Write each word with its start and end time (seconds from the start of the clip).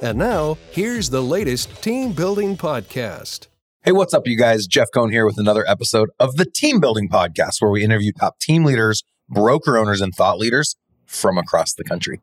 And 0.00 0.16
now, 0.16 0.56
here's 0.70 1.10
the 1.10 1.20
latest 1.20 1.82
team 1.82 2.12
building 2.12 2.56
podcast. 2.56 3.48
Hey, 3.82 3.90
what's 3.90 4.14
up, 4.14 4.28
you 4.28 4.38
guys? 4.38 4.68
Jeff 4.68 4.88
Cohn 4.94 5.10
here 5.10 5.26
with 5.26 5.38
another 5.38 5.64
episode 5.68 6.10
of 6.20 6.36
the 6.36 6.44
Team 6.44 6.78
Building 6.78 7.08
Podcast, 7.08 7.60
where 7.60 7.70
we 7.70 7.82
interview 7.82 8.12
top 8.12 8.38
team 8.38 8.64
leaders, 8.64 9.02
broker 9.28 9.76
owners, 9.76 10.00
and 10.00 10.14
thought 10.14 10.38
leaders 10.38 10.76
from 11.04 11.36
across 11.36 11.74
the 11.74 11.82
country. 11.82 12.20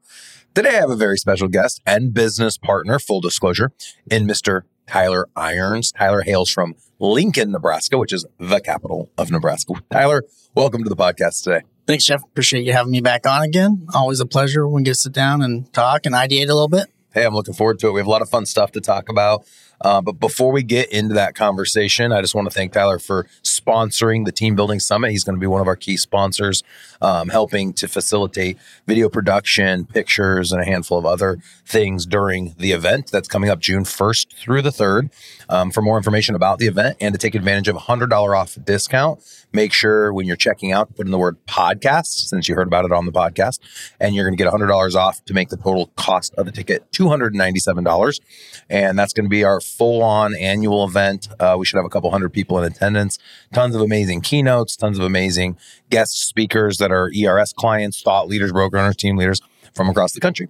Today, 0.54 0.70
I 0.70 0.80
have 0.80 0.90
a 0.90 0.96
very 0.96 1.18
special 1.18 1.50
guest 1.50 1.82
and 1.86 2.14
business 2.14 2.58
partner, 2.58 2.98
full 2.98 3.20
disclosure, 3.20 3.74
in 4.10 4.26
Mr. 4.26 4.62
Tyler 4.88 5.28
Irons. 5.36 5.92
Tyler 5.92 6.22
hails 6.22 6.50
from 6.50 6.76
Lincoln, 7.00 7.52
Nebraska, 7.52 7.98
which 7.98 8.14
is 8.14 8.26
the 8.40 8.62
capital 8.62 9.12
of 9.18 9.32
Nebraska. 9.32 9.74
Tyler, 9.92 10.24
welcome 10.54 10.82
to 10.84 10.90
the 10.90 10.96
podcast 10.96 11.44
today. 11.44 11.66
Thanks, 11.88 12.06
Jeff. 12.06 12.24
Appreciate 12.24 12.66
you 12.66 12.72
having 12.72 12.92
me 12.92 13.02
back 13.02 13.28
on 13.28 13.42
again. 13.42 13.86
Always 13.94 14.22
a 14.22 14.26
pleasure 14.26 14.66
when 14.66 14.76
we 14.76 14.84
get 14.84 14.92
to 14.92 14.96
sit 14.96 15.12
down 15.14 15.42
and 15.42 15.72
talk 15.74 16.06
and 16.06 16.16
ideate 16.16 16.46
a 16.50 16.54
little 16.54 16.70
bit. 16.70 16.86
Hey, 17.16 17.24
I'm 17.24 17.34
looking 17.34 17.54
forward 17.54 17.80
to 17.80 17.88
it. 17.88 17.92
We 17.94 18.02
have 18.02 18.08
a 18.08 18.12
lot 18.12 18.22
of 18.22 18.30
fun 18.30 18.46
stuff 18.46 18.74
to 18.74 18.82
talk 18.82 19.08
about. 19.08 19.46
Uh, 19.80 20.02
but 20.02 20.20
before 20.20 20.52
we 20.52 20.64
get 20.64 20.92
into 20.92 21.14
that 21.14 21.34
conversation, 21.34 22.12
I 22.12 22.20
just 22.20 22.36
want 22.36 22.50
to 22.50 22.54
thank 22.54 22.74
Tyler 22.74 23.00
for 23.00 23.26
sponsoring 23.42 24.26
the 24.26 24.34
Team 24.34 24.54
Building 24.54 24.82
Summit. 24.82 25.12
He's 25.12 25.24
going 25.24 25.38
to 25.38 25.40
be 25.40 25.48
one 25.48 25.62
of 25.62 25.68
our 25.68 25.78
key 25.78 25.96
sponsors, 25.96 26.62
um, 27.06 27.30
helping 27.30 27.72
to 27.72 27.88
facilitate 27.88 28.58
video 28.88 29.10
production, 29.10 29.86
pictures, 29.86 30.52
and 30.52 30.60
a 30.60 30.66
handful 30.66 30.98
of 30.98 31.06
other 31.06 31.38
things 31.64 32.08
during 32.08 32.56
the 32.58 32.72
event 32.72 33.12
that's 33.12 33.28
coming 33.28 33.48
up 33.48 33.60
June 33.60 33.84
1st 33.84 34.34
through 34.34 34.64
the 34.64 34.72
3rd. 34.72 35.12
Um, 35.48 35.70
for 35.70 35.84
more 35.84 35.98
information 35.98 36.34
about 36.34 36.58
the 36.58 36.66
event 36.66 36.98
and 37.00 37.14
to 37.14 37.20
take 37.20 37.36
advantage 37.36 37.68
of 37.68 37.76
a 37.76 37.80
$100 37.80 38.36
off 38.36 38.58
discount, 38.66 39.20
make 39.54 39.72
sure 39.72 40.12
when 40.12 40.26
you're 40.26 40.36
checking 40.36 40.72
out, 40.72 40.96
put 40.96 41.06
in 41.06 41.12
the 41.12 41.20
word 41.20 41.38
podcast, 41.46 42.28
since 42.28 42.50
you 42.50 42.56
heard 42.56 42.66
about 42.66 42.86
it 42.86 42.92
on 42.92 43.06
the 43.06 43.12
podcast, 43.12 43.60
and 44.00 44.16
you're 44.16 44.26
going 44.26 44.36
to 44.36 44.44
get 44.44 44.52
$100 44.52 44.96
off 44.96 45.24
to 45.26 45.34
make 45.36 45.50
the 45.50 45.58
total 45.58 45.92
cost 45.96 46.34
of 46.40 46.48
the 46.48 46.52
ticket 46.52 46.92
$297. 46.92 48.20
And 48.68 48.98
that's 48.98 49.14
going 49.14 49.26
to 49.26 49.30
be 49.30 49.44
our 49.44 49.62
full 49.62 50.02
on 50.02 50.36
annual 50.36 50.84
event. 50.84 51.28
Uh, 51.40 51.56
we 51.60 51.68
should 51.68 51.78
have 51.78 51.86
a 51.86 51.90
couple 51.90 52.10
hundred 52.10 52.34
people 52.34 52.58
in 52.58 52.64
attendance, 52.64 53.20
tons 53.54 53.76
of 53.76 53.82
amazing 53.82 54.22
keynotes, 54.22 54.76
tons 54.76 54.98
of 54.98 55.06
amazing 55.06 55.56
guest 55.90 56.28
speakers 56.28 56.78
that 56.78 56.92
are 56.92 57.12
ERS 57.16 57.54
clients, 57.54 58.02
thought 58.02 58.28
leaders, 58.28 58.52
broker 58.52 58.78
owners, 58.78 58.96
team 58.96 59.18
leaders 59.18 59.42
from 59.74 59.90
across 59.90 60.14
the 60.14 60.22
country. 60.22 60.48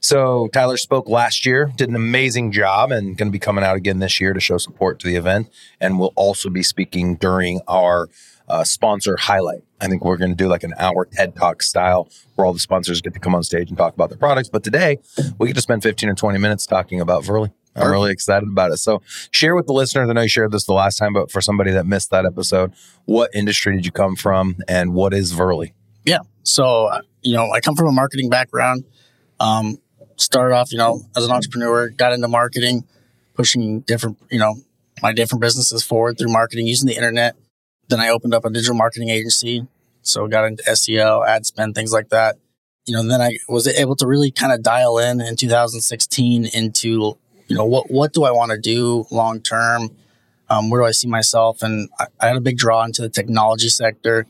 So 0.00 0.48
Tyler 0.52 0.76
spoke 0.76 1.08
last 1.08 1.44
year, 1.44 1.72
did 1.76 1.88
an 1.88 1.96
amazing 1.96 2.52
job, 2.52 2.92
and 2.92 3.16
going 3.16 3.28
to 3.28 3.32
be 3.32 3.38
coming 3.38 3.64
out 3.64 3.76
again 3.76 3.98
this 3.98 4.20
year 4.20 4.32
to 4.32 4.40
show 4.40 4.58
support 4.58 5.00
to 5.00 5.06
the 5.06 5.16
event. 5.16 5.50
And 5.80 5.98
we'll 5.98 6.12
also 6.14 6.50
be 6.50 6.62
speaking 6.62 7.16
during 7.16 7.60
our 7.66 8.08
uh, 8.48 8.64
sponsor 8.64 9.16
highlight. 9.16 9.62
I 9.80 9.88
think 9.88 10.04
we're 10.04 10.16
going 10.16 10.30
to 10.30 10.36
do 10.36 10.48
like 10.48 10.62
an 10.62 10.74
hour 10.78 11.04
TED 11.04 11.36
Talk 11.36 11.62
style 11.62 12.08
where 12.34 12.46
all 12.46 12.52
the 12.52 12.58
sponsors 12.58 13.00
get 13.00 13.14
to 13.14 13.20
come 13.20 13.34
on 13.34 13.42
stage 13.42 13.68
and 13.68 13.76
talk 13.76 13.94
about 13.94 14.08
their 14.08 14.18
products. 14.18 14.48
But 14.48 14.64
today 14.64 14.98
we 15.38 15.48
get 15.48 15.56
to 15.56 15.62
spend 15.62 15.82
15 15.82 16.08
or 16.08 16.14
20 16.14 16.38
minutes 16.38 16.66
talking 16.66 17.00
about 17.00 17.24
VRLY. 17.24 17.52
I'm 17.80 17.90
really 17.90 18.12
excited 18.12 18.48
about 18.48 18.72
it. 18.72 18.78
So 18.78 19.02
share 19.30 19.54
with 19.54 19.66
the 19.66 19.72
listeners. 19.72 20.08
I 20.08 20.12
know 20.12 20.22
you 20.22 20.28
shared 20.28 20.52
this 20.52 20.64
the 20.64 20.72
last 20.72 20.96
time, 20.96 21.12
but 21.12 21.30
for 21.30 21.40
somebody 21.40 21.70
that 21.72 21.86
missed 21.86 22.10
that 22.10 22.24
episode, 22.24 22.72
what 23.04 23.30
industry 23.34 23.74
did 23.74 23.86
you 23.86 23.92
come 23.92 24.16
from 24.16 24.56
and 24.68 24.94
what 24.94 25.14
is 25.14 25.32
VRLY? 25.32 25.72
Yeah. 26.04 26.20
So, 26.42 26.90
you 27.22 27.34
know, 27.34 27.50
I 27.50 27.60
come 27.60 27.76
from 27.76 27.88
a 27.88 27.92
marketing 27.92 28.30
background. 28.30 28.84
Um, 29.40 29.78
started 30.16 30.54
off, 30.54 30.72
you 30.72 30.78
know, 30.78 31.02
as 31.16 31.24
an 31.24 31.30
entrepreneur, 31.30 31.90
got 31.90 32.12
into 32.12 32.28
marketing, 32.28 32.84
pushing 33.34 33.80
different, 33.80 34.18
you 34.30 34.38
know, 34.38 34.56
my 35.02 35.12
different 35.12 35.40
businesses 35.40 35.84
forward 35.84 36.18
through 36.18 36.32
marketing 36.32 36.66
using 36.66 36.88
the 36.88 36.96
internet. 36.96 37.36
Then 37.88 38.00
I 38.00 38.08
opened 38.08 38.34
up 38.34 38.44
a 38.44 38.50
digital 38.50 38.74
marketing 38.74 39.10
agency. 39.10 39.66
So 40.02 40.26
got 40.26 40.44
into 40.44 40.62
SEO, 40.64 41.26
ad 41.26 41.46
spend, 41.46 41.74
things 41.74 41.92
like 41.92 42.08
that. 42.10 42.36
You 42.86 42.94
know, 42.94 43.06
then 43.06 43.20
I 43.20 43.38
was 43.48 43.68
able 43.68 43.96
to 43.96 44.06
really 44.06 44.30
kind 44.30 44.52
of 44.52 44.62
dial 44.62 44.98
in 44.98 45.20
in 45.20 45.36
2016 45.36 46.46
into 46.46 47.18
you 47.48 47.56
know, 47.56 47.64
what 47.64 47.90
what 47.90 48.12
do 48.12 48.24
I 48.24 48.30
want 48.30 48.52
to 48.52 48.58
do 48.58 49.06
long 49.10 49.40
term? 49.40 49.90
Um, 50.50 50.70
where 50.70 50.82
do 50.82 50.86
I 50.86 50.92
see 50.92 51.08
myself? 51.08 51.62
And 51.62 51.88
I, 51.98 52.06
I, 52.20 52.26
had 52.28 52.36
a 52.36 52.40
big 52.40 52.56
draw 52.56 52.82
into 52.82 53.02
the 53.02 53.10
technology 53.10 53.68
sector. 53.68 54.26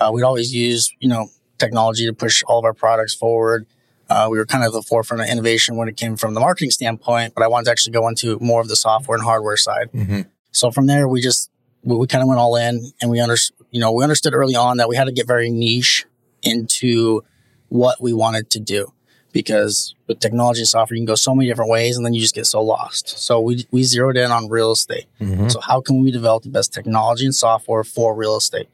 Uh, 0.00 0.10
we'd 0.12 0.22
always 0.22 0.54
use, 0.54 0.92
you 1.00 1.08
know, 1.08 1.28
technology 1.58 2.06
to 2.06 2.12
push 2.12 2.42
all 2.46 2.60
of 2.60 2.64
our 2.64 2.74
products 2.74 3.14
forward. 3.14 3.66
Uh, 4.08 4.28
we 4.30 4.38
were 4.38 4.46
kind 4.46 4.62
of 4.62 4.72
the 4.72 4.82
forefront 4.82 5.22
of 5.22 5.28
innovation 5.28 5.76
when 5.76 5.88
it 5.88 5.96
came 5.96 6.16
from 6.16 6.34
the 6.34 6.40
marketing 6.40 6.70
standpoint, 6.70 7.34
but 7.34 7.42
I 7.42 7.48
wanted 7.48 7.64
to 7.64 7.70
actually 7.72 7.94
go 7.94 8.06
into 8.06 8.38
more 8.40 8.60
of 8.60 8.68
the 8.68 8.76
software 8.76 9.16
and 9.16 9.24
hardware 9.24 9.56
side. 9.56 9.90
Mm-hmm. 9.92 10.20
So 10.52 10.70
from 10.70 10.86
there, 10.86 11.08
we 11.08 11.20
just 11.20 11.50
we, 11.82 11.96
we 11.96 12.06
kind 12.06 12.22
of 12.22 12.28
went 12.28 12.38
all 12.38 12.54
in, 12.56 12.92
and 13.00 13.10
we 13.10 13.18
under 13.20 13.36
you 13.70 13.80
know 13.80 13.92
we 13.92 14.04
understood 14.04 14.34
early 14.34 14.54
on 14.54 14.76
that 14.76 14.88
we 14.88 14.96
had 14.96 15.04
to 15.04 15.12
get 15.12 15.26
very 15.26 15.50
niche 15.50 16.04
into 16.42 17.24
what 17.68 18.00
we 18.00 18.12
wanted 18.12 18.50
to 18.50 18.60
do 18.60 18.92
because 19.36 19.94
with 20.06 20.18
technology 20.18 20.60
and 20.60 20.68
software, 20.68 20.96
you 20.96 21.02
can 21.02 21.06
go 21.06 21.14
so 21.14 21.34
many 21.34 21.46
different 21.46 21.70
ways 21.70 21.98
and 21.98 22.06
then 22.06 22.14
you 22.14 22.22
just 22.22 22.34
get 22.34 22.46
so 22.46 22.62
lost. 22.62 23.18
So 23.18 23.38
we, 23.38 23.66
we 23.70 23.82
zeroed 23.82 24.16
in 24.16 24.30
on 24.30 24.48
real 24.48 24.72
estate. 24.72 25.04
Mm-hmm. 25.20 25.48
So 25.48 25.60
how 25.60 25.82
can 25.82 26.02
we 26.02 26.10
develop 26.10 26.44
the 26.44 26.48
best 26.48 26.72
technology 26.72 27.26
and 27.26 27.34
software 27.34 27.84
for 27.84 28.14
real 28.14 28.38
estate? 28.38 28.70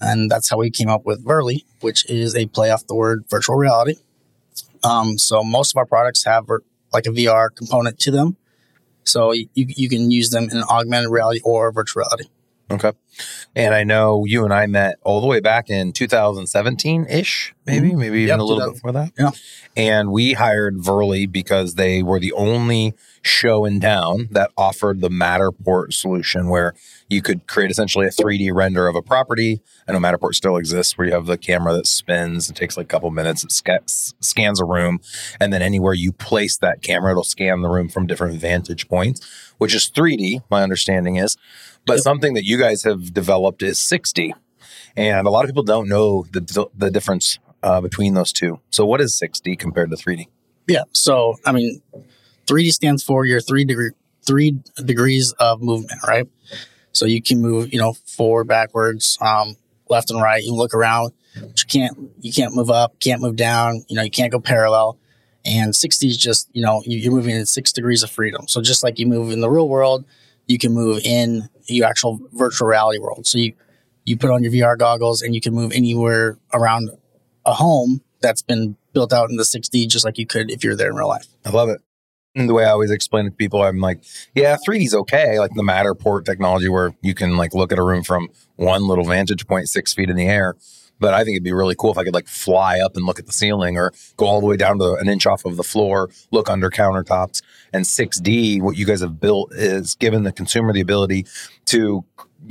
And 0.00 0.30
that's 0.30 0.48
how 0.48 0.56
we 0.56 0.70
came 0.70 0.88
up 0.88 1.04
with 1.04 1.22
VRLY, 1.22 1.64
which 1.82 2.08
is 2.08 2.34
a 2.34 2.46
play 2.46 2.70
off 2.70 2.86
the 2.86 2.94
word 2.94 3.26
virtual 3.28 3.56
reality. 3.56 3.96
Um, 4.82 5.18
so 5.18 5.44
most 5.44 5.74
of 5.74 5.76
our 5.76 5.84
products 5.84 6.24
have 6.24 6.46
like 6.94 7.04
a 7.04 7.10
VR 7.10 7.54
component 7.54 7.98
to 7.98 8.10
them. 8.10 8.38
So 9.04 9.32
you, 9.32 9.48
you 9.54 9.90
can 9.90 10.10
use 10.10 10.30
them 10.30 10.44
in 10.44 10.62
augmented 10.62 11.10
reality 11.10 11.42
or 11.44 11.70
virtual 11.72 12.04
reality. 12.04 12.30
Okay. 12.70 12.92
And 13.56 13.74
I 13.74 13.82
know 13.82 14.24
you 14.24 14.44
and 14.44 14.54
I 14.54 14.66
met 14.66 14.96
all 15.02 15.20
the 15.20 15.26
way 15.26 15.40
back 15.40 15.68
in 15.68 15.92
2017 15.92 17.06
ish, 17.10 17.52
maybe, 17.66 17.88
mm-hmm. 17.88 17.98
maybe 17.98 18.18
even 18.20 18.28
yep, 18.28 18.38
a 18.38 18.42
little 18.42 18.64
bit 18.64 18.74
before 18.74 18.92
that. 18.92 19.12
Yeah. 19.18 19.30
And 19.76 20.12
we 20.12 20.34
hired 20.34 20.78
VRLY 20.78 21.30
because 21.30 21.74
they 21.74 22.02
were 22.02 22.20
the 22.20 22.32
only 22.32 22.94
show 23.22 23.64
in 23.64 23.80
town 23.80 24.28
that 24.30 24.50
offered 24.56 25.00
the 25.00 25.10
Matterport 25.10 25.92
solution 25.92 26.48
where 26.48 26.74
you 27.08 27.20
could 27.20 27.46
create 27.46 27.70
essentially 27.70 28.06
a 28.06 28.10
3D 28.10 28.54
render 28.54 28.86
of 28.86 28.94
a 28.94 29.02
property. 29.02 29.60
I 29.86 29.92
know 29.92 29.98
Matterport 29.98 30.34
still 30.34 30.56
exists 30.56 30.96
where 30.96 31.08
you 31.08 31.12
have 31.12 31.26
the 31.26 31.36
camera 31.36 31.74
that 31.74 31.86
spins 31.86 32.48
and 32.48 32.56
takes 32.56 32.76
like 32.76 32.84
a 32.84 32.88
couple 32.88 33.10
minutes. 33.10 33.44
It 33.44 33.52
sc- 33.52 34.14
scans 34.20 34.60
a 34.60 34.64
room. 34.64 35.00
And 35.40 35.52
then 35.52 35.60
anywhere 35.60 35.94
you 35.94 36.12
place 36.12 36.56
that 36.58 36.82
camera, 36.82 37.10
it'll 37.10 37.24
scan 37.24 37.62
the 37.62 37.68
room 37.68 37.88
from 37.88 38.06
different 38.06 38.40
vantage 38.40 38.88
points, 38.88 39.52
which 39.58 39.74
is 39.74 39.90
3D, 39.90 40.44
my 40.50 40.62
understanding 40.62 41.16
is. 41.16 41.36
But 41.86 41.94
yep. 41.94 42.02
something 42.02 42.34
that 42.34 42.44
you 42.44 42.58
guys 42.58 42.82
have 42.84 43.12
developed 43.12 43.62
is 43.62 43.78
6D. 43.78 44.32
And 44.96 45.26
a 45.26 45.30
lot 45.30 45.44
of 45.44 45.48
people 45.48 45.62
don't 45.62 45.88
know 45.88 46.26
the, 46.30 46.68
the 46.76 46.90
difference 46.90 47.38
uh, 47.62 47.80
between 47.80 48.14
those 48.14 48.32
two. 48.32 48.60
So, 48.70 48.84
what 48.84 49.00
is 49.00 49.18
6D 49.20 49.58
compared 49.58 49.90
to 49.90 49.96
3D? 49.96 50.26
Yeah. 50.66 50.84
So, 50.92 51.36
I 51.46 51.52
mean, 51.52 51.82
3D 52.46 52.70
stands 52.70 53.02
for 53.02 53.24
your 53.24 53.40
three 53.40 53.64
degree 53.64 53.90
three 54.22 54.58
degrees 54.84 55.32
of 55.38 55.62
movement, 55.62 56.00
right? 56.06 56.28
So 56.92 57.06
you 57.06 57.22
can 57.22 57.40
move, 57.40 57.72
you 57.72 57.78
know, 57.78 57.94
forward, 58.04 58.44
backwards, 58.44 59.16
um, 59.20 59.56
left 59.88 60.10
and 60.10 60.20
right. 60.20 60.42
You 60.42 60.54
look 60.54 60.74
around, 60.74 61.12
but 61.34 61.60
you 61.60 61.66
can't 61.66 62.10
you 62.20 62.32
can't 62.32 62.54
move 62.54 62.70
up, 62.70 62.98
can't 63.00 63.22
move 63.22 63.36
down. 63.36 63.84
You 63.88 63.96
know, 63.96 64.02
you 64.02 64.10
can't 64.10 64.32
go 64.32 64.40
parallel. 64.40 64.98
And 65.44 65.72
6D 65.72 66.08
is 66.08 66.18
just, 66.18 66.50
you 66.52 66.62
know, 66.62 66.82
you're 66.84 67.12
moving 67.12 67.34
in 67.34 67.46
six 67.46 67.72
degrees 67.72 68.02
of 68.02 68.10
freedom. 68.10 68.46
So 68.46 68.60
just 68.60 68.82
like 68.82 68.98
you 68.98 69.06
move 69.06 69.32
in 69.32 69.40
the 69.40 69.48
real 69.48 69.68
world, 69.68 70.04
you 70.46 70.58
can 70.58 70.72
move 70.72 71.00
in 71.02 71.48
your 71.74 71.86
actual 71.86 72.20
virtual 72.32 72.68
reality 72.68 72.98
world. 72.98 73.26
So 73.26 73.38
you 73.38 73.54
you 74.04 74.16
put 74.16 74.30
on 74.30 74.42
your 74.42 74.52
VR 74.52 74.78
goggles 74.78 75.22
and 75.22 75.34
you 75.34 75.40
can 75.40 75.54
move 75.54 75.72
anywhere 75.72 76.38
around 76.52 76.90
a 77.44 77.52
home 77.52 78.00
that's 78.20 78.42
been 78.42 78.76
built 78.92 79.12
out 79.12 79.30
in 79.30 79.36
the 79.36 79.42
6D 79.42 79.88
just 79.88 80.04
like 80.04 80.18
you 80.18 80.26
could 80.26 80.50
if 80.50 80.64
you're 80.64 80.76
there 80.76 80.90
in 80.90 80.96
real 80.96 81.08
life. 81.08 81.26
I 81.44 81.50
love 81.50 81.68
it. 81.68 81.80
And 82.34 82.48
the 82.48 82.54
way 82.54 82.64
I 82.64 82.70
always 82.70 82.90
explain 82.90 83.26
it 83.26 83.30
to 83.30 83.36
people, 83.36 83.62
I'm 83.62 83.80
like, 83.80 84.02
yeah, 84.34 84.56
3D's 84.66 84.94
okay. 84.94 85.38
Like 85.38 85.52
the 85.54 85.62
Matterport 85.62 86.24
technology 86.24 86.68
where 86.68 86.94
you 87.02 87.14
can 87.14 87.36
like 87.36 87.54
look 87.54 87.72
at 87.72 87.78
a 87.78 87.82
room 87.82 88.04
from 88.04 88.28
one 88.56 88.86
little 88.86 89.04
vantage 89.04 89.46
point 89.46 89.68
six 89.68 89.92
feet 89.92 90.10
in 90.10 90.16
the 90.16 90.26
air. 90.26 90.54
But 91.00 91.14
I 91.14 91.24
think 91.24 91.34
it'd 91.34 91.44
be 91.44 91.52
really 91.52 91.74
cool 91.76 91.90
if 91.90 91.98
I 91.98 92.04
could 92.04 92.14
like 92.14 92.28
fly 92.28 92.78
up 92.78 92.94
and 92.94 93.06
look 93.06 93.18
at 93.18 93.26
the 93.26 93.32
ceiling 93.32 93.78
or 93.78 93.92
go 94.16 94.26
all 94.26 94.40
the 94.40 94.46
way 94.46 94.56
down 94.56 94.78
to 94.78 94.94
an 94.94 95.08
inch 95.08 95.26
off 95.26 95.44
of 95.44 95.56
the 95.56 95.62
floor, 95.62 96.10
look 96.30 96.50
under 96.50 96.70
countertops. 96.70 97.42
And 97.72 97.84
6D, 97.84 98.60
what 98.62 98.76
you 98.76 98.84
guys 98.86 99.00
have 99.00 99.20
built 99.20 99.52
is 99.54 99.94
given 99.94 100.24
the 100.24 100.32
consumer 100.32 100.72
the 100.72 100.80
ability 100.80 101.26
to 101.66 102.04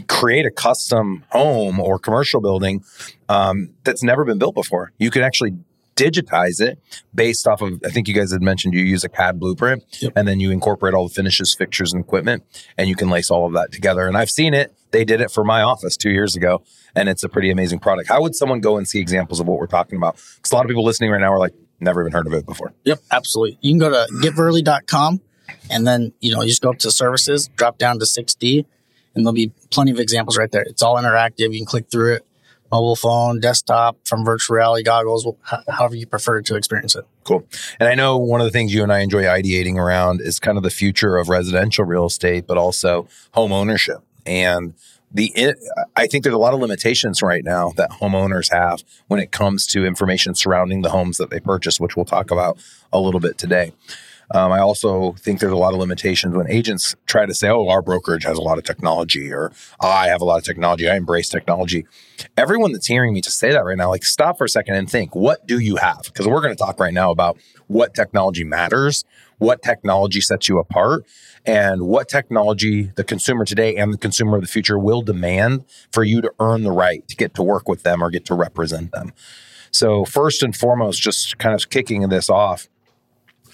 create 0.07 0.45
a 0.45 0.51
custom 0.51 1.23
home 1.29 1.79
or 1.79 1.97
commercial 1.99 2.41
building 2.41 2.83
um, 3.27 3.71
that's 3.83 4.03
never 4.03 4.23
been 4.23 4.37
built 4.37 4.55
before. 4.55 4.91
You 4.99 5.09
could 5.11 5.23
actually 5.23 5.55
digitize 5.95 6.61
it 6.61 6.79
based 7.13 7.45
off 7.45 7.61
of 7.61 7.73
i 7.85 7.89
think 7.89 8.07
you 8.07 8.13
guys 8.13 8.31
had 8.31 8.41
mentioned 8.41 8.73
you 8.73 8.79
use 8.81 9.03
a 9.03 9.09
cad 9.09 9.37
blueprint 9.37 9.83
Yep. 10.01 10.13
and 10.15 10.25
then 10.29 10.39
you 10.39 10.49
incorporate 10.49 10.93
all 10.93 11.09
the 11.09 11.13
finishes 11.13 11.53
fixtures 11.53 11.91
and 11.91 12.01
equipment 12.01 12.41
and 12.77 12.87
you 12.87 12.95
can 12.95 13.09
lace 13.09 13.29
all 13.29 13.45
of 13.45 13.51
that 13.51 13.73
together 13.73 14.07
and 14.07 14.15
i've 14.15 14.29
seen 14.29 14.53
it 14.53 14.73
they 14.91 15.03
did 15.03 15.19
it 15.19 15.29
for 15.29 15.43
my 15.43 15.61
office 15.61 15.97
two 15.97 16.09
years 16.11 16.37
ago 16.37 16.63
and 16.95 17.09
it's 17.09 17.21
a 17.23 17.27
pretty 17.27 17.51
amazing 17.51 17.79
product 17.79 18.07
how 18.07 18.21
would 18.21 18.33
someone 18.33 18.61
go 18.61 18.77
and 18.77 18.87
see 18.87 18.99
examples 19.01 19.41
of 19.41 19.47
what 19.47 19.59
we're 19.59 19.67
talking 19.67 19.97
about 19.97 20.15
because 20.37 20.53
a 20.53 20.55
lot 20.55 20.63
of 20.63 20.69
people 20.69 20.85
listening 20.85 21.11
right 21.11 21.19
now 21.19 21.33
are 21.33 21.39
like 21.39 21.53
never 21.79 22.01
even 22.01 22.11
heard 22.11 22.27
of 22.27 22.33
it 22.33 22.45
before 22.45 22.73
Yep, 22.83 23.01
absolutely. 23.11 23.57
You 23.61 23.71
can 23.71 23.79
go 23.79 23.89
to 23.89 24.11
getvrly.com 24.13 25.21
and 25.69 25.87
then, 25.87 26.13
you 26.19 26.33
know, 26.33 26.41
you 26.41 26.49
just 26.49 26.61
go 26.61 26.71
up 26.71 26.79
to 26.79 26.91
services, 26.91 27.49
drop 27.55 27.77
down 27.77 27.99
to 27.99 28.05
6D, 28.05 28.65
and 29.15 29.25
there'll 29.25 29.33
be 29.33 29.51
plenty 29.69 29.91
of 29.91 29.99
examples 29.99 30.37
right 30.37 30.51
there. 30.51 30.63
It's 30.63 30.81
all 30.81 30.95
interactive. 30.95 31.53
You 31.53 31.59
can 31.59 31.65
click 31.65 31.89
through 31.89 32.15
it, 32.15 32.25
mobile 32.71 32.95
phone, 32.95 33.39
desktop, 33.39 33.97
from 34.05 34.25
virtual 34.25 34.55
reality 34.57 34.83
goggles, 34.83 35.27
however 35.67 35.95
you 35.95 36.05
prefer 36.05 36.41
to 36.41 36.55
experience 36.55 36.95
it. 36.95 37.05
Cool. 37.23 37.45
And 37.79 37.89
I 37.89 37.95
know 37.95 38.17
one 38.17 38.41
of 38.41 38.45
the 38.45 38.51
things 38.51 38.73
you 38.73 38.83
and 38.83 38.91
I 38.91 38.99
enjoy 38.99 39.23
ideating 39.23 39.75
around 39.75 40.21
is 40.21 40.39
kind 40.39 40.57
of 40.57 40.63
the 40.63 40.69
future 40.69 41.17
of 41.17 41.29
residential 41.29 41.85
real 41.85 42.05
estate, 42.05 42.47
but 42.47 42.57
also 42.57 43.07
home 43.31 43.51
ownership. 43.51 43.99
And 44.25 44.73
the 45.11 45.55
I 45.95 46.07
think 46.07 46.23
there's 46.23 46.35
a 46.35 46.39
lot 46.39 46.53
of 46.53 46.59
limitations 46.59 47.21
right 47.21 47.43
now 47.43 47.71
that 47.77 47.91
homeowners 47.91 48.51
have 48.51 48.83
when 49.07 49.19
it 49.19 49.31
comes 49.31 49.65
to 49.67 49.85
information 49.85 50.35
surrounding 50.35 50.81
the 50.81 50.89
homes 50.89 51.17
that 51.17 51.29
they 51.29 51.39
purchase, 51.39 51.79
which 51.79 51.95
we'll 51.95 52.05
talk 52.05 52.31
about 52.31 52.59
a 52.93 52.99
little 52.99 53.19
bit 53.19 53.37
today. 53.37 53.73
Um, 54.31 54.51
I 54.51 54.59
also 54.59 55.13
think 55.13 55.39
there's 55.39 55.51
a 55.51 55.57
lot 55.57 55.73
of 55.73 55.79
limitations 55.79 56.35
when 56.35 56.49
agents 56.49 56.95
try 57.07 57.25
to 57.25 57.33
say, 57.33 57.49
"Oh, 57.49 57.67
our 57.69 57.81
brokerage 57.81 58.23
has 58.25 58.37
a 58.37 58.41
lot 58.41 58.59
of 58.59 58.63
technology," 58.63 59.31
or 59.31 59.51
"I 59.81 60.07
have 60.09 60.21
a 60.21 60.25
lot 60.25 60.37
of 60.37 60.43
technology. 60.43 60.87
I 60.87 60.95
embrace 60.95 61.29
technology." 61.29 61.87
Everyone 62.37 62.71
that's 62.71 62.85
hearing 62.85 63.13
me 63.13 63.21
to 63.21 63.31
say 63.31 63.51
that 63.51 63.65
right 63.65 63.77
now, 63.77 63.89
like, 63.89 64.05
stop 64.05 64.37
for 64.37 64.43
a 64.43 64.49
second 64.49 64.75
and 64.75 64.89
think: 64.89 65.15
What 65.15 65.47
do 65.47 65.57
you 65.57 65.77
have? 65.77 66.03
Because 66.03 66.27
we're 66.27 66.41
going 66.41 66.55
to 66.55 66.63
talk 66.63 66.79
right 66.79 66.93
now 66.93 67.09
about 67.09 67.39
what 67.67 67.95
technology 67.95 68.43
matters, 68.43 69.03
what 69.39 69.63
technology 69.63 70.21
sets 70.21 70.47
you 70.47 70.59
apart, 70.59 71.05
and 71.45 71.83
what 71.83 72.09
technology 72.09 72.91
the 72.95 73.03
consumer 73.03 73.45
today 73.45 73.75
and 73.75 73.93
the 73.93 73.97
consumer 73.97 74.37
of 74.37 74.41
the 74.41 74.47
future 74.47 74.77
will 74.77 75.01
demand 75.01 75.65
for 75.91 76.03
you 76.03 76.21
to 76.21 76.31
earn 76.39 76.63
the 76.63 76.71
right 76.71 77.07
to 77.07 77.15
get 77.15 77.33
to 77.35 77.43
work 77.43 77.67
with 77.67 77.83
them 77.83 78.03
or 78.03 78.09
get 78.09 78.25
to 78.25 78.33
represent 78.33 78.91
them. 78.91 79.13
So, 79.71 80.03
first 80.03 80.41
and 80.41 80.55
foremost, 80.55 81.01
just 81.01 81.37
kind 81.37 81.53
of 81.53 81.69
kicking 81.69 82.09
this 82.09 82.29
off 82.29 82.67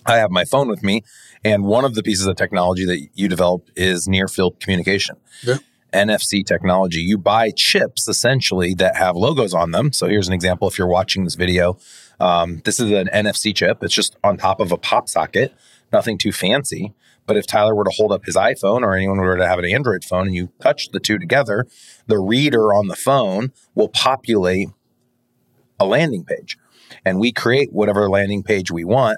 I 0.06 0.18
have 0.18 0.32
my 0.32 0.46
phone 0.46 0.68
with 0.68 0.84
me, 0.84 1.04
and 1.44 1.66
one 1.66 1.84
of 1.84 1.96
the 1.96 2.04
pieces 2.04 2.28
of 2.28 2.36
technology 2.36 2.86
that 2.86 3.10
you 3.16 3.28
develop 3.28 3.70
is 3.76 4.08
near 4.08 4.28
field 4.28 4.60
communication. 4.60 5.18
Yeah. 5.44 5.58
NFC 5.94 6.46
technology. 6.46 7.00
You 7.00 7.18
buy 7.18 7.52
chips 7.52 8.08
essentially 8.08 8.74
that 8.76 8.98
have 8.98 9.16
logos 9.16 9.54
on 9.54 9.72
them. 9.72 9.94
So 9.94 10.08
here's 10.08 10.28
an 10.28 10.34
example. 10.34 10.68
If 10.68 10.78
you're 10.78 10.88
watching 10.88 11.24
this 11.24 11.36
video, 11.36 11.78
um, 12.20 12.62
this 12.66 12.80
is 12.80 12.92
an 12.92 13.08
NFC 13.14 13.56
chip. 13.56 13.82
It's 13.82 13.94
just 13.94 14.18
on 14.24 14.38
top 14.38 14.60
of 14.60 14.72
a 14.74 14.78
pop 14.78 15.08
socket, 15.08 15.54
nothing 15.94 16.18
too 16.18 16.34
fancy. 16.34 16.94
But 17.26 17.38
if 17.38 17.48
Tyler 17.48 17.74
were 17.74 17.84
to 17.84 17.92
hold 17.92 18.12
up 18.12 18.26
his 18.26 18.36
iPhone 18.36 18.82
or 18.82 18.96
anyone 18.96 19.18
were 19.18 19.38
to 19.38 19.48
have 19.48 19.60
an 19.60 19.66
Android 19.66 20.04
phone 20.04 20.28
and 20.28 20.36
you 20.36 20.50
touch 20.62 20.90
the 20.92 21.00
two 21.00 21.18
together, 21.18 21.68
the 22.08 22.20
reader 22.20 22.74
on 22.74 22.88
the 22.88 22.96
phone 22.96 23.52
will 23.74 23.90
populate 23.90 24.70
a 25.80 25.86
landing 25.86 26.24
page. 26.24 26.58
And 27.04 27.20
we 27.20 27.32
create 27.32 27.74
whatever 27.74 28.10
landing 28.10 28.44
page 28.44 28.72
we 28.72 28.84
want 28.84 29.18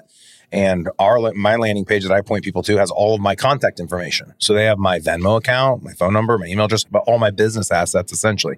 and 0.50 0.88
our 0.98 1.32
my 1.34 1.56
landing 1.56 1.84
page 1.84 2.04
that 2.04 2.12
I 2.12 2.22
point 2.22 2.42
people 2.44 2.62
to 2.62 2.78
has 2.78 2.90
all 2.90 3.14
of 3.14 3.20
my 3.20 3.34
contact 3.34 3.80
information. 3.80 4.34
So 4.38 4.54
they 4.54 4.64
have 4.64 4.78
my 4.78 4.98
Venmo 4.98 5.36
account, 5.36 5.82
my 5.82 5.92
phone 5.92 6.14
number, 6.14 6.38
my 6.38 6.46
email 6.46 6.64
address, 6.64 6.84
but 6.84 7.02
all 7.06 7.18
my 7.18 7.30
business 7.30 7.70
assets 7.70 8.12
essentially. 8.12 8.56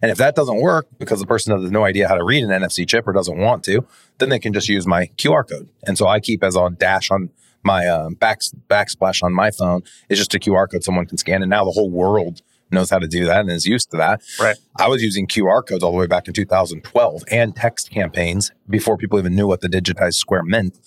And 0.00 0.10
if 0.10 0.18
that 0.18 0.36
doesn't 0.36 0.60
work 0.60 0.86
because 0.98 1.20
the 1.20 1.26
person 1.26 1.58
has 1.58 1.70
no 1.70 1.84
idea 1.84 2.06
how 2.06 2.14
to 2.14 2.24
read 2.24 2.44
an 2.44 2.50
NFC 2.50 2.86
chip 2.88 3.08
or 3.08 3.12
doesn't 3.12 3.36
want 3.36 3.64
to, 3.64 3.84
then 4.18 4.28
they 4.28 4.38
can 4.38 4.52
just 4.52 4.68
use 4.68 4.86
my 4.86 5.06
QR 5.16 5.48
code. 5.48 5.68
And 5.82 5.98
so 5.98 6.06
I 6.06 6.20
keep 6.20 6.44
as 6.44 6.54
on 6.54 6.76
dash 6.78 7.10
on 7.10 7.30
my 7.64 7.86
um, 7.86 8.14
back, 8.14 8.40
backsplash 8.68 9.22
on 9.22 9.32
my 9.32 9.50
phone 9.50 9.82
is 10.08 10.18
just 10.18 10.34
a 10.34 10.38
QR 10.38 10.70
code 10.70 10.84
someone 10.84 11.06
can 11.06 11.18
scan. 11.18 11.42
And 11.42 11.50
now 11.50 11.64
the 11.64 11.70
whole 11.70 11.90
world 11.90 12.42
knows 12.72 12.90
how 12.90 12.98
to 12.98 13.06
do 13.06 13.26
that 13.26 13.40
and 13.40 13.50
is 13.50 13.66
used 13.66 13.90
to 13.90 13.96
that. 13.98 14.22
Right. 14.40 14.56
I 14.76 14.88
was 14.88 15.02
using 15.02 15.26
QR 15.26 15.66
codes 15.66 15.84
all 15.84 15.92
the 15.92 15.98
way 15.98 16.06
back 16.06 16.26
in 16.26 16.34
2012 16.34 17.22
and 17.30 17.54
text 17.54 17.90
campaigns 17.90 18.50
before 18.68 18.96
people 18.96 19.18
even 19.18 19.34
knew 19.34 19.46
what 19.46 19.60
the 19.60 19.68
digitized 19.68 20.14
square 20.14 20.42
meant. 20.42 20.78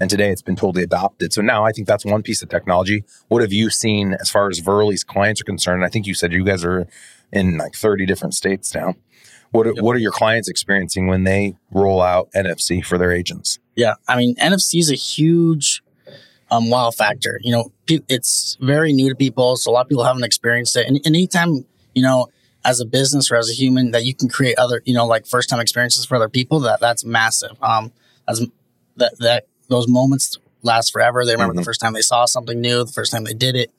And 0.00 0.10
today 0.10 0.30
it's 0.30 0.42
been 0.42 0.56
totally 0.56 0.82
adopted. 0.82 1.32
So 1.32 1.40
now 1.40 1.64
I 1.64 1.70
think 1.70 1.86
that's 1.86 2.04
one 2.04 2.22
piece 2.22 2.42
of 2.42 2.48
technology. 2.48 3.04
What 3.28 3.42
have 3.42 3.52
you 3.52 3.70
seen 3.70 4.14
as 4.14 4.30
far 4.30 4.48
as 4.48 4.60
VRLY's 4.60 5.04
clients 5.04 5.40
are 5.40 5.44
concerned? 5.44 5.84
I 5.84 5.88
think 5.88 6.06
you 6.06 6.14
said 6.14 6.32
you 6.32 6.44
guys 6.44 6.64
are 6.64 6.88
in 7.32 7.58
like 7.58 7.74
30 7.74 8.06
different 8.06 8.34
states 8.34 8.74
now. 8.74 8.94
What 9.52 9.68
are, 9.68 9.74
what 9.74 9.94
are 9.94 10.00
your 10.00 10.10
clients 10.10 10.48
experiencing 10.48 11.06
when 11.06 11.22
they 11.22 11.54
roll 11.70 12.02
out 12.02 12.28
NFC 12.34 12.84
for 12.84 12.98
their 12.98 13.12
agents? 13.12 13.60
Yeah, 13.76 13.94
I 14.08 14.16
mean, 14.16 14.34
NFC 14.34 14.80
is 14.80 14.90
a 14.90 14.96
huge 14.96 15.83
um, 16.50 16.70
wow 16.70 16.90
factor. 16.90 17.40
You 17.42 17.52
know, 17.52 17.72
it's 18.08 18.56
very 18.60 18.92
new 18.92 19.08
to 19.08 19.14
people, 19.14 19.56
so 19.56 19.70
a 19.70 19.72
lot 19.72 19.82
of 19.82 19.88
people 19.88 20.04
haven't 20.04 20.24
experienced 20.24 20.76
it. 20.76 20.86
And, 20.86 20.96
and 21.04 21.14
anytime, 21.14 21.64
you 21.94 22.02
know, 22.02 22.28
as 22.64 22.80
a 22.80 22.86
business 22.86 23.30
or 23.30 23.36
as 23.36 23.50
a 23.50 23.52
human, 23.52 23.90
that 23.90 24.04
you 24.04 24.14
can 24.14 24.28
create 24.28 24.58
other, 24.58 24.80
you 24.84 24.94
know, 24.94 25.06
like 25.06 25.26
first 25.26 25.48
time 25.50 25.60
experiences 25.60 26.04
for 26.06 26.16
other 26.16 26.28
people, 26.28 26.60
that 26.60 26.80
that's 26.80 27.04
massive. 27.04 27.56
Um, 27.62 27.92
as 28.26 28.46
that 28.96 29.14
that 29.18 29.46
those 29.68 29.88
moments 29.88 30.38
last 30.62 30.92
forever. 30.92 31.24
They 31.26 31.32
remember 31.32 31.54
Mhm. 31.54 31.58
the 31.58 31.64
first 31.64 31.80
time 31.80 31.92
they 31.92 32.00
saw 32.00 32.24
something 32.24 32.58
new, 32.60 32.84
the 32.84 32.92
first 32.92 33.12
time 33.12 33.24
they 33.24 33.34
did 33.34 33.54
it. 33.54 33.70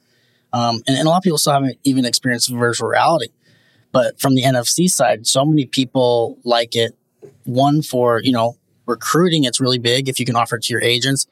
Um, 0.54 0.84
and, 0.88 0.98
and 0.98 1.08
a 1.08 1.10
lot 1.10 1.18
of 1.18 1.24
people 1.24 1.40
still 1.40 1.54
haven't 1.54 1.78
even 1.84 2.06
experienced 2.06 2.50
virtual 2.50 2.90
reality. 2.90 3.30
But 3.92 4.20
from 4.20 4.36
the 4.36 4.44
NFC 4.44 4.88
side, 4.88 5.26
so 5.26 5.46
many 5.46 5.66
people 5.66 6.38
like 6.44 6.76
it. 6.76 6.96
One 7.46 7.82
for, 7.82 8.22
you 8.22 8.32
know, 8.32 8.58
recruiting, 8.86 9.46
it's 9.46 9.60
really 9.60 9.80
big 9.80 10.08
if 10.10 10.20
you 10.20 10.26
can 10.26 10.36
offer 10.36 10.58
it 10.58 10.64
to 10.64 10.74
your 10.74 10.82
agents 10.82 11.26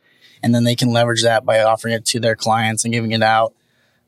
and 0.44 0.54
then 0.54 0.63
they 0.66 0.75
can 0.75 0.92
leverage 0.92 1.24
that 1.24 1.45
by 1.45 1.62
offering 1.63 1.94
it 1.95 2.06
to 2.06 2.19
their 2.19 2.36
clients 2.36 2.84
and 2.84 2.94
giving 2.94 3.12
it 3.12 3.24
out, 3.24 3.54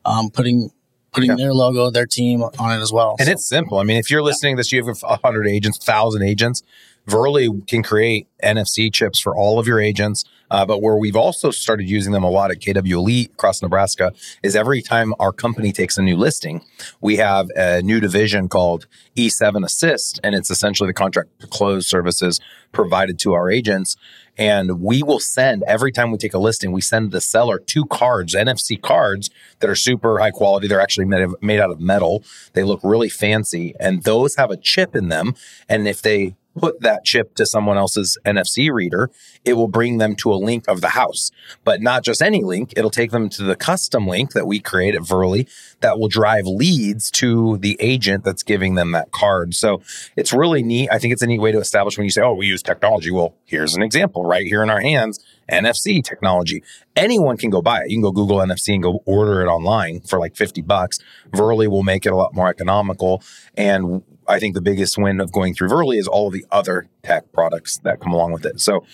um, 0.04 0.30
putting 0.30 0.70
putting 1.12 1.30
Yeah. 1.30 1.36
their 1.36 1.54
logo, 1.54 1.88
their 1.88 2.04
team 2.04 2.42
on 2.58 2.78
it 2.78 2.82
as 2.82 2.92
well. 2.92 3.16
And 3.18 3.24
So- 3.26 3.32
it's 3.32 3.48
simple. 3.48 3.78
I 3.78 3.84
mean, 3.84 3.96
if 3.96 4.10
you're 4.10 4.22
listening 4.22 4.54
to 4.56 4.60
this, 4.60 4.70
you 4.70 4.84
have 4.84 4.98
100 5.02 5.48
agents, 5.48 5.78
1,000 5.78 6.20
agents. 6.22 6.62
VRLY 7.08 7.66
can 7.66 7.82
create 7.82 8.26
NFC 8.42 8.90
chips 8.90 9.18
for 9.18 9.34
all 9.34 9.58
of 9.58 9.66
your 9.66 9.80
agents. 9.80 10.24
Uh, 10.50 10.66
but 10.66 10.82
where 10.82 10.96
we've 10.96 11.16
also 11.16 11.50
started 11.50 11.88
using 11.88 12.12
them 12.12 12.22
a 12.22 12.28
lot 12.28 12.50
at 12.50 12.60
KW 12.60 12.96
Elite 12.98 13.30
across 13.32 13.62
Nebraska 13.62 14.12
is 14.42 14.54
every 14.54 14.82
time 14.82 15.14
our 15.18 15.32
company 15.32 15.72
takes 15.72 15.96
a 15.96 16.02
new 16.02 16.16
listing, 16.18 16.60
we 17.00 17.16
have 17.16 17.48
a 17.56 17.80
new 17.80 17.98
division 17.98 18.48
called 18.48 18.86
E7 19.16 19.64
Assist, 19.64 20.20
and 20.22 20.34
it's 20.34 20.50
essentially 20.50 20.88
the 20.88 20.94
contract 20.94 21.30
to 21.40 21.46
close 21.46 21.86
services 21.88 22.40
provided 22.72 23.18
to 23.20 23.32
our 23.32 23.50
agents. 23.50 23.96
And 24.38 24.80
we 24.80 25.02
will 25.02 25.20
send 25.20 25.62
every 25.64 25.92
time 25.92 26.10
we 26.10 26.18
take 26.18 26.34
a 26.34 26.38
listing, 26.38 26.72
we 26.72 26.80
send 26.80 27.10
the 27.10 27.20
seller 27.20 27.58
two 27.58 27.86
cards, 27.86 28.34
NFC 28.34 28.80
cards 28.80 29.30
that 29.60 29.70
are 29.70 29.74
super 29.74 30.18
high 30.18 30.30
quality. 30.30 30.68
They're 30.68 30.80
actually 30.80 31.06
made, 31.06 31.22
of, 31.22 31.34
made 31.40 31.60
out 31.60 31.70
of 31.70 31.80
metal. 31.80 32.22
They 32.52 32.62
look 32.62 32.80
really 32.82 33.08
fancy, 33.08 33.74
and 33.80 34.02
those 34.02 34.36
have 34.36 34.50
a 34.50 34.56
chip 34.56 34.94
in 34.94 35.08
them. 35.08 35.34
And 35.68 35.88
if 35.88 36.02
they 36.02 36.36
put 36.56 36.80
that 36.80 37.04
chip 37.04 37.34
to 37.36 37.46
someone 37.46 37.76
else's 37.76 38.18
NFC 38.24 38.72
reader, 38.72 39.10
it 39.44 39.54
will 39.54 39.68
bring 39.68 39.98
them 39.98 40.16
to 40.16 40.32
a 40.32 40.36
link 40.36 40.66
of 40.68 40.80
the 40.80 40.90
house, 40.90 41.30
but 41.64 41.80
not 41.80 42.02
just 42.02 42.22
any 42.22 42.42
link. 42.42 42.72
It'll 42.76 42.90
take 42.90 43.10
them 43.10 43.28
to 43.30 43.42
the 43.42 43.56
custom 43.56 44.06
link 44.06 44.32
that 44.32 44.46
we 44.46 44.60
create 44.60 44.94
at 44.94 45.02
VRLY 45.02 45.48
that 45.80 45.98
will 45.98 46.08
drive 46.08 46.46
leads 46.46 47.10
to 47.12 47.58
the 47.58 47.76
agent 47.80 48.24
that's 48.24 48.42
giving 48.42 48.74
them 48.74 48.92
that 48.92 49.12
card. 49.12 49.54
So 49.54 49.82
it's 50.16 50.32
really 50.32 50.62
neat. 50.62 50.88
I 50.90 50.98
think 50.98 51.12
it's 51.12 51.22
a 51.22 51.26
neat 51.26 51.40
way 51.40 51.52
to 51.52 51.58
establish 51.58 51.96
when 51.96 52.04
you 52.04 52.10
say, 52.10 52.22
oh, 52.22 52.32
we 52.32 52.46
use 52.46 52.62
technology. 52.62 53.10
Well, 53.10 53.34
here's 53.44 53.74
an 53.74 53.82
example 53.82 54.24
right 54.24 54.46
here 54.46 54.62
in 54.62 54.70
our 54.70 54.80
hands 54.80 55.24
NFC 55.50 56.02
technology. 56.02 56.62
Anyone 56.96 57.36
can 57.36 57.50
go 57.50 57.62
buy 57.62 57.82
it. 57.82 57.90
You 57.90 57.96
can 57.96 58.02
go 58.02 58.12
Google 58.12 58.38
NFC 58.38 58.74
and 58.74 58.82
go 58.82 59.02
order 59.04 59.42
it 59.42 59.46
online 59.46 60.00
for 60.00 60.18
like 60.18 60.36
50 60.36 60.62
bucks. 60.62 60.98
VRLY 61.30 61.68
will 61.68 61.82
make 61.82 62.06
it 62.06 62.12
a 62.12 62.16
lot 62.16 62.34
more 62.34 62.48
economical. 62.48 63.22
And 63.56 64.02
I 64.28 64.38
think 64.38 64.54
the 64.54 64.60
biggest 64.60 64.98
win 64.98 65.20
of 65.20 65.32
going 65.32 65.54
through 65.54 65.68
VRLY 65.68 65.98
is 65.98 66.08
all 66.08 66.28
of 66.28 66.32
the 66.32 66.44
other 66.50 66.88
tech 67.02 67.32
products 67.32 67.78
that 67.78 68.00
come 68.00 68.12
along 68.12 68.32
with 68.32 68.44
it. 68.44 68.60
So, 68.60 68.84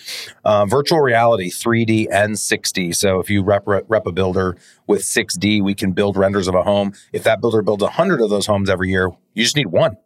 uh, 0.45 0.65
virtual 0.65 0.99
reality, 0.99 1.49
3D 1.49 2.07
and 2.11 2.35
6D. 2.35 2.95
So, 2.95 3.19
if 3.19 3.29
you 3.29 3.43
rep, 3.43 3.63
rep 3.65 4.05
a 4.05 4.11
builder 4.11 4.57
with 4.87 5.01
6D, 5.01 5.61
we 5.63 5.73
can 5.73 5.91
build 5.91 6.17
renders 6.17 6.47
of 6.47 6.55
a 6.55 6.63
home. 6.63 6.93
If 7.11 7.23
that 7.23 7.41
builder 7.41 7.61
builds 7.61 7.83
100 7.83 8.21
of 8.21 8.29
those 8.29 8.45
homes 8.45 8.69
every 8.69 8.89
year, 8.89 9.11
you 9.33 9.43
just 9.43 9.55
need 9.55 9.67
one. 9.67 9.97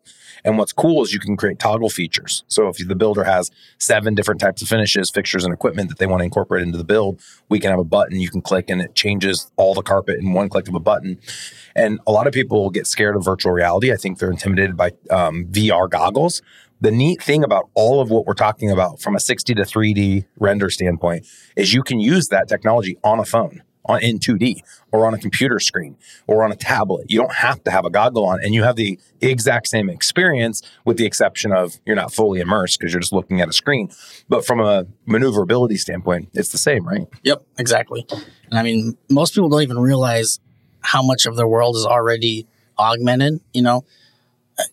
And 0.43 0.57
what's 0.57 0.73
cool 0.73 1.03
is 1.03 1.13
you 1.13 1.19
can 1.19 1.37
create 1.37 1.59
toggle 1.59 1.89
features. 1.89 2.43
So 2.47 2.67
if 2.67 2.77
the 2.77 2.95
builder 2.95 3.23
has 3.23 3.51
seven 3.77 4.15
different 4.15 4.41
types 4.41 4.61
of 4.61 4.67
finishes, 4.67 5.09
fixtures, 5.09 5.43
and 5.43 5.53
equipment 5.53 5.89
that 5.89 5.97
they 5.97 6.07
want 6.07 6.21
to 6.21 6.25
incorporate 6.25 6.63
into 6.63 6.77
the 6.77 6.83
build, 6.83 7.21
we 7.49 7.59
can 7.59 7.71
have 7.71 7.79
a 7.79 7.83
button 7.83 8.19
you 8.19 8.29
can 8.29 8.41
click 8.41 8.69
and 8.69 8.81
it 8.81 8.95
changes 8.95 9.51
all 9.55 9.73
the 9.73 9.81
carpet 9.81 10.19
in 10.19 10.33
one 10.33 10.49
click 10.49 10.67
of 10.67 10.75
a 10.75 10.79
button. 10.79 11.19
And 11.75 11.99
a 12.07 12.11
lot 12.11 12.27
of 12.27 12.33
people 12.33 12.69
get 12.69 12.87
scared 12.87 13.15
of 13.15 13.23
virtual 13.23 13.51
reality. 13.51 13.91
I 13.91 13.97
think 13.97 14.19
they're 14.19 14.31
intimidated 14.31 14.75
by 14.77 14.91
um, 15.09 15.45
VR 15.45 15.89
goggles. 15.89 16.41
The 16.79 16.91
neat 16.91 17.23
thing 17.23 17.43
about 17.43 17.69
all 17.73 18.01
of 18.01 18.11
what 18.11 18.27
we're 18.27 18.35
talking 18.35 18.69
about 18.69 19.01
from 19.01 19.15
a 19.15 19.19
6D 19.19 19.55
to 19.55 19.63
3D 19.63 20.25
render 20.39 20.69
standpoint 20.69 21.25
is 21.55 21.73
you 21.73 21.81
can 21.81 21.99
use 21.99 22.27
that 22.27 22.47
technology 22.47 22.97
on 23.03 23.19
a 23.19 23.25
phone 23.25 23.63
on 23.87 24.01
in 24.03 24.19
2D 24.19 24.61
or 24.91 25.05
on 25.05 25.13
a 25.13 25.17
computer 25.17 25.59
screen 25.59 25.97
or 26.27 26.43
on 26.43 26.51
a 26.51 26.55
tablet. 26.55 27.09
You 27.09 27.19
don't 27.19 27.33
have 27.35 27.63
to 27.63 27.71
have 27.71 27.85
a 27.85 27.89
goggle 27.89 28.25
on 28.25 28.43
and 28.43 28.53
you 28.53 28.63
have 28.63 28.75
the 28.75 28.99
exact 29.21 29.67
same 29.67 29.89
experience 29.89 30.61
with 30.85 30.97
the 30.97 31.05
exception 31.05 31.51
of 31.51 31.79
you're 31.85 31.95
not 31.95 32.13
fully 32.13 32.39
immersed 32.39 32.79
because 32.79 32.93
you're 32.93 33.01
just 33.01 33.13
looking 33.13 33.41
at 33.41 33.47
a 33.47 33.53
screen. 33.53 33.89
But 34.29 34.45
from 34.45 34.59
a 34.59 34.85
maneuverability 35.05 35.77
standpoint, 35.77 36.29
it's 36.33 36.51
the 36.51 36.57
same, 36.57 36.87
right? 36.87 37.07
Yep, 37.23 37.43
exactly. 37.57 38.05
And 38.49 38.59
I 38.59 38.63
mean, 38.63 38.97
most 39.09 39.33
people 39.33 39.49
don't 39.49 39.61
even 39.61 39.79
realize 39.79 40.39
how 40.81 41.01
much 41.01 41.25
of 41.25 41.35
their 41.35 41.47
world 41.47 41.75
is 41.75 41.85
already 41.85 42.47
augmented, 42.77 43.41
you 43.53 43.61
know. 43.61 43.83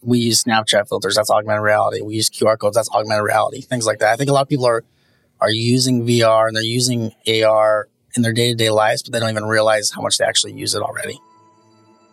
We 0.01 0.19
use 0.19 0.43
Snapchat 0.43 0.89
filters, 0.89 1.17
that's 1.17 1.31
augmented 1.31 1.63
reality. 1.63 2.01
We 2.01 2.15
use 2.15 2.31
QR 2.31 2.59
codes, 2.59 2.75
that's 2.75 2.89
augmented 2.91 3.25
reality. 3.25 3.61
Things 3.61 3.85
like 3.85 3.99
that. 3.99 4.13
I 4.13 4.17
think 4.17 4.31
a 4.31 4.33
lot 4.33 4.43
of 4.43 4.49
people 4.49 4.65
are 4.65 4.83
are 5.41 5.51
using 5.51 6.07
VR 6.07 6.47
and 6.47 6.57
they're 6.57 6.63
using 6.63 7.13
AR 7.29 7.89
in 8.17 8.23
their 8.23 8.33
day 8.33 8.49
to 8.49 8.55
day 8.55 8.71
lives, 8.71 9.03
but 9.03 9.13
they 9.13 9.21
don't 9.21 9.31
even 9.31 9.45
realize 9.45 9.91
how 9.91 10.03
much 10.03 10.19
they 10.19 10.25
actually 10.25 10.53
use 10.53 10.75
it 10.75 10.83
already. 10.83 11.21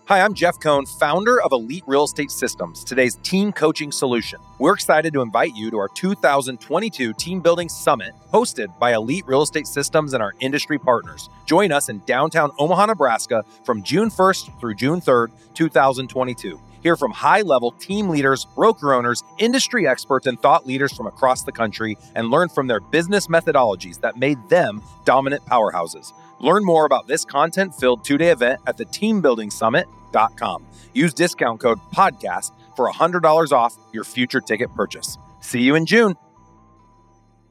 Hi, 0.06 0.20
I'm 0.20 0.34
Jeff 0.34 0.60
Cohn, 0.60 0.86
founder 0.86 1.42
of 1.42 1.54
Elite 1.54 1.84
Real 1.88 2.04
Estate 2.04 2.32
Systems, 2.32 2.84
today's 2.84 3.16
team 3.24 3.54
coaching 3.54 3.94
solution. 3.94 4.40
We're 4.60 4.74
excited 4.74 5.14
to 5.14 5.22
invite 5.22 5.56
you 5.56 5.72
to 5.72 5.78
our 5.78 5.88
2022 5.90 7.14
Team 7.14 7.40
Building 7.40 7.70
Summit, 7.70 8.14
hosted 8.34 8.78
by 8.78 8.94
Elite 8.94 9.26
Real 9.26 9.44
Estate 9.44 9.68
Systems 9.68 10.14
and 10.14 10.22
our 10.22 10.34
industry 10.42 10.78
partners. 10.78 11.30
Join 11.46 11.72
us 11.72 11.88
in 11.88 12.00
downtown 12.06 12.52
Omaha, 12.60 12.88
Nebraska 12.88 13.46
from 13.64 13.84
June 13.84 14.10
1st 14.10 14.60
through 14.60 14.76
June 14.76 15.00
3rd, 15.00 15.30
2022. 15.54 16.60
Hear 16.82 16.96
from 16.96 17.12
high 17.12 17.42
level 17.42 17.72
team 17.72 18.10
leaders, 18.10 18.46
broker 18.56 18.94
owners, 18.94 19.24
industry 19.38 19.88
experts, 19.88 20.28
and 20.28 20.42
thought 20.42 20.66
leaders 20.66 20.94
from 20.94 21.08
across 21.08 21.44
the 21.44 21.52
country 21.52 21.98
and 22.16 22.30
learn 22.30 22.50
from 22.50 22.68
their 22.68 22.80
business 22.80 23.28
methodologies 23.28 24.02
that 24.02 24.18
made 24.18 24.38
them 24.50 24.82
dominant 25.06 25.46
powerhouses. 25.46 26.14
Learn 26.40 26.66
more 26.66 26.86
about 26.86 27.08
this 27.08 27.24
content 27.24 27.76
filled 27.76 28.04
two 28.04 28.18
day 28.18 28.30
event 28.30 28.62
at 28.66 28.78
the 28.78 28.86
teambuildingsummit.com. 28.86 30.66
Use 30.94 31.14
discount 31.14 31.60
code 31.60 31.80
PODCAST 31.94 32.52
for 32.76 32.92
$100 32.92 33.52
off 33.52 33.78
your 33.94 34.04
future 34.04 34.42
ticket 34.42 34.74
purchase. 34.74 35.18
See 35.40 35.62
you 35.62 35.76
in 35.76 35.86
June. 35.86 36.16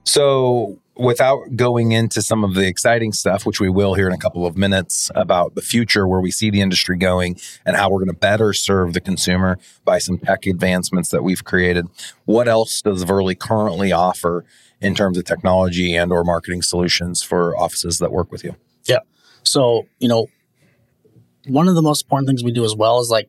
So, 0.04 0.78
without 0.96 1.56
going 1.56 1.92
into 1.92 2.20
some 2.20 2.44
of 2.44 2.54
the 2.54 2.66
exciting 2.66 3.12
stuff, 3.12 3.46
which 3.46 3.58
we 3.58 3.70
will 3.70 3.94
here 3.94 4.06
in 4.06 4.12
a 4.12 4.18
couple 4.18 4.44
of 4.46 4.56
minutes 4.56 5.10
about 5.14 5.54
the 5.54 5.62
future, 5.62 6.06
where 6.06 6.20
we 6.20 6.30
see 6.30 6.50
the 6.50 6.60
industry 6.60 6.96
going 6.98 7.38
and 7.64 7.76
how 7.76 7.88
we're 7.88 7.98
going 7.98 8.08
to 8.08 8.14
better 8.14 8.52
serve 8.52 8.92
the 8.92 9.00
consumer 9.00 9.58
by 9.84 9.98
some 9.98 10.18
tech 10.18 10.46
advancements 10.46 11.08
that 11.08 11.22
we've 11.22 11.44
created, 11.44 11.86
what 12.26 12.48
else 12.48 12.82
does 12.82 13.04
VRLY 13.04 13.38
currently 13.38 13.92
offer 13.92 14.44
in 14.80 14.94
terms 14.94 15.16
of 15.16 15.24
technology 15.24 15.94
and 15.94 16.12
or 16.12 16.24
marketing 16.24 16.62
solutions 16.62 17.22
for 17.22 17.56
offices 17.56 17.98
that 17.98 18.12
work 18.12 18.30
with 18.30 18.44
you? 18.44 18.56
Yeah. 18.84 19.00
So, 19.42 19.86
you 19.98 20.08
know, 20.08 20.26
one 21.46 21.68
of 21.68 21.74
the 21.74 21.82
most 21.82 22.04
important 22.04 22.28
things 22.28 22.44
we 22.44 22.52
do 22.52 22.64
as 22.64 22.74
well 22.74 23.00
is 23.00 23.10
like 23.10 23.28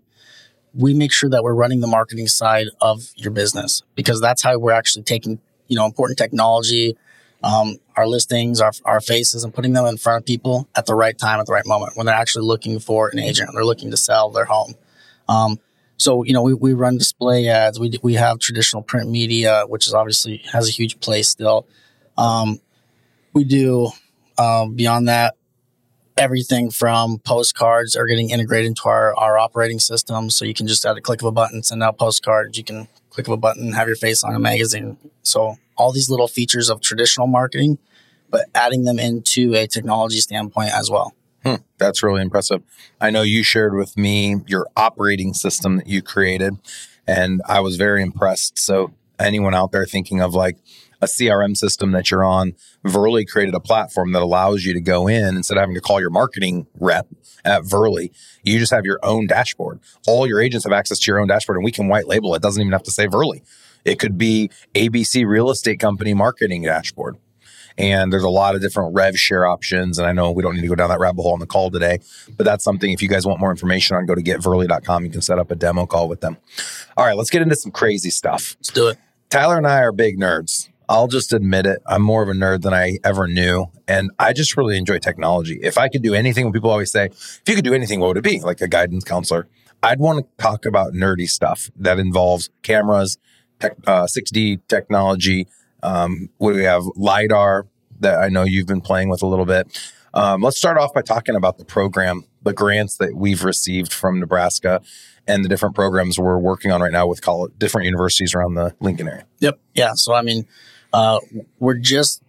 we 0.73 0.93
make 0.93 1.11
sure 1.11 1.29
that 1.29 1.43
we're 1.43 1.53
running 1.53 1.81
the 1.81 1.87
marketing 1.87 2.27
side 2.27 2.67
of 2.79 3.11
your 3.15 3.31
business 3.31 3.83
because 3.95 4.21
that's 4.21 4.43
how 4.43 4.57
we're 4.57 4.71
actually 4.71 5.03
taking, 5.03 5.39
you 5.71 5.77
know, 5.77 5.85
important 5.85 6.19
technology, 6.19 6.97
um, 7.43 7.77
our 7.95 8.05
listings, 8.05 8.59
our, 8.59 8.73
our 8.83 8.99
faces, 8.99 9.45
and 9.45 9.53
putting 9.53 9.71
them 9.71 9.85
in 9.85 9.95
front 9.95 10.21
of 10.21 10.25
people 10.25 10.67
at 10.75 10.85
the 10.85 10.93
right 10.93 11.17
time, 11.17 11.39
at 11.39 11.45
the 11.45 11.53
right 11.53 11.65
moment 11.65 11.93
when 11.95 12.05
they're 12.05 12.13
actually 12.13 12.45
looking 12.45 12.77
for 12.77 13.07
an 13.07 13.19
agent, 13.19 13.49
they're 13.53 13.63
looking 13.63 13.89
to 13.89 13.95
sell 13.95 14.29
their 14.29 14.43
home. 14.43 14.73
Um, 15.29 15.59
so, 15.95 16.23
you 16.23 16.33
know, 16.33 16.41
we, 16.41 16.53
we 16.53 16.73
run 16.73 16.97
display 16.97 17.47
ads. 17.47 17.79
We, 17.79 17.97
we 18.03 18.15
have 18.15 18.39
traditional 18.39 18.83
print 18.83 19.09
media, 19.09 19.63
which 19.65 19.87
is 19.87 19.93
obviously 19.93 20.41
has 20.51 20.67
a 20.67 20.71
huge 20.71 20.99
place 20.99 21.29
still. 21.29 21.65
Um, 22.17 22.59
we 23.33 23.45
do, 23.45 23.91
um, 24.37 24.75
beyond 24.75 25.07
that, 25.07 25.35
everything 26.17 26.69
from 26.69 27.19
postcards 27.19 27.95
are 27.95 28.07
getting 28.07 28.29
integrated 28.29 28.67
into 28.67 28.89
our, 28.89 29.15
our 29.15 29.37
operating 29.37 29.79
system. 29.79 30.29
So 30.29 30.43
you 30.43 30.53
can 30.53 30.67
just 30.67 30.85
at 30.85 30.97
a 30.97 31.01
click 31.01 31.21
of 31.21 31.27
a 31.27 31.31
button 31.31 31.63
send 31.63 31.81
out 31.81 31.97
postcards. 31.97 32.57
You 32.57 32.65
can 32.65 32.89
click 33.11 33.27
of 33.27 33.33
a 33.33 33.37
button, 33.37 33.73
have 33.73 33.87
your 33.87 33.95
face 33.95 34.23
on 34.23 34.33
a 34.33 34.39
magazine. 34.39 34.97
So 35.21 35.57
all 35.77 35.91
these 35.91 36.09
little 36.09 36.27
features 36.27 36.69
of 36.69 36.81
traditional 36.81 37.27
marketing, 37.27 37.77
but 38.29 38.47
adding 38.55 38.85
them 38.85 38.97
into 38.97 39.53
a 39.53 39.67
technology 39.67 40.17
standpoint 40.19 40.71
as 40.73 40.89
well. 40.89 41.13
Hmm, 41.43 41.55
that's 41.77 42.01
really 42.03 42.21
impressive. 42.21 42.61
I 42.99 43.09
know 43.09 43.21
you 43.23 43.43
shared 43.43 43.75
with 43.75 43.97
me 43.97 44.37
your 44.47 44.67
operating 44.75 45.33
system 45.33 45.77
that 45.77 45.87
you 45.87 46.01
created, 46.01 46.57
and 47.07 47.41
I 47.47 47.59
was 47.59 47.77
very 47.77 48.01
impressed. 48.01 48.59
So, 48.59 48.93
anyone 49.19 49.53
out 49.53 49.71
there 49.71 49.85
thinking 49.85 50.21
of 50.21 50.33
like 50.33 50.57
a 51.01 51.05
CRM 51.05 51.57
system 51.57 51.91
that 51.91 52.11
you're 52.11 52.23
on, 52.23 52.53
VRLY 52.85 53.27
created 53.27 53.55
a 53.55 53.59
platform 53.59 54.11
that 54.11 54.21
allows 54.21 54.65
you 54.65 54.73
to 54.73 54.81
go 54.81 55.07
in 55.07 55.35
instead 55.35 55.57
of 55.57 55.61
having 55.61 55.75
to 55.75 55.81
call 55.81 55.99
your 55.99 56.09
marketing 56.09 56.67
rep 56.79 57.07
at 57.43 57.63
VRLY, 57.63 58.11
you 58.43 58.59
just 58.59 58.71
have 58.71 58.85
your 58.85 58.99
own 59.03 59.27
dashboard. 59.27 59.79
All 60.07 60.27
your 60.27 60.41
agents 60.41 60.65
have 60.65 60.73
access 60.73 60.99
to 60.99 61.11
your 61.11 61.19
own 61.19 61.27
dashboard, 61.27 61.57
and 61.57 61.65
we 61.65 61.71
can 61.71 61.87
white 61.87 62.07
label 62.07 62.33
it. 62.33 62.37
it 62.37 62.43
doesn't 62.43 62.61
even 62.61 62.71
have 62.71 62.83
to 62.83 62.91
say 62.91 63.07
VRLY. 63.07 63.41
It 63.83 63.99
could 63.99 64.17
be 64.17 64.51
ABC 64.75 65.25
Real 65.25 65.49
Estate 65.49 65.79
Company 65.79 66.13
marketing 66.13 66.63
dashboard. 66.63 67.17
And 67.77 68.11
there's 68.11 68.23
a 68.23 68.29
lot 68.29 68.53
of 68.53 68.61
different 68.61 68.93
rev 68.93 69.17
share 69.17 69.45
options. 69.45 69.97
And 69.97 70.07
I 70.07 70.11
know 70.11 70.31
we 70.31 70.43
don't 70.43 70.55
need 70.55 70.61
to 70.61 70.67
go 70.67 70.75
down 70.75 70.89
that 70.89 70.99
rabbit 70.99 71.21
hole 71.21 71.33
on 71.33 71.39
the 71.39 71.47
call 71.47 71.71
today, 71.71 71.99
but 72.37 72.43
that's 72.43 72.63
something 72.63 72.91
if 72.91 73.01
you 73.01 73.07
guys 73.07 73.25
want 73.25 73.39
more 73.39 73.49
information 73.49 73.95
on, 73.95 74.05
go 74.05 74.13
to 74.13 74.21
getvrly.com. 74.21 75.05
You 75.05 75.09
can 75.09 75.21
set 75.21 75.39
up 75.39 75.51
a 75.51 75.55
demo 75.55 75.85
call 75.85 76.07
with 76.07 76.21
them. 76.21 76.37
All 76.97 77.05
right, 77.05 77.15
let's 77.15 77.29
get 77.29 77.41
into 77.41 77.55
some 77.55 77.71
crazy 77.71 78.09
stuff. 78.09 78.55
Let's 78.59 78.71
do 78.71 78.87
it. 78.89 78.97
Tyler 79.29 79.57
and 79.57 79.65
I 79.65 79.79
are 79.79 79.93
big 79.93 80.19
nerds. 80.19 80.67
I'll 80.91 81.07
just 81.07 81.31
admit 81.31 81.65
it. 81.65 81.81
I'm 81.87 82.01
more 82.01 82.21
of 82.21 82.27
a 82.27 82.33
nerd 82.33 82.63
than 82.63 82.73
I 82.73 82.97
ever 83.05 83.25
knew. 83.25 83.67
And 83.87 84.11
I 84.19 84.33
just 84.33 84.57
really 84.57 84.77
enjoy 84.77 84.99
technology. 84.99 85.57
If 85.63 85.77
I 85.77 85.87
could 85.87 86.01
do 86.01 86.13
anything, 86.13 86.43
when 86.43 86.51
people 86.51 86.69
always 86.69 86.91
say, 86.91 87.05
if 87.05 87.41
you 87.47 87.55
could 87.55 87.63
do 87.63 87.73
anything, 87.73 88.01
what 88.01 88.07
would 88.07 88.17
it 88.17 88.25
be? 88.25 88.41
Like 88.41 88.59
a 88.59 88.67
guidance 88.67 89.05
counselor. 89.05 89.47
I'd 89.81 90.01
want 90.01 90.19
to 90.19 90.43
talk 90.43 90.65
about 90.65 90.91
nerdy 90.91 91.29
stuff 91.29 91.71
that 91.77 91.97
involves 91.97 92.49
cameras, 92.61 93.17
tech, 93.61 93.77
uh, 93.87 94.03
6D 94.05 94.59
technology. 94.67 95.47
Um, 95.81 96.27
what 96.39 96.51
do 96.51 96.57
we 96.57 96.65
have? 96.65 96.83
LiDAR 96.97 97.67
that 98.01 98.19
I 98.19 98.27
know 98.27 98.43
you've 98.43 98.67
been 98.67 98.81
playing 98.81 99.07
with 99.07 99.21
a 99.21 99.27
little 99.27 99.45
bit. 99.45 99.93
Um, 100.13 100.41
let's 100.41 100.57
start 100.57 100.77
off 100.77 100.93
by 100.93 101.03
talking 101.03 101.37
about 101.37 101.57
the 101.57 101.63
program, 101.63 102.25
the 102.43 102.51
grants 102.51 102.97
that 102.97 103.15
we've 103.15 103.45
received 103.45 103.93
from 103.93 104.19
Nebraska 104.19 104.81
and 105.25 105.45
the 105.45 105.47
different 105.47 105.73
programs 105.73 106.19
we're 106.19 106.37
working 106.37 106.69
on 106.69 106.81
right 106.81 106.91
now 106.91 107.07
with 107.07 107.21
college, 107.21 107.53
different 107.57 107.85
universities 107.85 108.35
around 108.35 108.55
the 108.55 108.75
Lincoln 108.81 109.07
area. 109.07 109.25
Yep. 109.39 109.57
Yeah. 109.73 109.91
So, 109.95 110.13
I 110.13 110.21
mean, 110.21 110.45
uh, 110.93 111.19
we're 111.59 111.77
just 111.77 112.21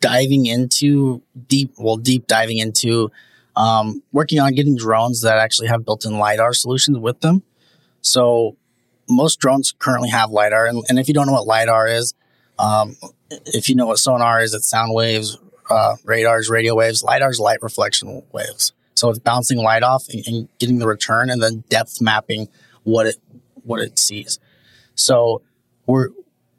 diving 0.00 0.46
into 0.46 1.22
deep, 1.46 1.74
well, 1.78 1.96
deep 1.96 2.26
diving 2.26 2.58
into 2.58 3.10
um, 3.56 4.02
working 4.12 4.38
on 4.38 4.54
getting 4.54 4.76
drones 4.76 5.22
that 5.22 5.38
actually 5.38 5.68
have 5.68 5.84
built 5.84 6.04
in 6.04 6.18
LiDAR 6.18 6.54
solutions 6.54 6.98
with 6.98 7.20
them. 7.20 7.42
So, 8.00 8.56
most 9.10 9.40
drones 9.40 9.74
currently 9.78 10.10
have 10.10 10.30
LiDAR. 10.30 10.66
And, 10.66 10.84
and 10.88 10.98
if 10.98 11.08
you 11.08 11.14
don't 11.14 11.26
know 11.26 11.32
what 11.32 11.46
LiDAR 11.46 11.88
is, 11.88 12.14
um, 12.58 12.96
if 13.46 13.68
you 13.68 13.74
know 13.74 13.86
what 13.86 13.98
sonar 13.98 14.40
is, 14.42 14.54
it's 14.54 14.68
sound 14.68 14.94
waves, 14.94 15.38
uh, 15.70 15.96
radars, 16.04 16.48
radio 16.48 16.74
waves. 16.74 17.02
LiDAR's 17.02 17.40
light 17.40 17.58
reflection 17.62 18.22
waves. 18.32 18.72
So 18.94 19.10
it's 19.10 19.18
bouncing 19.18 19.58
light 19.58 19.82
off 19.82 20.08
and, 20.08 20.26
and 20.26 20.48
getting 20.58 20.78
the 20.78 20.86
return 20.86 21.30
and 21.30 21.42
then 21.42 21.64
depth 21.68 22.00
mapping 22.00 22.48
what 22.82 23.06
it 23.06 23.16
what 23.64 23.80
it 23.80 23.98
sees. 23.98 24.38
So 24.94 25.42
we're 25.86 26.08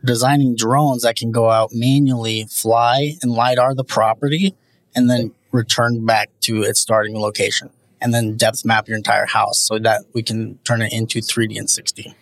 designing 0.04 0.56
drones 0.56 1.04
that 1.04 1.16
can 1.16 1.32
go 1.32 1.50
out 1.50 1.70
manually, 1.74 2.46
fly 2.50 3.14
and 3.22 3.32
lidar 3.32 3.76
the 3.76 3.84
property, 3.84 4.56
and 4.96 5.10
then 5.10 5.32
return 5.52 6.06
back 6.06 6.30
to 6.42 6.64
its 6.64 6.80
starting 6.80 7.18
location, 7.18 7.70
and 8.02 8.14
then 8.14 8.38
depth 8.38 8.66
map 8.66 8.88
your 8.88 8.98
entire 8.98 9.26
house 9.26 9.60
so 9.60 9.80
that 9.80 10.04
we 10.14 10.24
can 10.24 10.58
turn 10.60 10.82
it 10.82 10.94
into 10.94 11.20
3D 11.20 11.58
and 11.58 11.68
6D. 11.68 12.14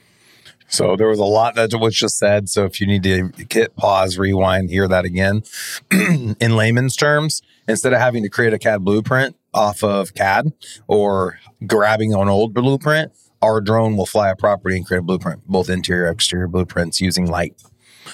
So 0.69 0.95
there 0.97 1.07
was 1.07 1.19
a 1.19 1.23
lot 1.23 1.55
that 1.55 1.73
was 1.79 1.95
just 1.95 2.17
said. 2.17 2.49
So 2.49 2.65
if 2.65 2.81
you 2.81 2.87
need 2.87 3.03
to 3.03 3.31
hit 3.49 3.75
pause, 3.75 4.17
rewind, 4.17 4.69
hear 4.69 4.87
that 4.87 5.05
again. 5.05 5.43
In 5.91 6.55
layman's 6.57 6.95
terms, 6.95 7.41
instead 7.67 7.93
of 7.93 7.99
having 7.99 8.23
to 8.23 8.29
create 8.29 8.53
a 8.53 8.59
CAD 8.59 8.83
blueprint 8.83 9.35
off 9.53 9.83
of 9.83 10.13
CAD 10.13 10.51
or 10.87 11.39
grabbing 11.65 12.13
an 12.13 12.27
old 12.27 12.53
blueprint, 12.53 13.13
our 13.41 13.61
drone 13.61 13.97
will 13.97 14.05
fly 14.05 14.29
a 14.29 14.35
property 14.35 14.77
and 14.77 14.85
create 14.85 14.99
a 14.99 15.03
blueprint, 15.03 15.47
both 15.47 15.69
interior, 15.69 16.09
exterior 16.09 16.47
blueprints 16.47 17.01
using 17.01 17.27
light. 17.27 17.61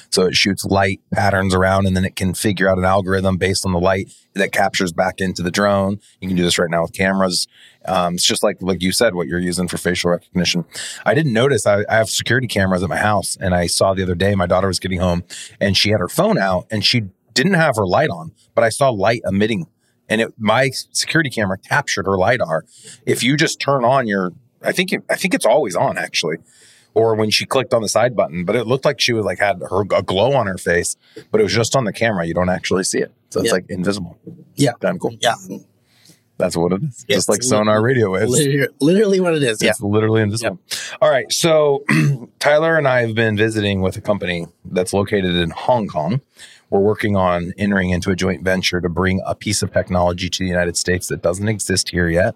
So 0.10 0.24
it 0.24 0.36
shoots 0.36 0.66
light 0.66 1.02
patterns 1.12 1.54
around 1.54 1.86
and 1.86 1.96
then 1.96 2.04
it 2.04 2.16
can 2.16 2.34
figure 2.34 2.68
out 2.68 2.78
an 2.78 2.86
algorithm 2.86 3.38
based 3.38 3.66
on 3.66 3.74
the 3.74 3.80
light 3.80 4.12
that 4.34 4.52
captures 4.52 4.92
back 4.92 5.16
into 5.20 5.44
the 5.44 5.52
drone. 5.52 6.00
You 6.20 6.28
can 6.28 6.36
do 6.36 6.44
this 6.44 6.58
right 6.58 6.70
now 6.70 6.82
with 6.82 6.94
cameras. 6.94 7.48
Um, 7.86 8.16
it's 8.16 8.26
just 8.26 8.44
like 8.44 8.58
like 8.62 8.82
you 8.82 8.92
said, 8.92 9.14
what 9.14 9.28
you're 9.28 9.40
using 9.40 9.68
for 9.68 9.78
facial 9.78 10.12
recognition. 10.12 10.66
I 11.06 11.14
didn't 11.14 11.34
notice. 11.34 11.68
I, 11.68 11.84
I 11.90 11.98
have 11.98 12.10
security 12.10 12.48
cameras 12.48 12.82
at 12.82 12.90
my 12.90 12.98
house, 12.98 13.38
and 13.40 13.54
I 13.54 13.68
saw 13.68 13.94
the 13.94 14.04
other 14.04 14.16
day 14.16 14.36
my 14.36 14.48
daughter 14.48 14.68
was 14.68 14.80
getting 14.80 15.00
home, 15.00 15.24
and 15.60 15.76
she 15.76 15.90
had 15.90 16.00
her 16.00 16.08
phone 16.08 16.38
out, 16.38 16.66
and 16.72 16.84
she 16.84 17.04
didn't 17.34 17.56
have 17.56 17.76
her 17.76 17.86
light 17.86 18.10
on, 18.10 18.32
but 18.56 18.64
I 18.64 18.70
saw 18.70 18.90
light 18.90 19.22
emitting, 19.26 19.68
and 20.08 20.22
it, 20.22 20.34
my 20.38 20.70
security 20.92 21.30
camera 21.30 21.58
captured 21.58 22.06
her 22.06 22.18
lidar. 22.18 22.66
If 23.06 23.24
you 23.24 23.36
just 23.36 23.60
turn 23.60 23.84
on 23.84 24.08
your, 24.08 24.32
I 24.64 24.72
think 24.72 24.92
it, 24.94 25.04
I 25.10 25.16
think 25.16 25.34
it's 25.34 25.46
always 25.46 25.76
on 25.76 25.98
actually 25.98 26.38
or 26.96 27.16
when 27.16 27.32
she 27.32 27.46
clicked 27.46 27.74
on 27.74 27.82
the 27.82 27.90
side 27.90 28.16
button, 28.16 28.46
but 28.46 28.56
it 28.56 28.68
looked 28.68 28.86
like 28.86 29.00
she 29.00 29.14
was 29.14 29.26
like 29.26 29.40
had 29.40 29.60
her 29.70 29.82
a 29.82 30.04
glow 30.04 30.34
on 30.34 30.46
her 30.46 30.58
face, 30.60 30.96
but 31.32 31.40
it 31.42 31.44
was 31.44 31.54
just 31.54 31.76
on 31.76 31.86
the 31.86 31.94
camera. 31.94 32.26
You 32.26 32.36
don't 32.36 32.50
actually 32.50 32.84
see 32.84 33.00
it, 33.00 33.12
so 33.30 33.40
it's 33.40 33.48
Yeah. 33.48 33.54
like 33.54 33.66
invisible. 33.70 34.18
Yeah. 34.56 34.72
Damn 34.80 35.00
cool. 35.00 35.16
Yeah. 35.20 35.34
That's 36.38 36.58
what 36.58 36.74
it 36.74 36.84
is. 36.84 37.06
Just 37.08 37.30
like 37.30 37.44
sonar 37.44 37.82
radio 37.82 38.12
waves. 38.12 38.30
Literally, 38.32 38.68
literally 38.82 39.20
what 39.20 39.34
it 39.36 39.44
is. 39.44 39.62
Yeah. 39.62 39.70
It's 39.70 39.82
literally 39.82 40.22
invisible. 40.22 40.60
All 41.02 41.10
right. 41.10 41.32
So 41.32 41.84
Tyler 42.40 42.76
and 42.78 42.88
I 42.88 43.02
have 43.06 43.16
been 43.16 43.38
visiting 43.38 43.82
with 43.82 43.98
a 43.98 44.02
company 44.02 44.48
that's 44.66 44.94
located 44.94 45.36
in 45.36 45.52
Hong 45.52 45.88
Kong. 45.88 46.22
We're 46.70 46.80
working 46.80 47.16
on 47.16 47.54
entering 47.58 47.92
into 47.92 48.10
a 48.10 48.16
joint 48.16 48.42
venture 48.44 48.82
to 48.82 48.90
bring 48.90 49.22
a 49.26 49.36
piece 49.36 49.62
of 49.62 49.72
technology 49.72 50.28
to 50.30 50.40
the 50.44 50.50
United 50.50 50.76
States 50.76 51.08
that 51.10 51.22
doesn't 51.22 51.48
exist 51.48 51.90
here 51.90 52.10
yet. 52.10 52.36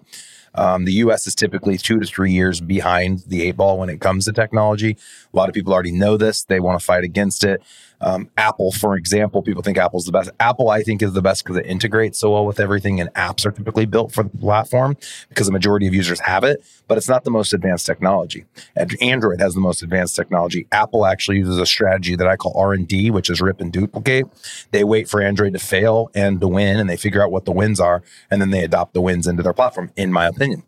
Um, 0.58 0.86
the 0.86 0.92
US 0.94 1.26
is 1.28 1.36
typically 1.36 1.78
two 1.78 2.00
to 2.00 2.06
three 2.06 2.32
years 2.32 2.60
behind 2.60 3.20
the 3.28 3.42
eight 3.42 3.56
ball 3.56 3.78
when 3.78 3.88
it 3.88 4.00
comes 4.00 4.24
to 4.24 4.32
technology. 4.32 4.96
A 5.32 5.36
lot 5.36 5.48
of 5.48 5.54
people 5.54 5.72
already 5.72 5.92
know 5.92 6.16
this. 6.16 6.42
They 6.42 6.58
want 6.58 6.80
to 6.80 6.84
fight 6.84 7.04
against 7.04 7.44
it. 7.44 7.62
Um, 8.00 8.30
Apple, 8.36 8.72
for 8.72 8.96
example, 8.96 9.42
people 9.42 9.62
think 9.62 9.78
Apple's 9.78 10.04
the 10.04 10.12
best. 10.12 10.30
Apple, 10.38 10.70
I 10.70 10.82
think, 10.82 11.02
is 11.02 11.12
the 11.12 11.22
best 11.22 11.44
because 11.44 11.56
it 11.56 11.66
integrates 11.66 12.18
so 12.18 12.32
well 12.32 12.46
with 12.46 12.60
everything, 12.60 13.00
and 13.00 13.12
apps 13.14 13.44
are 13.44 13.50
typically 13.50 13.86
built 13.86 14.12
for 14.12 14.22
the 14.22 14.30
platform 14.30 14.96
because 15.28 15.46
the 15.46 15.52
majority 15.52 15.86
of 15.86 15.94
users 15.94 16.20
have 16.20 16.44
it. 16.44 16.64
But 16.86 16.98
it's 16.98 17.08
not 17.08 17.24
the 17.24 17.30
most 17.30 17.52
advanced 17.52 17.86
technology. 17.86 18.44
And 18.76 18.96
Android 19.02 19.40
has 19.40 19.54
the 19.54 19.60
most 19.60 19.82
advanced 19.82 20.16
technology. 20.16 20.66
Apple 20.72 21.06
actually 21.06 21.38
uses 21.38 21.58
a 21.58 21.66
strategy 21.66 22.16
that 22.16 22.26
I 22.26 22.36
call 22.36 22.52
R 22.56 22.72
and 22.72 22.86
D, 22.86 23.10
which 23.10 23.30
is 23.30 23.40
rip 23.40 23.60
and 23.60 23.72
duplicate. 23.72 24.26
They 24.70 24.84
wait 24.84 25.08
for 25.08 25.20
Android 25.20 25.52
to 25.54 25.58
fail 25.58 26.10
and 26.14 26.40
to 26.40 26.48
win, 26.48 26.78
and 26.78 26.88
they 26.88 26.96
figure 26.96 27.22
out 27.22 27.32
what 27.32 27.44
the 27.44 27.52
wins 27.52 27.80
are, 27.80 28.02
and 28.30 28.40
then 28.40 28.50
they 28.50 28.64
adopt 28.64 28.94
the 28.94 29.00
wins 29.00 29.26
into 29.26 29.42
their 29.42 29.52
platform. 29.52 29.90
In 29.96 30.12
my 30.12 30.26
opinion. 30.26 30.62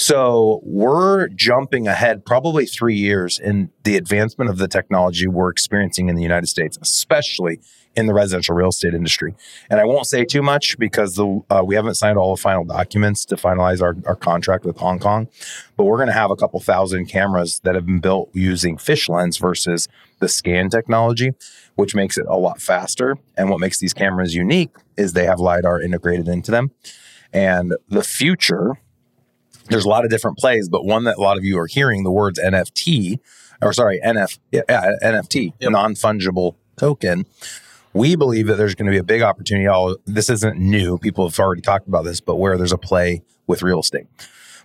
So 0.00 0.60
we're 0.62 1.28
jumping 1.28 1.86
ahead 1.86 2.24
probably 2.24 2.64
three 2.64 2.96
years 2.96 3.38
in 3.38 3.68
the 3.84 3.98
advancement 3.98 4.48
of 4.48 4.56
the 4.56 4.66
technology 4.66 5.26
we're 5.26 5.50
experiencing 5.50 6.08
in 6.08 6.16
the 6.16 6.22
United 6.22 6.46
States, 6.46 6.78
especially 6.80 7.60
in 7.94 8.06
the 8.06 8.14
residential 8.14 8.54
real 8.54 8.70
estate 8.70 8.94
industry. 8.94 9.34
And 9.68 9.78
I 9.78 9.84
won't 9.84 10.06
say 10.06 10.24
too 10.24 10.40
much 10.40 10.78
because 10.78 11.16
the, 11.16 11.42
uh, 11.50 11.62
we 11.62 11.74
haven't 11.74 11.96
signed 11.96 12.16
all 12.16 12.34
the 12.34 12.40
final 12.40 12.64
documents 12.64 13.26
to 13.26 13.36
finalize 13.36 13.82
our, 13.82 13.94
our 14.06 14.16
contract 14.16 14.64
with 14.64 14.78
Hong 14.78 14.98
Kong. 14.98 15.28
But 15.76 15.84
we're 15.84 15.98
going 15.98 16.08
to 16.08 16.14
have 16.14 16.30
a 16.30 16.36
couple 16.36 16.60
thousand 16.60 17.04
cameras 17.10 17.60
that 17.64 17.74
have 17.74 17.84
been 17.84 18.00
built 18.00 18.30
using 18.32 18.78
fish 18.78 19.06
lens 19.06 19.36
versus 19.36 19.86
the 20.18 20.28
scan 20.30 20.70
technology, 20.70 21.32
which 21.74 21.94
makes 21.94 22.16
it 22.16 22.24
a 22.26 22.38
lot 22.38 22.62
faster. 22.62 23.18
And 23.36 23.50
what 23.50 23.60
makes 23.60 23.78
these 23.78 23.92
cameras 23.92 24.34
unique 24.34 24.74
is 24.96 25.12
they 25.12 25.26
have 25.26 25.40
LiDAR 25.40 25.82
integrated 25.82 26.26
into 26.26 26.50
them. 26.50 26.70
And 27.34 27.76
the 27.86 28.02
future 28.02 28.78
there's 29.70 29.84
a 29.84 29.88
lot 29.88 30.04
of 30.04 30.10
different 30.10 30.38
plays, 30.38 30.68
but 30.68 30.84
one 30.84 31.04
that 31.04 31.16
a 31.16 31.20
lot 31.20 31.38
of 31.38 31.44
you 31.44 31.58
are 31.58 31.66
hearing 31.66 32.02
the 32.02 32.10
words 32.10 32.38
NFT, 32.38 33.18
or 33.62 33.72
sorry, 33.72 34.00
NF, 34.04 34.38
yeah, 34.52 34.62
NFT, 35.02 35.54
yep. 35.58 35.70
non 35.70 35.94
fungible 35.94 36.56
token. 36.76 37.26
We 37.92 38.14
believe 38.14 38.46
that 38.46 38.54
there's 38.54 38.74
going 38.74 38.86
to 38.86 38.92
be 38.92 38.98
a 38.98 39.04
big 39.04 39.22
opportunity. 39.22 39.66
All 39.66 39.96
this 40.06 40.30
isn't 40.30 40.58
new; 40.58 40.98
people 40.98 41.28
have 41.28 41.38
already 41.38 41.62
talked 41.62 41.88
about 41.88 42.04
this, 42.04 42.20
but 42.20 42.36
where 42.36 42.56
there's 42.56 42.72
a 42.72 42.78
play 42.78 43.22
with 43.46 43.62
real 43.62 43.80
estate. 43.80 44.06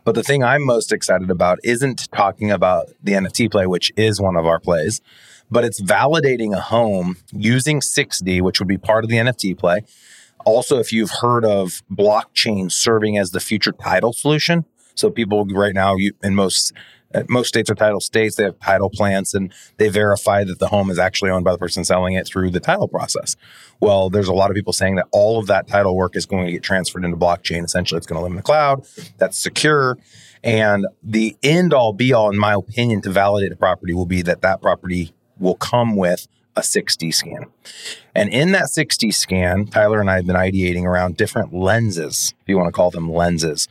But 0.03 0.13
the 0.13 0.23
thing 0.23 0.43
I'm 0.43 0.63
most 0.63 0.91
excited 0.91 1.31
about 1.31 1.59
isn't 1.63 2.11
talking 2.11 2.51
about 2.51 2.89
the 3.03 3.13
NFT 3.13 3.49
play, 3.51 3.65
which 3.65 3.91
is 3.97 4.21
one 4.21 4.35
of 4.35 4.45
our 4.45 4.59
plays, 4.59 5.01
but 5.49 5.65
it's 5.65 5.81
validating 5.81 6.55
a 6.55 6.61
home 6.61 7.17
using 7.31 7.79
6D, 7.79 8.41
which 8.41 8.59
would 8.59 8.67
be 8.67 8.77
part 8.77 9.03
of 9.03 9.09
the 9.09 9.17
NFT 9.17 9.57
play. 9.57 9.81
Also, 10.45 10.77
if 10.77 10.93
you've 10.93 11.09
heard 11.09 11.43
of 11.43 11.81
blockchain 11.91 12.71
serving 12.71 13.17
as 13.17 13.31
the 13.31 13.39
future 13.39 13.71
title 13.71 14.13
solution, 14.13 14.65
so 14.95 15.09
people 15.09 15.45
right 15.45 15.73
now, 15.73 15.95
you, 15.95 16.13
in 16.23 16.35
most 16.35 16.73
uh, 17.13 17.23
most 17.29 17.47
states 17.47 17.69
are 17.69 17.75
title 17.75 17.99
states. 17.99 18.35
They 18.35 18.43
have 18.43 18.59
title 18.59 18.89
plants, 18.89 19.33
and 19.33 19.53
they 19.77 19.89
verify 19.89 20.43
that 20.43 20.59
the 20.59 20.67
home 20.67 20.89
is 20.89 20.99
actually 20.99 21.31
owned 21.31 21.45
by 21.45 21.51
the 21.51 21.57
person 21.57 21.83
selling 21.85 22.13
it 22.13 22.27
through 22.27 22.49
the 22.51 22.59
title 22.59 22.87
process. 22.87 23.35
Well, 23.79 24.09
there's 24.09 24.27
a 24.27 24.33
lot 24.33 24.49
of 24.49 24.55
people 24.55 24.73
saying 24.73 24.95
that 24.95 25.07
all 25.11 25.39
of 25.39 25.47
that 25.47 25.67
title 25.67 25.95
work 25.95 26.15
is 26.15 26.25
going 26.25 26.45
to 26.45 26.51
get 26.51 26.63
transferred 26.63 27.05
into 27.05 27.17
blockchain. 27.17 27.63
Essentially, 27.63 27.97
it's 27.97 28.07
going 28.07 28.17
to 28.17 28.23
live 28.23 28.31
in 28.31 28.37
the 28.37 28.43
cloud. 28.43 28.85
That's 29.17 29.37
secure. 29.37 29.97
And 30.43 30.85
the 31.01 31.35
end 31.41 31.73
all 31.73 31.93
be 31.93 32.13
all, 32.13 32.29
in 32.29 32.37
my 32.37 32.53
opinion, 32.53 33.01
to 33.03 33.11
validate 33.11 33.51
a 33.51 33.55
property 33.55 33.93
will 33.93 34.05
be 34.05 34.21
that 34.23 34.41
that 34.41 34.61
property 34.61 35.11
will 35.39 35.55
come 35.55 35.95
with 35.95 36.27
a 36.55 36.61
6D 36.61 37.13
scan. 37.13 37.47
And 38.13 38.29
in 38.29 38.51
that 38.51 38.65
6D 38.65 39.13
scan, 39.13 39.65
Tyler 39.65 39.99
and 39.99 40.09
I 40.09 40.15
have 40.17 40.27
been 40.27 40.35
ideating 40.35 40.83
around 40.83 41.17
different 41.17 41.53
lenses, 41.53 42.33
if 42.41 42.47
you 42.47 42.57
want 42.57 42.67
to 42.67 42.71
call 42.71 42.91
them 42.91 43.11
lenses. 43.11 43.67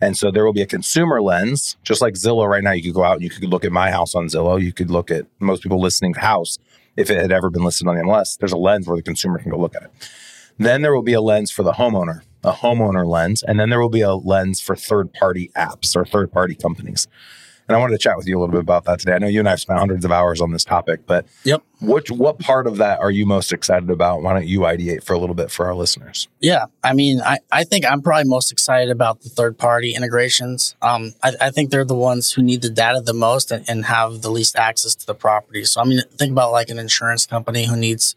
And 0.00 0.16
so 0.16 0.30
there 0.30 0.44
will 0.44 0.52
be 0.52 0.62
a 0.62 0.66
consumer 0.66 1.22
lens, 1.22 1.76
just 1.82 2.00
like 2.02 2.14
Zillow 2.14 2.48
right 2.48 2.62
now. 2.62 2.72
You 2.72 2.82
could 2.82 2.94
go 2.94 3.04
out 3.04 3.14
and 3.14 3.22
you 3.22 3.30
could 3.30 3.44
look 3.48 3.64
at 3.64 3.72
my 3.72 3.90
house 3.90 4.14
on 4.14 4.26
Zillow. 4.26 4.60
You 4.60 4.72
could 4.72 4.90
look 4.90 5.10
at 5.10 5.26
most 5.40 5.62
people 5.62 5.80
listening 5.80 6.14
house 6.14 6.58
if 6.96 7.10
it 7.10 7.20
had 7.20 7.32
ever 7.32 7.50
been 7.50 7.64
listed 7.64 7.86
on 7.86 7.96
the 7.96 8.02
MLS. 8.02 8.38
There's 8.38 8.52
a 8.52 8.58
lens 8.58 8.86
where 8.86 8.96
the 8.96 9.02
consumer 9.02 9.38
can 9.38 9.50
go 9.50 9.58
look 9.58 9.74
at 9.74 9.82
it. 9.84 10.10
Then 10.58 10.82
there 10.82 10.94
will 10.94 11.02
be 11.02 11.12
a 11.12 11.20
lens 11.20 11.50
for 11.50 11.62
the 11.62 11.72
homeowner, 11.72 12.22
a 12.42 12.52
homeowner 12.52 13.06
lens, 13.06 13.42
and 13.42 13.60
then 13.60 13.68
there 13.68 13.80
will 13.80 13.90
be 13.90 14.00
a 14.00 14.14
lens 14.14 14.60
for 14.60 14.74
third 14.74 15.12
party 15.12 15.50
apps 15.56 15.94
or 15.94 16.04
third 16.04 16.32
party 16.32 16.54
companies. 16.54 17.06
And 17.68 17.76
I 17.76 17.80
wanted 17.80 17.92
to 17.94 17.98
chat 17.98 18.16
with 18.16 18.26
you 18.26 18.38
a 18.38 18.40
little 18.40 18.52
bit 18.52 18.60
about 18.60 18.84
that 18.84 19.00
today. 19.00 19.14
I 19.14 19.18
know 19.18 19.26
you 19.26 19.40
and 19.40 19.48
I 19.48 19.52
have 19.52 19.60
spent 19.60 19.78
hundreds 19.78 20.04
of 20.04 20.12
hours 20.12 20.40
on 20.40 20.52
this 20.52 20.64
topic, 20.64 21.06
but 21.06 21.26
yep. 21.44 21.62
Which 21.82 22.10
what 22.10 22.38
part 22.38 22.66
of 22.66 22.78
that 22.78 23.00
are 23.00 23.10
you 23.10 23.26
most 23.26 23.52
excited 23.52 23.90
about? 23.90 24.22
Why 24.22 24.32
don't 24.32 24.46
you 24.46 24.60
ideate 24.60 25.04
for 25.04 25.12
a 25.12 25.18
little 25.18 25.34
bit 25.34 25.50
for 25.50 25.66
our 25.66 25.74
listeners? 25.74 26.26
Yeah, 26.40 26.66
I 26.82 26.94
mean, 26.94 27.20
I, 27.20 27.38
I 27.52 27.64
think 27.64 27.84
I'm 27.84 28.00
probably 28.00 28.24
most 28.24 28.50
excited 28.50 28.90
about 28.90 29.20
the 29.20 29.28
third 29.28 29.58
party 29.58 29.94
integrations. 29.94 30.74
Um, 30.80 31.12
I, 31.22 31.32
I 31.38 31.50
think 31.50 31.70
they're 31.70 31.84
the 31.84 31.94
ones 31.94 32.32
who 32.32 32.42
need 32.42 32.62
the 32.62 32.70
data 32.70 33.02
the 33.02 33.12
most 33.12 33.50
and, 33.50 33.68
and 33.68 33.84
have 33.84 34.22
the 34.22 34.30
least 34.30 34.56
access 34.56 34.94
to 34.94 35.06
the 35.06 35.14
property. 35.14 35.64
So 35.64 35.82
I 35.82 35.84
mean, 35.84 36.00
think 36.12 36.32
about 36.32 36.52
like 36.52 36.70
an 36.70 36.78
insurance 36.78 37.26
company 37.26 37.66
who 37.66 37.76
needs 37.76 38.16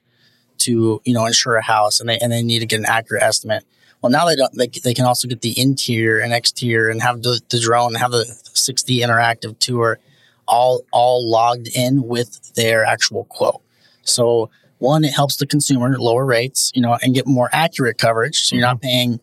to 0.59 1.01
you 1.03 1.13
know 1.13 1.25
insure 1.25 1.55
a 1.55 1.63
house 1.63 1.99
and 1.99 2.07
they 2.07 2.17
and 2.19 2.31
they 2.31 2.43
need 2.43 2.59
to 2.59 2.65
get 2.65 2.79
an 2.79 2.85
accurate 2.85 3.23
estimate 3.23 3.65
well, 4.01 4.11
now 4.11 4.25
they 4.25 4.35
don't. 4.35 4.53
They, 4.53 4.67
they 4.67 4.93
can 4.93 5.05
also 5.05 5.27
get 5.27 5.41
the 5.41 5.59
interior 5.59 6.19
and 6.19 6.33
exterior 6.33 6.89
and 6.89 7.01
have 7.01 7.21
the, 7.21 7.41
the 7.49 7.59
drone, 7.59 7.95
have 7.95 8.11
the 8.11 8.23
6D 8.23 8.99
interactive 8.99 9.59
tour, 9.59 9.99
all 10.47 10.81
all 10.91 11.29
logged 11.29 11.69
in 11.75 12.07
with 12.07 12.53
their 12.55 12.85
actual 12.85 13.25
quote. 13.25 13.61
So 14.03 14.49
one, 14.77 15.03
it 15.03 15.13
helps 15.13 15.35
the 15.35 15.45
consumer 15.45 15.97
lower 15.99 16.25
rates, 16.25 16.71
you 16.73 16.81
know, 16.81 16.97
and 17.01 17.13
get 17.13 17.27
more 17.27 17.49
accurate 17.51 17.97
coverage. 17.97 18.39
So 18.39 18.55
you're 18.55 18.65
not 18.65 18.77
mm-hmm. 18.77 18.87
paying 18.87 19.19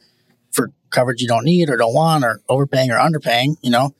for 0.53 0.71
coverage 0.91 1.21
you 1.23 1.29
don't 1.29 1.45
need 1.45 1.71
or 1.71 1.77
don't 1.77 1.95
want, 1.95 2.25
or 2.25 2.41
overpaying 2.49 2.91
or 2.91 2.99
underpaying, 2.99 3.57
you 3.62 3.71
know. 3.71 3.95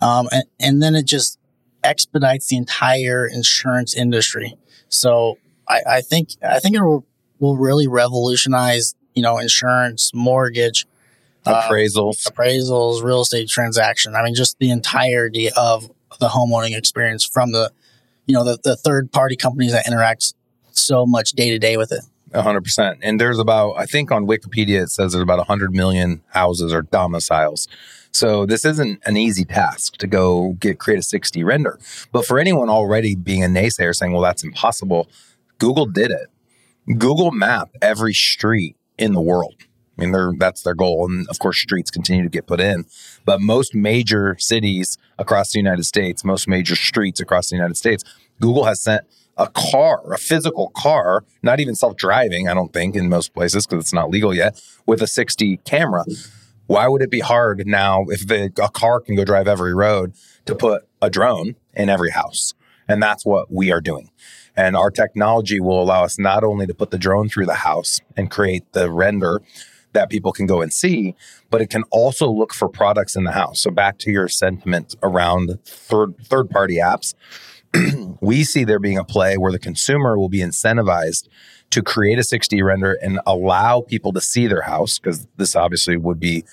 Um, 0.00 0.28
and, 0.32 0.44
and 0.58 0.82
then 0.82 0.94
it 0.94 1.04
just 1.04 1.38
expedites 1.82 2.48
the 2.48 2.56
entire 2.56 3.26
insurance 3.26 3.94
industry. 3.94 4.56
So 4.88 5.38
I, 5.68 5.80
I 5.86 6.00
think 6.00 6.30
I 6.42 6.58
think 6.58 6.74
it 6.74 6.82
will, 6.82 7.06
will 7.38 7.56
really 7.56 7.86
revolutionize 7.86 8.94
you 9.14 9.22
know, 9.22 9.38
insurance, 9.38 10.12
mortgage, 10.14 10.86
appraisals, 11.46 12.26
uh, 12.26 12.30
appraisals, 12.30 13.02
real 13.02 13.22
estate 13.22 13.48
transaction. 13.48 14.14
I 14.14 14.22
mean, 14.22 14.34
just 14.34 14.58
the 14.58 14.70
entirety 14.70 15.50
of 15.50 15.90
the 16.20 16.28
homeowning 16.28 16.76
experience 16.76 17.24
from 17.24 17.52
the, 17.52 17.72
you 18.26 18.34
know, 18.34 18.44
the, 18.44 18.58
the 18.62 18.76
third 18.76 19.12
party 19.12 19.36
companies 19.36 19.72
that 19.72 19.86
interact 19.86 20.34
so 20.72 21.06
much 21.06 21.32
day 21.32 21.50
to 21.50 21.58
day 21.58 21.76
with 21.76 21.92
it. 21.92 22.00
100%. 22.32 22.98
And 23.02 23.20
there's 23.20 23.38
about, 23.38 23.74
I 23.74 23.86
think 23.86 24.10
on 24.10 24.26
Wikipedia, 24.26 24.82
it 24.82 24.90
says 24.90 25.12
there's 25.12 25.22
about 25.22 25.38
100 25.38 25.72
million 25.72 26.22
houses 26.28 26.72
or 26.72 26.82
domiciles. 26.82 27.68
So 28.10 28.46
this 28.46 28.64
isn't 28.64 29.00
an 29.06 29.16
easy 29.16 29.44
task 29.44 29.96
to 29.98 30.06
go 30.06 30.52
get 30.60 30.78
create 30.78 30.98
a 30.98 31.02
6D 31.02 31.44
render. 31.44 31.78
But 32.12 32.24
for 32.26 32.38
anyone 32.38 32.70
already 32.70 33.14
being 33.14 33.44
a 33.44 33.48
naysayer 33.48 33.94
saying, 33.94 34.12
well, 34.12 34.22
that's 34.22 34.44
impossible, 34.44 35.08
Google 35.58 35.86
did 35.86 36.10
it. 36.10 36.28
Google 36.98 37.30
map 37.30 37.70
every 37.80 38.14
street 38.14 38.76
in 38.98 39.12
the 39.12 39.20
world. 39.20 39.54
I 39.96 40.02
mean, 40.02 40.12
they're, 40.12 40.32
that's 40.36 40.62
their 40.62 40.74
goal. 40.74 41.06
And 41.08 41.28
of 41.28 41.38
course, 41.38 41.58
streets 41.58 41.90
continue 41.90 42.22
to 42.22 42.28
get 42.28 42.46
put 42.46 42.60
in. 42.60 42.84
But 43.24 43.40
most 43.40 43.74
major 43.74 44.36
cities 44.38 44.98
across 45.18 45.52
the 45.52 45.58
United 45.58 45.84
States, 45.84 46.24
most 46.24 46.48
major 46.48 46.74
streets 46.74 47.20
across 47.20 47.50
the 47.50 47.56
United 47.56 47.76
States, 47.76 48.02
Google 48.40 48.64
has 48.64 48.82
sent 48.82 49.04
a 49.36 49.48
car, 49.48 50.12
a 50.12 50.18
physical 50.18 50.70
car, 50.70 51.24
not 51.42 51.60
even 51.60 51.74
self 51.74 51.96
driving, 51.96 52.48
I 52.48 52.54
don't 52.54 52.72
think, 52.72 52.96
in 52.96 53.08
most 53.08 53.34
places 53.34 53.66
because 53.66 53.84
it's 53.84 53.92
not 53.92 54.10
legal 54.10 54.34
yet, 54.34 54.60
with 54.86 55.02
a 55.02 55.06
6D 55.06 55.64
camera. 55.64 56.04
Why 56.66 56.88
would 56.88 57.02
it 57.02 57.10
be 57.10 57.20
hard 57.20 57.66
now 57.66 58.06
if 58.08 58.26
the, 58.26 58.52
a 58.62 58.70
car 58.70 59.00
can 59.00 59.16
go 59.16 59.24
drive 59.24 59.46
every 59.46 59.74
road 59.74 60.14
to 60.46 60.54
put 60.54 60.88
a 61.02 61.10
drone 61.10 61.56
in 61.74 61.88
every 61.88 62.10
house? 62.10 62.54
And 62.88 63.02
that's 63.02 63.24
what 63.24 63.52
we 63.52 63.72
are 63.72 63.80
doing. 63.80 64.10
And 64.56 64.76
our 64.76 64.90
technology 64.90 65.60
will 65.60 65.82
allow 65.82 66.04
us 66.04 66.18
not 66.18 66.44
only 66.44 66.66
to 66.66 66.74
put 66.74 66.90
the 66.90 66.98
drone 66.98 67.28
through 67.28 67.46
the 67.46 67.54
house 67.54 68.00
and 68.16 68.30
create 68.30 68.72
the 68.72 68.90
render 68.90 69.42
that 69.92 70.10
people 70.10 70.32
can 70.32 70.46
go 70.46 70.60
and 70.60 70.72
see, 70.72 71.14
but 71.50 71.60
it 71.60 71.70
can 71.70 71.84
also 71.90 72.30
look 72.30 72.52
for 72.52 72.68
products 72.68 73.16
in 73.16 73.24
the 73.24 73.32
house. 73.32 73.60
So 73.60 73.70
back 73.70 73.98
to 73.98 74.10
your 74.10 74.28
sentiment 74.28 74.94
around 75.02 75.58
third 75.64 76.16
third 76.24 76.50
party 76.50 76.76
apps, 76.76 77.14
we 78.20 78.44
see 78.44 78.64
there 78.64 78.78
being 78.78 78.98
a 78.98 79.04
play 79.04 79.36
where 79.36 79.52
the 79.52 79.58
consumer 79.58 80.18
will 80.18 80.28
be 80.28 80.40
incentivized 80.40 81.28
to 81.70 81.82
create 81.82 82.18
a 82.18 82.22
6D 82.22 82.62
render 82.64 82.92
and 83.02 83.20
allow 83.26 83.80
people 83.80 84.12
to 84.12 84.20
see 84.20 84.46
their 84.46 84.62
house 84.62 84.98
because 84.98 85.26
this 85.36 85.56
obviously 85.56 85.96
would 85.96 86.20
be 86.20 86.44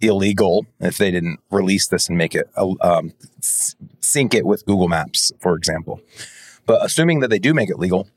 illegal 0.00 0.66
if 0.80 0.98
they 0.98 1.10
didn't 1.10 1.38
release 1.50 1.86
this 1.86 2.08
and 2.08 2.18
make 2.18 2.34
it 2.34 2.50
um, 2.80 3.12
sync 3.40 4.34
it 4.34 4.44
with 4.44 4.64
Google 4.66 4.88
Maps, 4.88 5.32
for 5.38 5.54
example. 5.56 6.00
But 6.66 6.84
assuming 6.84 7.20
that 7.20 7.28
they 7.28 7.38
do 7.38 7.54
make 7.54 7.70
it 7.70 7.78
legal, 7.78 8.08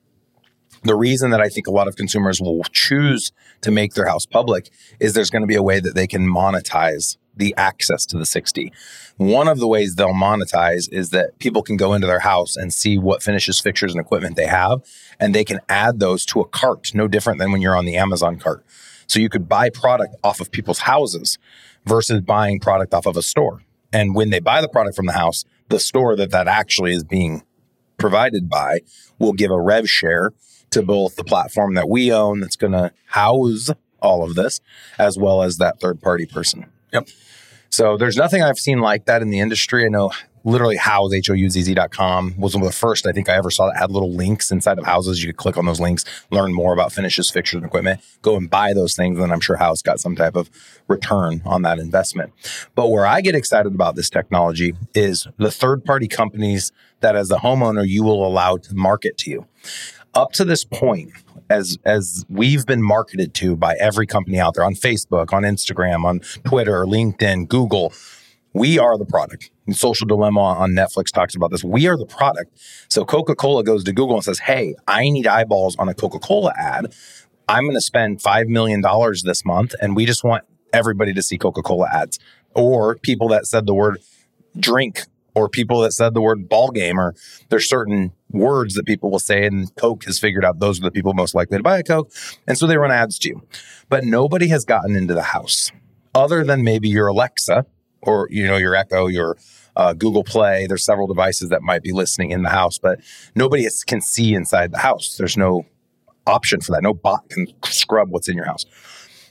the 0.84 0.96
reason 0.96 1.32
that 1.32 1.42
I 1.42 1.50
think 1.50 1.68
a 1.68 1.72
lot 1.72 1.88
of 1.88 1.96
consumers 1.96 2.40
will 2.40 2.64
choose 2.72 3.32
to 3.62 3.72
make 3.72 3.94
their 3.94 4.08
house 4.08 4.26
public 4.26 4.70
is 5.00 5.14
there's 5.14 5.30
going 5.30 5.42
to 5.42 5.48
be 5.48 5.56
a 5.56 5.64
way 5.64 5.80
that 5.80 5.96
they 5.96 6.08
can 6.08 6.28
monetize 6.28 7.18
the 7.36 7.54
access 7.58 8.06
to 8.08 8.18
the 8.18 8.24
6D. 8.24 8.72
One 9.18 9.48
of 9.48 9.60
the 9.60 9.68
ways 9.68 9.96
they'll 9.96 10.14
monetize 10.14 10.92
is 10.92 11.12
that 11.12 11.38
people 11.40 11.62
can 11.62 11.78
go 11.78 11.94
into 11.94 12.08
their 12.08 12.20
house 12.20 12.56
and 12.56 12.74
see 12.74 12.98
what 12.98 13.24
finishes, 13.24 13.60
fixtures, 13.60 13.94
and 13.94 14.02
equipment 14.02 14.36
they 14.36 14.48
have, 14.48 14.82
and 15.20 15.34
they 15.34 15.44
can 15.44 15.60
add 15.70 16.00
those 16.00 16.26
to 16.28 16.42
a 16.42 16.48
cart, 16.48 16.92
no 16.94 17.08
different 17.08 17.40
than 17.40 17.52
when 17.52 17.62
you're 17.62 17.78
on 17.78 17.86
the 17.86 17.98
Amazon 17.98 18.38
cart. 18.38 18.66
So 19.08 19.20
you 19.20 19.30
could 19.30 19.48
buy 19.48 19.70
product 19.70 20.16
off 20.24 20.42
of 20.42 20.52
people's 20.52 20.80
houses 20.80 21.38
versus 21.86 22.22
buying 22.22 22.60
product 22.60 22.94
off 22.94 23.06
of 23.06 23.18
a 23.18 23.22
store. 23.22 23.62
And 23.94 24.16
when 24.16 24.32
they 24.32 24.40
buy 24.40 24.62
the 24.62 24.68
product 24.68 24.96
from 24.96 25.06
the 25.06 25.14
house, 25.14 25.46
the 25.70 25.80
store 25.80 26.16
that 26.16 26.32
that 26.32 26.48
actually 26.48 26.94
is 26.94 27.04
being 27.04 27.44
provided 27.98 28.50
by 28.50 28.80
will 29.20 29.34
give 29.34 29.52
a 29.52 29.60
rev 29.60 29.90
share 29.90 30.32
to 30.70 30.82
both 30.82 31.16
the 31.16 31.24
platform 31.24 31.74
that 31.76 31.90
we 31.90 32.12
own 32.12 32.40
that's 32.40 32.56
going 32.56 32.74
to 32.74 32.92
house 33.08 33.70
all 34.02 34.24
of 34.24 34.36
this 34.36 34.60
as 35.00 35.18
well 35.18 35.42
as 35.42 35.58
that 35.58 35.80
third 35.80 36.02
party 36.02 36.26
person. 36.26 36.66
Yep. 36.94 37.10
So 37.70 37.98
there's 37.98 38.18
nothing 38.18 38.42
I've 38.42 38.58
seen 38.58 38.80
like 38.80 39.06
that 39.06 39.22
in 39.22 39.30
the 39.30 39.40
industry. 39.40 39.86
I 39.86 39.90
know 39.90 40.12
literally 40.44 40.78
Houzz, 40.78 41.14
H-O-U-Z-Z.com 41.14 42.36
was 42.38 42.56
one 42.56 42.64
of 42.64 42.70
the 42.70 42.76
first 42.76 43.08
I 43.08 43.12
think 43.12 43.30
I 43.30 43.36
ever 43.36 43.52
saw 43.52 43.68
that 43.68 43.78
had 43.78 43.92
little 43.92 44.12
links 44.12 44.52
inside 44.52 44.80
of 44.80 44.86
houses. 44.86 45.24
You 45.24 45.30
could 45.30 45.38
click 45.38 45.58
on 45.58 45.66
those 45.66 45.80
links, 45.80 46.06
learn 46.32 46.54
more 46.54 46.74
about 46.74 46.92
finishes, 46.92 47.30
fixtures, 47.30 47.58
and 47.58 47.66
equipment, 47.66 48.02
go 48.22 48.36
and 48.36 48.50
buy 48.50 48.74
those 48.74 48.96
things. 48.96 49.20
And 49.20 49.32
I'm 49.32 49.40
sure 49.40 49.58
Houzz 49.58 49.84
got 49.84 50.00
some 50.00 50.16
type 50.16 50.36
of 50.36 50.50
return 50.88 51.42
on 51.46 51.62
that 51.64 51.80
investment. 51.80 52.34
But 52.76 52.90
where 52.90 53.06
I 53.06 53.22
get 53.22 53.36
excited 53.36 53.74
about 53.74 53.96
this 53.96 54.10
technology 54.10 54.74
is 54.96 55.28
the 55.38 55.52
third 55.52 55.86
party 55.86 56.08
companies 56.08 56.72
that 57.02 57.16
as 57.16 57.32
a 57.32 57.38
homeowner, 57.38 57.88
you 57.88 58.04
will 58.04 58.26
allow 58.26 58.58
to 58.58 58.76
market 58.76 59.18
to 59.20 59.30
you. 59.30 59.48
Up 60.14 60.32
to 60.34 60.46
this 60.46 60.64
point, 60.64 61.12
as 61.50 61.78
as 61.86 62.26
we've 62.30 62.66
been 62.66 62.82
marketed 62.82 63.34
to 63.36 63.56
by 63.56 63.76
every 63.80 64.08
company 64.08 64.40
out 64.40 64.56
there 64.56 64.64
on 64.64 64.74
Facebook, 64.74 65.32
on 65.34 65.44
Instagram, 65.44 66.06
on 66.06 66.20
Twitter, 66.44 66.86
LinkedIn, 66.86 67.48
Google. 67.48 67.94
We 68.54 68.80
are 68.80 68.98
the 68.98 69.06
product. 69.06 69.52
Social 69.72 70.08
Dilemma 70.08 70.42
on 70.42 70.72
Netflix 70.72 71.12
talks 71.12 71.36
about 71.36 71.52
this. 71.52 71.64
We 71.64 71.88
are 71.88 71.98
the 71.98 72.06
product. 72.06 72.60
So 72.90 73.06
Coca 73.06 73.36
Cola 73.36 73.64
goes 73.64 73.84
to 73.84 73.94
Google 73.94 74.16
and 74.16 74.24
says, 74.24 74.40
Hey, 74.40 74.76
I 74.88 75.10
need 75.10 75.28
eyeballs 75.28 75.76
on 75.78 75.90
a 75.90 75.94
Coca 75.94 76.20
Cola 76.20 76.54
ad. 76.58 76.94
I'm 77.50 77.64
going 77.64 77.76
to 77.76 77.82
spend 77.82 78.20
$5 78.20 78.48
million 78.48 78.82
this 79.24 79.46
month, 79.46 79.74
and 79.82 79.96
we 79.96 80.06
just 80.06 80.24
want 80.24 80.44
everybody 80.74 81.14
to 81.14 81.24
see 81.24 81.38
Coca 81.38 81.62
Cola 81.62 81.88
ads 81.94 82.20
or 82.54 82.98
people 82.98 83.30
that 83.30 83.46
said 83.46 83.66
the 83.66 83.74
word 83.74 84.00
drink 84.60 85.04
or 85.36 85.48
people 85.48 85.82
that 85.82 85.92
said 85.92 86.16
the 86.16 86.22
word 86.22 86.50
ball 86.50 86.72
game 86.72 87.00
or 87.00 87.14
there's 87.50 87.70
certain 87.70 88.12
words 88.32 88.74
that 88.74 88.86
people 88.86 89.12
will 89.12 89.20
say 89.20 89.46
and 89.46 89.74
coke 89.76 90.04
has 90.04 90.20
figured 90.20 90.44
out 90.44 90.60
those 90.60 90.80
are 90.80 90.84
the 90.84 90.92
people 90.92 91.14
most 91.14 91.36
likely 91.36 91.58
to 91.58 91.64
buy 91.64 91.78
a 91.78 91.84
coke 91.84 92.12
and 92.48 92.58
so 92.58 92.66
they 92.66 92.78
run 92.78 92.92
ads 92.92 93.20
to 93.20 93.30
you 93.30 93.48
but 93.88 94.04
nobody 94.04 94.48
has 94.48 94.66
gotten 94.66 94.96
into 94.96 95.14
the 95.14 95.22
house 95.22 95.72
other 96.16 96.44
than 96.44 96.64
maybe 96.64 96.90
your 96.90 97.08
alexa 97.08 97.66
or 98.02 98.28
you 98.32 98.46
know 98.48 98.58
your 98.58 98.76
echo 98.76 99.08
your 99.08 99.38
uh, 99.76 99.94
google 99.94 100.24
play 100.24 100.66
there's 100.68 100.84
several 100.84 101.08
devices 101.08 101.50
that 101.50 101.62
might 101.62 101.84
be 101.84 101.92
listening 101.92 102.32
in 102.32 102.42
the 102.44 102.50
house 102.50 102.78
but 102.78 103.00
nobody 103.36 103.64
has, 103.64 103.84
can 103.84 104.02
see 104.02 104.34
inside 104.34 104.72
the 104.72 104.80
house 104.80 105.16
there's 105.18 105.38
no 105.38 105.66
option 106.26 106.60
for 106.62 106.72
that 106.72 106.84
no 106.84 106.94
bot 106.94 107.28
can 107.30 107.48
scrub 107.66 108.10
what's 108.10 108.28
in 108.28 108.36
your 108.36 108.46
house 108.46 108.66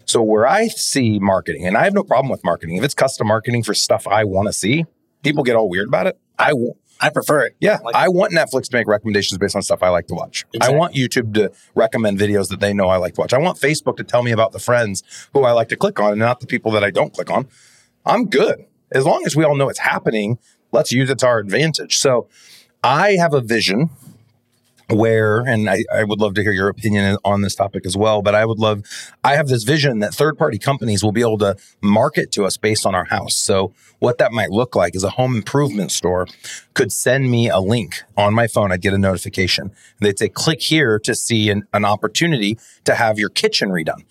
so 0.05 0.23
where 0.23 0.47
i 0.47 0.69
see 0.69 1.19
marketing 1.19 1.67
and 1.67 1.77
i 1.77 1.85
have 1.85 1.95
no 1.95 2.03
problem 2.05 2.31
with 2.31 2.43
marketing 2.45 2.77
if 2.77 2.85
it's 2.85 2.95
custom 2.95 3.27
marketing 3.27 3.63
for 3.63 3.75
stuff 3.75 4.07
i 4.07 4.23
want 4.25 4.47
to 4.47 4.53
see 4.53 4.85
people 5.27 5.43
get 5.43 5.57
all 5.57 5.69
weird 5.69 5.89
about 5.89 6.07
it. 6.07 6.17
I 6.39 6.53
I 7.01 7.11
prefer 7.11 7.43
it. 7.47 7.57
yeah, 7.61 7.79
Like- 7.83 7.95
I 7.95 8.09
want 8.09 8.33
Netflix 8.33 8.71
to 8.71 8.77
make 8.77 8.87
recommendations 8.87 9.37
based 9.39 9.57
on 9.57 9.63
stuff 9.63 9.83
I 9.83 9.89
like 9.91 10.07
to 10.07 10.15
watch. 10.15 10.47
Exactly. 10.55 10.75
I 10.75 10.79
want 10.79 10.95
YouTube 10.95 11.35
to 11.35 11.51
recommend 11.75 12.19
videos 12.19 12.49
that 12.49 12.61
they 12.61 12.73
know 12.73 12.89
I 12.89 12.97
like 12.97 13.15
to 13.15 13.21
watch. 13.21 13.33
I 13.35 13.39
want 13.39 13.59
Facebook 13.59 13.97
to 13.97 14.05
tell 14.05 14.23
me 14.23 14.31
about 14.31 14.53
the 14.53 14.59
friends 14.59 15.03
who 15.35 15.43
I 15.43 15.53
like 15.53 15.69
to 15.71 15.77
click 15.77 15.99
on 16.01 16.13
and 16.13 16.21
not 16.21 16.41
the 16.41 16.47
people 16.47 16.71
that 16.73 16.83
I 16.85 16.91
don't 16.91 17.13
click 17.13 17.31
on. 17.31 17.49
I'm 18.07 18.27
good. 18.27 18.65
As 18.93 19.05
long 19.05 19.25
as 19.27 19.35
we 19.35 19.45
all 19.45 19.57
know 19.57 19.69
it's 19.69 19.81
happening, 19.81 20.39
let's 20.73 20.93
use 20.93 21.11
it 21.11 21.19
to 21.19 21.27
our 21.27 21.39
advantage. 21.39 21.99
So 21.99 22.29
I 22.83 23.13
have 23.13 23.35
a 23.35 23.41
vision 23.41 23.91
where, 24.89 25.41
and 25.41 25.69
I, 25.69 25.85
I 25.93 26.05
would 26.05 26.21
love 26.21 26.35
to 26.35 26.43
hear 26.43 26.53
your 26.53 26.69
opinion 26.69 27.19
on 27.25 27.41
this 27.41 27.57
topic 27.57 27.85
as 27.85 27.97
well, 27.97 28.23
but 28.23 28.37
I 28.37 28.45
would 28.45 28.61
love, 28.61 28.85
I 29.25 29.35
have 29.35 29.49
this 29.49 29.65
vision 29.65 29.99
that 29.99 30.15
third 30.15 30.39
party 30.39 30.59
companies 30.59 31.03
will 31.03 31.13
be 31.13 31.23
able 31.23 31.39
to 31.39 31.57
market 31.81 32.31
to 32.33 32.45
us 32.45 32.57
based 32.57 32.87
on 32.87 32.95
our 32.95 33.07
house. 33.07 33.37
So, 33.37 33.73
what 33.99 34.19
that 34.19 34.31
might 34.31 34.51
look 34.51 34.77
like 34.77 34.95
is 34.95 35.03
a 35.03 35.11
home 35.11 35.35
improvement 35.35 35.91
store 35.91 36.27
could 36.75 36.93
send 36.93 37.31
me 37.31 37.49
a 37.49 37.59
link 37.59 38.03
on 38.17 38.35
my 38.35 38.47
phone. 38.47 38.71
I'd 38.71 38.83
get 38.83 38.93
a 38.93 38.99
notification. 38.99 39.73
They'd 40.01 40.19
say, 40.19 40.29
click 40.29 40.61
here 40.61 40.99
to 41.01 41.15
see 41.15 41.49
an, 41.49 41.67
an 41.73 41.87
opportunity 41.87 42.59
to 42.85 42.95
have 42.95 43.19
your 43.19 43.31
kitchen 43.31 43.71
redone. 43.71 44.05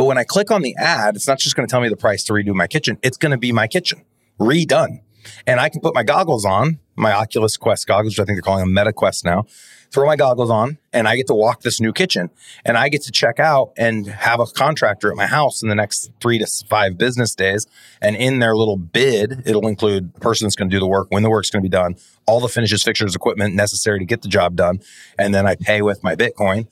But 0.00 0.06
when 0.06 0.16
I 0.16 0.24
click 0.24 0.50
on 0.50 0.62
the 0.62 0.74
ad, 0.78 1.14
it's 1.14 1.28
not 1.28 1.38
just 1.38 1.56
going 1.56 1.68
to 1.68 1.70
tell 1.70 1.82
me 1.82 1.90
the 1.90 1.94
price 1.94 2.24
to 2.24 2.32
redo 2.32 2.54
my 2.54 2.66
kitchen, 2.66 2.96
it's 3.02 3.18
going 3.18 3.32
to 3.32 3.36
be 3.36 3.52
my 3.52 3.66
kitchen 3.66 4.02
redone. 4.40 5.02
And 5.46 5.60
I 5.60 5.68
can 5.68 5.82
put 5.82 5.94
my 5.94 6.02
goggles 6.02 6.46
on, 6.46 6.78
my 6.96 7.12
Oculus 7.12 7.58
Quest 7.58 7.86
goggles, 7.86 8.14
which 8.14 8.18
I 8.18 8.24
think 8.24 8.36
they're 8.36 8.40
calling 8.40 8.64
them 8.64 8.72
Meta 8.72 8.94
Quest 8.94 9.26
now. 9.26 9.44
Throw 9.92 10.06
my 10.06 10.16
goggles 10.16 10.48
on, 10.48 10.78
and 10.94 11.06
I 11.06 11.16
get 11.16 11.26
to 11.26 11.34
walk 11.34 11.60
this 11.60 11.82
new 11.82 11.92
kitchen. 11.92 12.30
And 12.64 12.78
I 12.78 12.88
get 12.88 13.02
to 13.02 13.12
check 13.12 13.38
out 13.38 13.72
and 13.76 14.06
have 14.06 14.40
a 14.40 14.46
contractor 14.46 15.10
at 15.10 15.18
my 15.18 15.26
house 15.26 15.62
in 15.62 15.68
the 15.68 15.74
next 15.74 16.10
three 16.18 16.38
to 16.38 16.46
five 16.66 16.96
business 16.96 17.34
days. 17.34 17.66
And 18.00 18.16
in 18.16 18.38
their 18.38 18.56
little 18.56 18.78
bid, 18.78 19.42
it'll 19.44 19.68
include 19.68 20.14
the 20.14 20.20
person 20.20 20.46
that's 20.46 20.56
going 20.56 20.70
to 20.70 20.74
do 20.74 20.80
the 20.80 20.88
work, 20.88 21.08
when 21.10 21.22
the 21.22 21.28
work's 21.28 21.50
going 21.50 21.62
to 21.62 21.68
be 21.68 21.68
done, 21.68 21.96
all 22.24 22.40
the 22.40 22.48
finishes, 22.48 22.82
fixtures, 22.82 23.14
equipment 23.14 23.54
necessary 23.54 23.98
to 23.98 24.06
get 24.06 24.22
the 24.22 24.28
job 24.28 24.56
done. 24.56 24.80
And 25.18 25.34
then 25.34 25.46
I 25.46 25.56
pay 25.56 25.82
with 25.82 26.02
my 26.02 26.16
Bitcoin, 26.16 26.68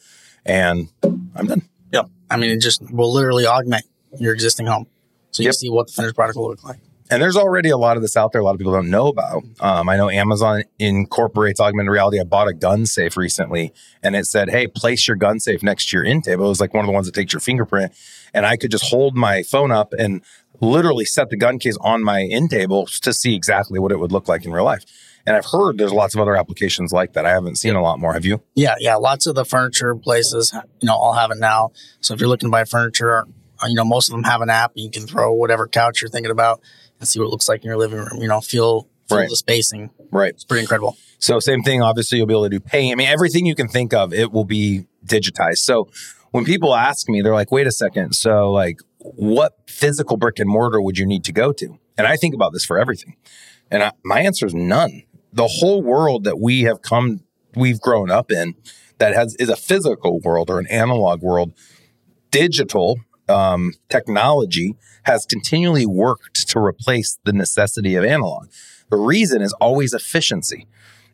and 0.46 0.88
I'm 1.36 1.46
done. 1.46 1.68
I 2.30 2.36
mean, 2.36 2.50
it 2.50 2.60
just 2.60 2.82
will 2.90 3.12
literally 3.12 3.46
augment 3.46 3.84
your 4.18 4.32
existing 4.32 4.66
home. 4.66 4.86
So 5.30 5.42
you 5.42 5.48
Yep. 5.48 5.54
see 5.54 5.70
what 5.70 5.86
the 5.88 5.92
finished 5.92 6.14
product 6.14 6.36
will 6.36 6.48
look 6.48 6.64
like. 6.64 6.78
And 7.10 7.22
there's 7.22 7.36
already 7.36 7.70
a 7.70 7.78
lot 7.78 7.96
of 7.96 8.02
this 8.02 8.18
out 8.18 8.32
there. 8.32 8.40
A 8.42 8.44
lot 8.44 8.52
of 8.52 8.58
people 8.58 8.72
don't 8.72 8.90
know 8.90 9.06
about. 9.08 9.42
Um, 9.60 9.88
I 9.88 9.96
know 9.96 10.10
Amazon 10.10 10.64
incorporates 10.78 11.58
augmented 11.58 11.90
reality. 11.90 12.20
I 12.20 12.24
bought 12.24 12.48
a 12.48 12.52
gun 12.52 12.84
safe 12.84 13.16
recently, 13.16 13.72
and 14.02 14.14
it 14.14 14.26
said, 14.26 14.50
"Hey, 14.50 14.66
place 14.66 15.08
your 15.08 15.16
gun 15.16 15.40
safe 15.40 15.62
next 15.62 15.88
to 15.88 15.96
your 15.96 16.04
end 16.04 16.24
table." 16.24 16.44
It 16.44 16.48
was 16.48 16.60
like 16.60 16.74
one 16.74 16.84
of 16.84 16.86
the 16.86 16.92
ones 16.92 17.06
that 17.06 17.14
takes 17.14 17.32
your 17.32 17.40
fingerprint, 17.40 17.92
and 18.34 18.44
I 18.44 18.56
could 18.58 18.70
just 18.70 18.84
hold 18.84 19.16
my 19.16 19.42
phone 19.42 19.70
up 19.70 19.94
and 19.98 20.20
literally 20.60 21.06
set 21.06 21.30
the 21.30 21.36
gun 21.36 21.58
case 21.58 21.78
on 21.80 22.02
my 22.02 22.24
end 22.24 22.50
table 22.50 22.86
to 22.86 23.14
see 23.14 23.34
exactly 23.34 23.78
what 23.78 23.90
it 23.92 23.98
would 23.98 24.12
look 24.12 24.28
like 24.28 24.44
in 24.44 24.52
real 24.52 24.64
life. 24.64 24.84
And 25.28 25.36
I've 25.36 25.46
heard 25.46 25.78
there's 25.78 25.92
lots 25.92 26.14
of 26.14 26.20
other 26.20 26.36
applications 26.36 26.92
like 26.92 27.12
that. 27.12 27.26
I 27.26 27.30
haven't 27.30 27.56
seen 27.56 27.74
a 27.74 27.82
lot 27.82 27.98
more. 28.00 28.12
Have 28.14 28.24
you? 28.24 28.42
Yeah, 28.54 28.74
yeah. 28.80 28.96
Lots 28.96 29.26
of 29.26 29.34
the 29.34 29.44
furniture 29.44 29.94
places, 29.94 30.52
you 30.80 30.86
know, 30.86 30.94
all 30.94 31.12
have 31.12 31.30
it 31.30 31.38
now. 31.38 31.70
So 32.00 32.14
if 32.14 32.20
you're 32.20 32.28
looking 32.28 32.48
to 32.48 32.50
buy 32.50 32.64
furniture, 32.64 33.26
uh, 33.62 33.66
you 33.68 33.74
know, 33.74 33.84
most 33.84 34.08
of 34.08 34.12
them 34.12 34.24
have 34.24 34.40
an 34.40 34.50
app. 34.50 34.72
And 34.74 34.84
you 34.84 34.90
can 34.90 35.06
throw 35.06 35.32
whatever 35.32 35.66
couch 35.68 36.00
you're 36.02 36.10
thinking 36.10 36.30
about 36.32 36.60
and 36.98 37.08
see 37.08 37.18
what 37.20 37.26
it 37.26 37.30
looks 37.30 37.48
like 37.48 37.62
in 37.62 37.68
your 37.68 37.76
living 37.76 37.98
room. 37.98 38.20
You 38.20 38.28
know, 38.28 38.40
feel 38.40 38.88
feel 39.08 39.18
Right. 39.18 39.28
the 39.28 39.36
spacing. 39.36 39.90
Right. 40.10 40.30
It's 40.34 40.44
pretty 40.44 40.62
incredible. 40.62 40.96
So 41.18 41.40
same 41.40 41.62
thing. 41.62 41.82
Obviously, 41.82 42.18
you'll 42.18 42.26
be 42.26 42.34
able 42.34 42.44
to 42.44 42.50
do 42.50 42.60
paint. 42.60 42.92
I 42.92 42.94
mean, 42.96 43.08
everything 43.08 43.44
you 43.46 43.54
can 43.54 43.68
think 43.68 43.92
of, 43.92 44.12
it 44.14 44.32
will 44.32 44.44
be 44.44 44.86
digitized. 45.04 45.58
So 45.58 45.88
when 46.30 46.44
people 46.44 46.74
ask 46.74 47.08
me, 47.08 47.22
they're 47.22 47.34
like, 47.34 47.50
"Wait 47.50 47.66
a 47.66 47.72
second. 47.72 48.12
So 48.14 48.52
like, 48.52 48.78
what 48.98 49.54
physical 49.66 50.16
brick 50.16 50.38
and 50.38 50.48
mortar 50.48 50.80
would 50.80 50.98
you 50.98 51.06
need 51.06 51.24
to 51.24 51.32
go 51.32 51.52
to?" 51.52 51.78
And 51.96 52.06
I 52.06 52.16
think 52.16 52.34
about 52.34 52.52
this 52.52 52.64
for 52.64 52.78
everything, 52.78 53.16
and 53.70 53.82
I, 53.82 53.92
my 54.04 54.20
answer 54.20 54.46
is 54.46 54.54
none. 54.54 55.02
The 55.32 55.48
whole 55.48 55.82
world 55.82 56.24
that 56.24 56.38
we 56.40 56.62
have 56.62 56.82
come, 56.82 57.20
we've 57.54 57.80
grown 57.80 58.10
up 58.10 58.30
in, 58.30 58.54
that 58.98 59.14
has 59.14 59.34
is 59.36 59.48
a 59.48 59.56
physical 59.56 60.20
world 60.20 60.50
or 60.50 60.58
an 60.58 60.66
analog 60.68 61.22
world. 61.22 61.52
Digital 62.30 62.98
um, 63.28 63.74
technology 63.88 64.74
has 65.04 65.24
continually 65.24 65.86
worked 65.86 66.48
to 66.48 66.58
replace 66.58 67.18
the 67.24 67.32
necessity 67.32 67.94
of 67.94 68.04
analog. 68.04 68.48
The 68.90 68.96
reason 68.96 69.42
is 69.42 69.52
always 69.54 69.92
efficiency. 69.92 70.66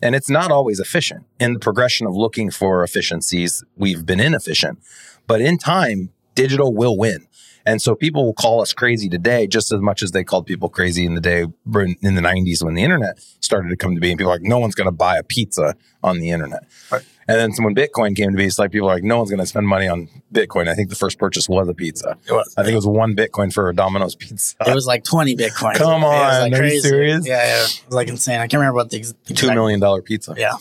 And 0.03 0.14
it's 0.14 0.29
not 0.29 0.50
always 0.50 0.81
efficient. 0.81 1.24
In 1.40 1.55
the 1.55 1.59
progression 1.59 2.07
of 2.07 2.14
looking 2.14 2.50
for 2.50 2.83
efficiencies, 2.83 3.64
we've 3.77 4.05
been 4.05 4.20
inefficient. 4.20 4.81
But 5.27 5.40
in 5.40 5.57
time, 5.57 6.11
digital 6.35 6.74
will 6.74 6.98
win. 6.98 7.27
And 7.66 7.81
so 7.81 7.94
people 7.94 8.24
will 8.24 8.35
call 8.35 8.61
us 8.61 8.72
crazy 8.72 9.09
today 9.09 9.46
just 9.46 9.72
as 9.72 9.81
much 9.81 10.03
as 10.03 10.11
they 10.12 10.22
called 10.24 10.46
people 10.46 10.68
crazy 10.68 11.07
in 11.07 11.14
the 11.14 11.20
day 11.20 11.42
in 11.42 12.14
the 12.14 12.20
90s 12.20 12.62
when 12.62 12.74
the 12.74 12.83
internet 12.83 13.18
started 13.40 13.70
to 13.70 13.77
come 13.77 13.94
to 13.94 14.00
be. 14.00 14.11
And 14.11 14.18
people 14.18 14.31
are 14.33 14.37
like, 14.37 14.42
no 14.42 14.59
one's 14.59 14.74
going 14.74 14.87
to 14.88 14.92
buy 14.92 15.16
a 15.16 15.22
pizza 15.22 15.74
on 16.03 16.18
the 16.20 16.31
internet. 16.31 16.64
Right. 16.92 17.03
And 17.27 17.38
then 17.38 17.64
when 17.64 17.74
Bitcoin 17.74 18.14
came 18.14 18.33
to 18.33 18.37
be, 18.37 18.44
it's 18.44 18.59
like 18.59 18.70
people 18.70 18.90
are 18.90 18.94
like, 18.94 19.03
no 19.03 19.16
one's 19.16 19.31
going 19.31 19.40
to 19.40 19.46
spend 19.46 19.66
money 19.66 19.88
on 19.88 20.11
Bitcoin. 20.31 20.68
I 20.68 20.74
think 20.74 20.90
the 20.90 20.94
first 20.94 21.18
purchase 21.18 21.48
was 21.48 21.66
a 21.68 21.74
pizza. 21.74 22.18
It 22.29 22.33
was. 22.33 22.53
I 22.59 22.62
think 22.62 22.72
it 22.72 22.77
was 22.77 22.87
one 22.87 23.16
Bitcoin 23.16 23.50
for 23.50 23.70
a 23.70 23.74
Domino's 23.74 24.14
pizza. 24.14 24.57
It 24.66 24.74
was 24.74 24.87
like 24.87 25.05
20 25.05 25.35
Bitcoin. 25.35 25.74
Come 25.74 26.05
on, 26.05 26.50
like 26.50 26.61
are 26.61 26.64
you 26.66 26.81
serious? 26.81 27.27
Yeah, 27.27 27.42
yeah. 27.42 27.64
It 27.64 27.83
was 27.87 27.94
like 27.94 28.09
insane. 28.09 28.40
I 28.40 28.46
can't 28.46 28.61
remember 28.61 28.77
what 28.77 28.90
the 28.90 28.98
ex- 28.98 29.14
Two 29.24 29.33
exact- 29.33 29.55
million 29.55 29.81
dollar 29.81 30.03
pizza. 30.03 30.35
Yeah. 30.37 30.53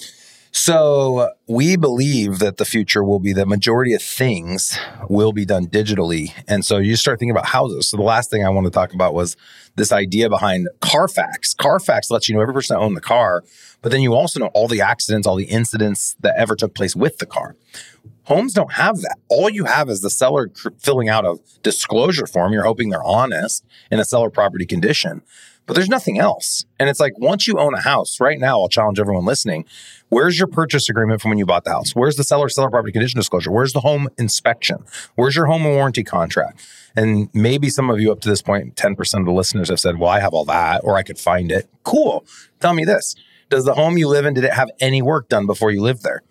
So 0.55 1.31
we 1.47 1.75
believe 1.77 2.37
that 2.37 2.57
the 2.57 2.65
future 2.65 3.03
will 3.03 3.19
be 3.19 3.33
the 3.33 3.45
majority 3.45 3.93
of 3.93 4.03
things 4.03 4.77
will 5.09 5.33
be 5.33 5.45
done 5.45 5.65
digitally. 5.65 6.31
And 6.47 6.63
so 6.63 6.77
you 6.77 6.95
start 6.95 7.17
thinking 7.17 7.31
about 7.31 7.47
houses. 7.47 7.89
So 7.89 7.97
the 7.97 8.03
last 8.03 8.29
thing 8.29 8.45
I 8.45 8.49
want 8.49 8.65
to 8.65 8.71
talk 8.71 8.93
about 8.93 9.15
was 9.15 9.35
this 9.75 9.91
idea 9.91 10.29
behind 10.29 10.69
Carfax. 10.79 11.55
Carfax 11.55 12.11
lets 12.11 12.29
you 12.29 12.35
know 12.35 12.41
every 12.41 12.53
person 12.53 12.75
that 12.75 12.81
owned 12.81 12.95
the 12.95 13.01
car 13.01 13.43
but 13.83 13.91
then 13.91 14.01
you 14.01 14.15
also 14.15 14.39
know 14.39 14.49
all 14.53 14.67
the 14.67 14.81
accidents, 14.81 15.27
all 15.27 15.35
the 15.35 15.43
incidents 15.43 16.15
that 16.21 16.33
ever 16.37 16.55
took 16.55 16.73
place 16.73 16.95
with 16.95 17.17
the 17.17 17.25
car. 17.27 17.55
Homes 18.23 18.53
don't 18.53 18.73
have 18.73 19.01
that. 19.01 19.17
All 19.27 19.49
you 19.49 19.65
have 19.65 19.89
is 19.89 19.99
the 19.99 20.09
seller 20.09 20.49
filling 20.79 21.09
out 21.09 21.25
a 21.25 21.35
disclosure 21.61 22.25
form. 22.25 22.53
You're 22.53 22.63
hoping 22.63 22.89
they're 22.89 23.03
honest 23.03 23.65
in 23.91 23.99
a 23.99 24.05
seller 24.05 24.29
property 24.29 24.65
condition, 24.65 25.21
but 25.65 25.73
there's 25.73 25.89
nothing 25.89 26.19
else. 26.19 26.65
And 26.79 26.89
it's 26.89 26.99
like 26.99 27.13
once 27.17 27.47
you 27.47 27.57
own 27.57 27.73
a 27.73 27.81
house, 27.81 28.19
right 28.19 28.39
now, 28.39 28.59
I'll 28.59 28.69
challenge 28.69 28.99
everyone 28.99 29.25
listening. 29.25 29.65
Where's 30.09 30.37
your 30.37 30.47
purchase 30.47 30.89
agreement 30.89 31.21
from 31.21 31.29
when 31.29 31.37
you 31.37 31.45
bought 31.45 31.63
the 31.63 31.71
house? 31.71 31.95
Where's 31.95 32.15
the 32.17 32.23
seller 32.23 32.49
seller 32.49 32.69
property 32.69 32.91
condition 32.91 33.19
disclosure? 33.19 33.51
Where's 33.51 33.73
the 33.73 33.79
home 33.79 34.09
inspection? 34.17 34.83
Where's 35.15 35.35
your 35.35 35.45
home 35.45 35.63
warranty 35.63 36.03
contract? 36.03 36.65
And 36.95 37.29
maybe 37.33 37.69
some 37.69 37.89
of 37.89 37.99
you 37.99 38.11
up 38.11 38.21
to 38.21 38.29
this 38.29 38.41
point, 38.41 38.75
10% 38.75 39.19
of 39.19 39.25
the 39.25 39.31
listeners 39.31 39.69
have 39.69 39.79
said, 39.79 39.97
well, 39.97 40.09
I 40.09 40.19
have 40.19 40.33
all 40.33 40.45
that, 40.45 40.81
or 40.83 40.95
I 40.95 41.03
could 41.03 41.17
find 41.17 41.51
it. 41.51 41.67
Cool. 41.83 42.25
Tell 42.59 42.73
me 42.73 42.85
this. 42.85 43.15
Does 43.49 43.65
the 43.65 43.73
home 43.73 43.97
you 43.97 44.07
live 44.07 44.25
in, 44.25 44.33
did 44.33 44.43
it 44.43 44.53
have 44.53 44.69
any 44.79 45.01
work 45.01 45.29
done 45.29 45.45
before 45.45 45.71
you 45.71 45.81
lived 45.81 46.03
there? 46.03 46.21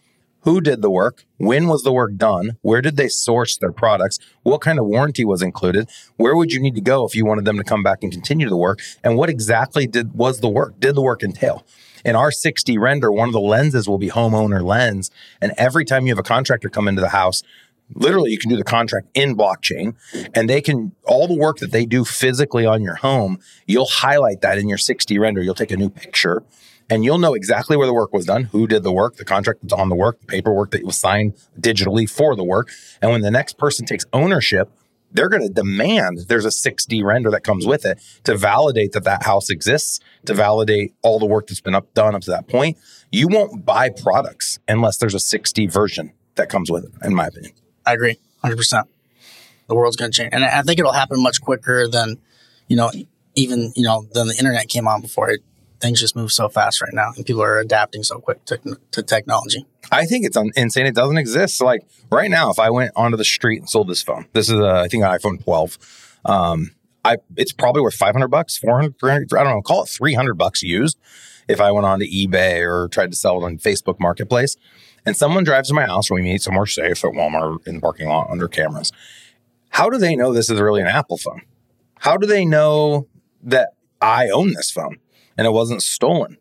Who 0.43 0.61
did 0.61 0.83
the 0.83 0.91
work? 0.91 1.25
When 1.39 1.69
was 1.69 1.83
the 1.83 1.93
work 1.93 2.17
done? 2.17 2.57
Where 2.63 2.83
did 2.83 2.97
they 2.97 3.09
source 3.09 3.57
their 3.57 3.73
products? 3.73 4.19
What 4.43 4.61
kind 4.61 4.79
of 4.79 4.87
warranty 4.87 5.25
was 5.25 5.41
included? 5.41 5.89
Where 6.17 6.35
would 6.35 6.53
you 6.53 6.61
need 6.61 6.75
to 6.75 6.81
go 6.81 7.07
if 7.07 7.15
you 7.15 7.25
wanted 7.25 7.45
them 7.45 7.59
to 7.59 7.65
come 7.65 7.83
back 7.83 7.99
and 8.03 8.11
continue 8.11 8.49
the 8.49 8.57
work? 8.57 8.81
And 9.05 9.17
what 9.17 9.31
exactly 9.31 9.87
did 9.87 10.15
was 10.15 10.41
the 10.41 10.49
work? 10.49 10.81
Did 10.81 10.97
the 10.97 11.03
work 11.03 11.23
entail? 11.23 11.65
In 12.05 12.17
our 12.17 12.31
6D 12.31 12.77
render, 12.81 13.13
one 13.13 13.29
of 13.29 13.33
the 13.33 13.41
lenses 13.41 13.89
will 13.89 13.99
be 13.99 14.11
homeowner 14.11 14.65
lens. 14.65 15.13
And 15.41 15.53
every 15.57 15.85
time 15.85 16.07
you 16.07 16.13
have 16.13 16.19
a 16.19 16.25
contractor 16.25 16.69
come 16.69 16.89
into 16.89 17.01
the 17.01 17.11
house, 17.11 17.45
literally 17.95 18.33
you 18.33 18.39
can 18.39 18.51
do 18.51 18.57
the 18.57 18.65
contract 18.65 19.07
in 19.15 19.37
blockchain 19.37 19.95
and 20.35 20.51
they 20.51 20.61
can 20.61 20.93
all 21.05 21.29
the 21.29 21.37
work 21.37 21.59
that 21.59 21.71
they 21.71 21.87
do 21.87 22.05
physically 22.05 22.67
on 22.67 22.83
your 22.83 22.97
home, 22.97 23.39
you'll 23.67 23.87
highlight 23.87 24.41
that 24.41 24.59
in 24.59 24.69
your 24.69 24.79
6D 24.79 25.21
render. 25.21 25.41
You'll 25.41 25.55
take 25.55 25.71
a 25.71 25.77
new 25.77 25.91
picture 25.91 26.43
and 26.93 27.07
you'll 27.07 27.17
know 27.17 27.33
exactly 27.33 27.75
where 27.75 27.87
the 27.87 27.95
work 27.95 28.13
was 28.13 28.27
done, 28.27 28.45
who 28.45 28.67
did 28.67 28.83
the 28.83 28.93
work, 28.93 29.17
the 29.17 29.25
contract 29.25 29.61
that's 29.63 29.73
on 29.73 29.89
the 29.89 29.95
work, 29.95 30.21
the 30.21 30.27
paperwork 30.27 30.73
that 30.73 30.85
was 30.85 30.99
signed 30.99 31.33
digitally 31.59 32.09
for 32.09 32.37
the 32.37 32.45
work. 32.45 32.69
And 33.01 33.11
when 33.11 33.23
the 33.23 33.31
next 33.31 33.57
person 33.57 33.87
takes 33.87 34.05
ownership, 34.13 34.71
they're 35.11 35.31
going 35.31 35.41
to 35.41 35.49
demand 35.49 36.27
there's 36.29 36.45
a 36.45 36.49
6D 36.49 37.03
render 37.03 37.31
that 37.31 37.45
comes 37.45 37.67
with 37.67 37.87
it 37.87 37.99
to 38.25 38.37
validate 38.37 38.93
that 38.93 39.05
that 39.05 39.23
house 39.23 39.49
exists, 39.49 40.01
to 40.27 40.35
validate 40.35 40.93
all 41.01 41.19
the 41.19 41.25
work 41.25 41.47
that's 41.47 41.63
been 41.63 41.75
up, 41.75 41.95
done 41.95 42.15
up 42.15 42.21
to 42.23 42.31
that 42.31 42.47
point. 42.47 42.77
You 43.11 43.27
won't 43.27 43.65
buy 43.65 43.89
products 43.89 44.59
unless 44.69 44.99
there's 44.99 45.15
a 45.15 45.39
6D 45.39 45.73
version 45.73 46.13
that 46.35 46.51
comes 46.51 46.71
with 46.71 46.85
it, 46.85 46.93
in 47.03 47.15
my 47.15 47.29
opinion. 47.29 47.55
I 47.87 47.95
agree, 47.95 48.19
100%. 48.45 48.83
The 49.67 49.75
world's 49.75 49.97
going 49.97 50.11
to 50.11 50.17
change. 50.17 50.35
And 50.35 50.45
I 50.45 50.61
think 50.61 50.79
it'll 50.79 50.93
happen 50.93 51.23
much 51.23 51.41
quicker 51.41 51.89
than, 51.89 52.19
you 52.69 52.77
know, 52.77 52.91
even, 53.35 53.73
you 53.77 53.85
know, 53.85 54.07
than 54.13 54.29
the 54.29 54.37
internet 54.37 54.69
came 54.69 54.87
on 54.87 55.01
before. 55.01 55.31
It, 55.31 55.41
things 55.83 56.01
just 56.01 56.17
move 56.17 56.33
so 56.33 56.49
fast 56.49 56.81
right 56.81 56.95
now 56.95 57.13
and 57.17 57.27
people 57.27 57.43
are 57.43 57.59
adapting 57.59 58.03
so 58.03 58.19
quick 58.19 58.45
to, 58.47 58.59
to 58.93 59.03
technology. 59.03 59.67
I 59.91 60.07
think 60.07 60.25
it's 60.25 60.39
insane. 60.57 60.87
It 60.87 60.95
doesn't 60.95 61.19
exist. 61.19 61.59
So 61.59 61.67
like 61.67 61.83
right 62.11 62.31
now, 62.31 62.51
if 62.51 62.59
I 62.59 62.71
went 62.71 62.93
onto 62.97 63.17
the 63.17 63.25
street 63.25 63.59
and 63.59 63.69
sold 63.69 63.89
this 63.89 64.03
phone, 64.03 64.27
this 64.33 64.49
is 64.49 64.59
a, 64.59 64.83
I 64.85 64.89
think 64.89 65.05
an 65.05 65.11
iPhone 65.11 65.43
12. 65.43 66.21
Um, 66.25 66.71
I, 67.05 67.17
it's 67.37 67.53
probably 67.53 67.83
worth 67.83 67.95
500 67.95 68.29
bucks, 68.29 68.57
400, 68.57 68.99
300, 68.99 69.35
I 69.35 69.43
don't 69.43 69.55
know, 69.55 69.63
call 69.63 69.83
it 69.83 69.89
300 69.89 70.35
bucks 70.35 70.63
used. 70.63 70.97
If 71.49 71.61
I 71.61 71.73
went 71.73 71.85
on 71.85 71.99
to 71.99 72.07
eBay 72.07 72.61
or 72.61 72.89
tried 72.89 73.11
to 73.11 73.17
sell 73.17 73.43
it 73.43 73.45
on 73.45 73.59
Facebook 73.59 73.99
Marketplace 73.99 74.57
and 75.05 75.17
someone 75.17 75.43
drives 75.43 75.69
to 75.69 75.75
my 75.75 75.85
house 75.85 76.09
we 76.11 76.23
meet 76.23 76.41
somewhere 76.41 76.67
safe 76.67 77.05
at 77.05 77.11
Walmart 77.11 77.67
in 77.67 77.75
the 77.75 77.81
parking 77.81 78.09
lot 78.09 78.31
under 78.31 78.47
cameras, 78.47 78.93
how 79.71 79.91
do 79.91 79.99
they 79.99 80.15
know 80.15 80.33
this 80.33 80.49
is 80.49 80.61
really 80.61 80.81
an 80.81 80.87
Apple 80.87 81.19
phone? 81.19 81.43
How 81.99 82.17
do 82.17 82.27
they 82.27 82.45
know 82.45 83.09
that 83.43 83.71
I 84.01 84.29
own 84.29 84.53
this 84.53 84.71
phone? 84.71 84.99
And 85.37 85.47
it 85.47 85.53
wasn't 85.53 85.83
stolen. 85.83 86.37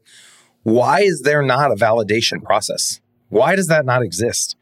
Why 0.63 1.01
is 1.01 1.21
there 1.21 1.41
not 1.41 1.71
a 1.71 1.75
validation 1.75 2.43
process? 2.43 3.01
Why 3.29 3.55
does 3.55 3.67
that 3.67 3.85
not 3.85 4.03
exist? 4.03 4.55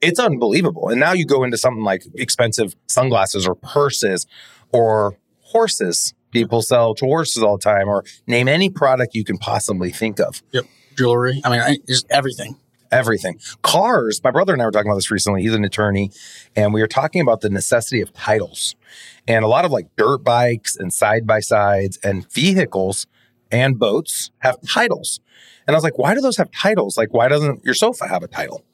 it's 0.00 0.18
unbelievable. 0.18 0.88
And 0.88 0.98
now 0.98 1.12
you 1.12 1.26
go 1.26 1.44
into 1.44 1.58
something 1.58 1.84
like 1.84 2.02
expensive 2.14 2.74
sunglasses 2.86 3.46
or 3.46 3.54
purses 3.54 4.26
or 4.72 5.18
horses. 5.40 6.14
People 6.30 6.62
sell 6.62 6.94
to 6.94 7.04
horses 7.04 7.42
all 7.42 7.56
the 7.58 7.62
time, 7.62 7.88
or 7.88 8.04
name 8.26 8.48
any 8.48 8.68
product 8.68 9.14
you 9.14 9.24
can 9.24 9.38
possibly 9.38 9.90
think 9.90 10.20
of. 10.20 10.42
Yep. 10.52 10.64
Jewelry. 10.96 11.40
I 11.44 11.50
mean, 11.50 11.82
just 11.86 12.06
everything 12.10 12.58
everything. 12.90 13.38
Cars, 13.62 14.20
my 14.22 14.30
brother 14.30 14.52
and 14.52 14.62
I 14.62 14.64
were 14.64 14.70
talking 14.70 14.90
about 14.90 14.96
this 14.96 15.10
recently. 15.10 15.42
He's 15.42 15.54
an 15.54 15.64
attorney, 15.64 16.10
and 16.56 16.72
we 16.72 16.80
were 16.80 16.88
talking 16.88 17.20
about 17.20 17.40
the 17.40 17.50
necessity 17.50 18.00
of 18.00 18.12
titles. 18.12 18.76
And 19.26 19.44
a 19.44 19.48
lot 19.48 19.64
of 19.64 19.70
like 19.70 19.88
dirt 19.96 20.24
bikes 20.24 20.76
and 20.76 20.92
side 20.92 21.26
by 21.26 21.40
sides 21.40 21.98
and 22.02 22.30
vehicles 22.32 23.06
and 23.50 23.78
boats 23.78 24.30
have 24.38 24.56
titles. 24.66 25.20
And 25.66 25.74
I 25.74 25.76
was 25.76 25.84
like, 25.84 25.98
why 25.98 26.14
do 26.14 26.20
those 26.20 26.38
have 26.38 26.50
titles? 26.50 26.96
Like, 26.96 27.12
why 27.12 27.28
doesn't 27.28 27.64
your 27.64 27.74
sofa 27.74 28.08
have 28.08 28.22
a 28.22 28.28
title? 28.28 28.64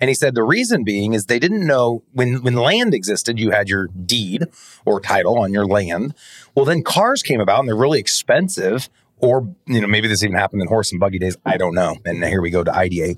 And 0.00 0.08
he 0.08 0.14
said 0.14 0.34
the 0.34 0.42
reason 0.42 0.82
being 0.82 1.12
is 1.12 1.26
they 1.26 1.38
didn't 1.38 1.66
know 1.66 2.02
when 2.12 2.42
when 2.42 2.54
land 2.54 2.94
existed, 2.94 3.38
you 3.38 3.50
had 3.50 3.68
your 3.68 3.88
deed 3.88 4.46
or 4.86 4.98
title 4.98 5.38
on 5.38 5.52
your 5.52 5.66
land. 5.66 6.14
Well, 6.54 6.64
then 6.64 6.82
cars 6.82 7.22
came 7.22 7.40
about 7.40 7.60
and 7.60 7.68
they're 7.68 7.76
really 7.76 8.00
expensive. 8.00 8.88
Or, 9.18 9.54
you 9.66 9.82
know, 9.82 9.86
maybe 9.86 10.08
this 10.08 10.24
even 10.24 10.34
happened 10.34 10.62
in 10.62 10.68
horse 10.68 10.92
and 10.92 10.98
buggy 10.98 11.18
days. 11.18 11.36
I 11.44 11.58
don't 11.58 11.74
know. 11.74 11.96
And 12.06 12.24
here 12.24 12.40
we 12.40 12.48
go 12.48 12.64
to 12.64 12.74
IDA. 12.74 13.16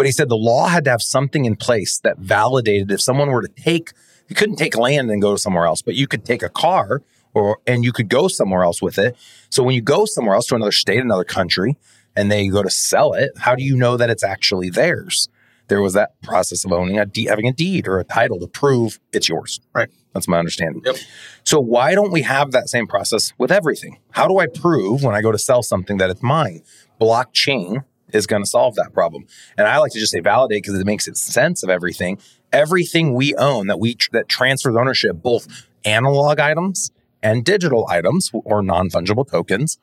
But 0.00 0.06
he 0.06 0.12
said 0.12 0.30
the 0.30 0.34
law 0.34 0.66
had 0.68 0.84
to 0.84 0.90
have 0.92 1.02
something 1.02 1.44
in 1.44 1.56
place 1.56 2.00
that 2.04 2.16
validated 2.16 2.90
if 2.90 3.02
someone 3.02 3.28
were 3.30 3.42
to 3.42 3.48
take, 3.48 3.92
you 4.28 4.34
couldn't 4.34 4.56
take 4.56 4.74
land 4.74 5.10
and 5.10 5.20
go 5.20 5.36
somewhere 5.36 5.66
else, 5.66 5.82
but 5.82 5.94
you 5.94 6.06
could 6.06 6.24
take 6.24 6.42
a 6.42 6.48
car 6.48 7.02
or 7.34 7.58
and 7.66 7.84
you 7.84 7.92
could 7.92 8.08
go 8.08 8.26
somewhere 8.26 8.62
else 8.62 8.80
with 8.80 8.98
it. 8.98 9.14
So 9.50 9.62
when 9.62 9.74
you 9.74 9.82
go 9.82 10.06
somewhere 10.06 10.36
else 10.36 10.46
to 10.46 10.54
another 10.54 10.72
state, 10.72 11.00
another 11.00 11.24
country, 11.24 11.76
and 12.16 12.32
they 12.32 12.48
go 12.48 12.62
to 12.62 12.70
sell 12.70 13.12
it, 13.12 13.32
how 13.36 13.54
do 13.54 13.62
you 13.62 13.76
know 13.76 13.98
that 13.98 14.08
it's 14.08 14.24
actually 14.24 14.70
theirs? 14.70 15.28
There 15.68 15.82
was 15.82 15.92
that 15.92 16.18
process 16.22 16.64
of 16.64 16.72
owning 16.72 16.98
a 16.98 17.04
de- 17.04 17.26
having 17.26 17.46
a 17.46 17.52
deed 17.52 17.86
or 17.86 17.98
a 17.98 18.04
title 18.04 18.40
to 18.40 18.46
prove 18.46 18.98
it's 19.12 19.28
yours. 19.28 19.60
Right. 19.74 19.90
That's 20.14 20.28
my 20.28 20.38
understanding. 20.38 20.80
Yep. 20.82 20.96
So 21.44 21.60
why 21.60 21.94
don't 21.94 22.10
we 22.10 22.22
have 22.22 22.52
that 22.52 22.70
same 22.70 22.86
process 22.86 23.34
with 23.36 23.52
everything? 23.52 23.98
How 24.12 24.26
do 24.28 24.38
I 24.38 24.46
prove 24.46 25.02
when 25.02 25.14
I 25.14 25.20
go 25.20 25.30
to 25.30 25.38
sell 25.38 25.62
something 25.62 25.98
that 25.98 26.08
it's 26.08 26.22
mine? 26.22 26.62
Blockchain 26.98 27.84
is 28.14 28.26
going 28.26 28.42
to 28.42 28.48
solve 28.48 28.74
that 28.76 28.92
problem. 28.92 29.26
And 29.56 29.66
I 29.66 29.78
like 29.78 29.92
to 29.92 29.98
just 29.98 30.12
say 30.12 30.20
validate 30.20 30.62
because 30.62 30.78
it 30.78 30.86
makes 30.86 31.08
it 31.08 31.16
sense 31.16 31.62
of 31.62 31.70
everything. 31.70 32.18
Everything 32.52 33.14
we 33.14 33.34
own 33.36 33.68
that 33.68 33.78
we 33.78 33.96
that 34.12 34.28
transfers 34.28 34.76
ownership, 34.76 35.22
both 35.22 35.66
analog 35.84 36.40
items 36.40 36.90
and 37.22 37.44
digital 37.44 37.86
items 37.88 38.30
or 38.32 38.62
non-fungible 38.62 39.28
tokens 39.30 39.78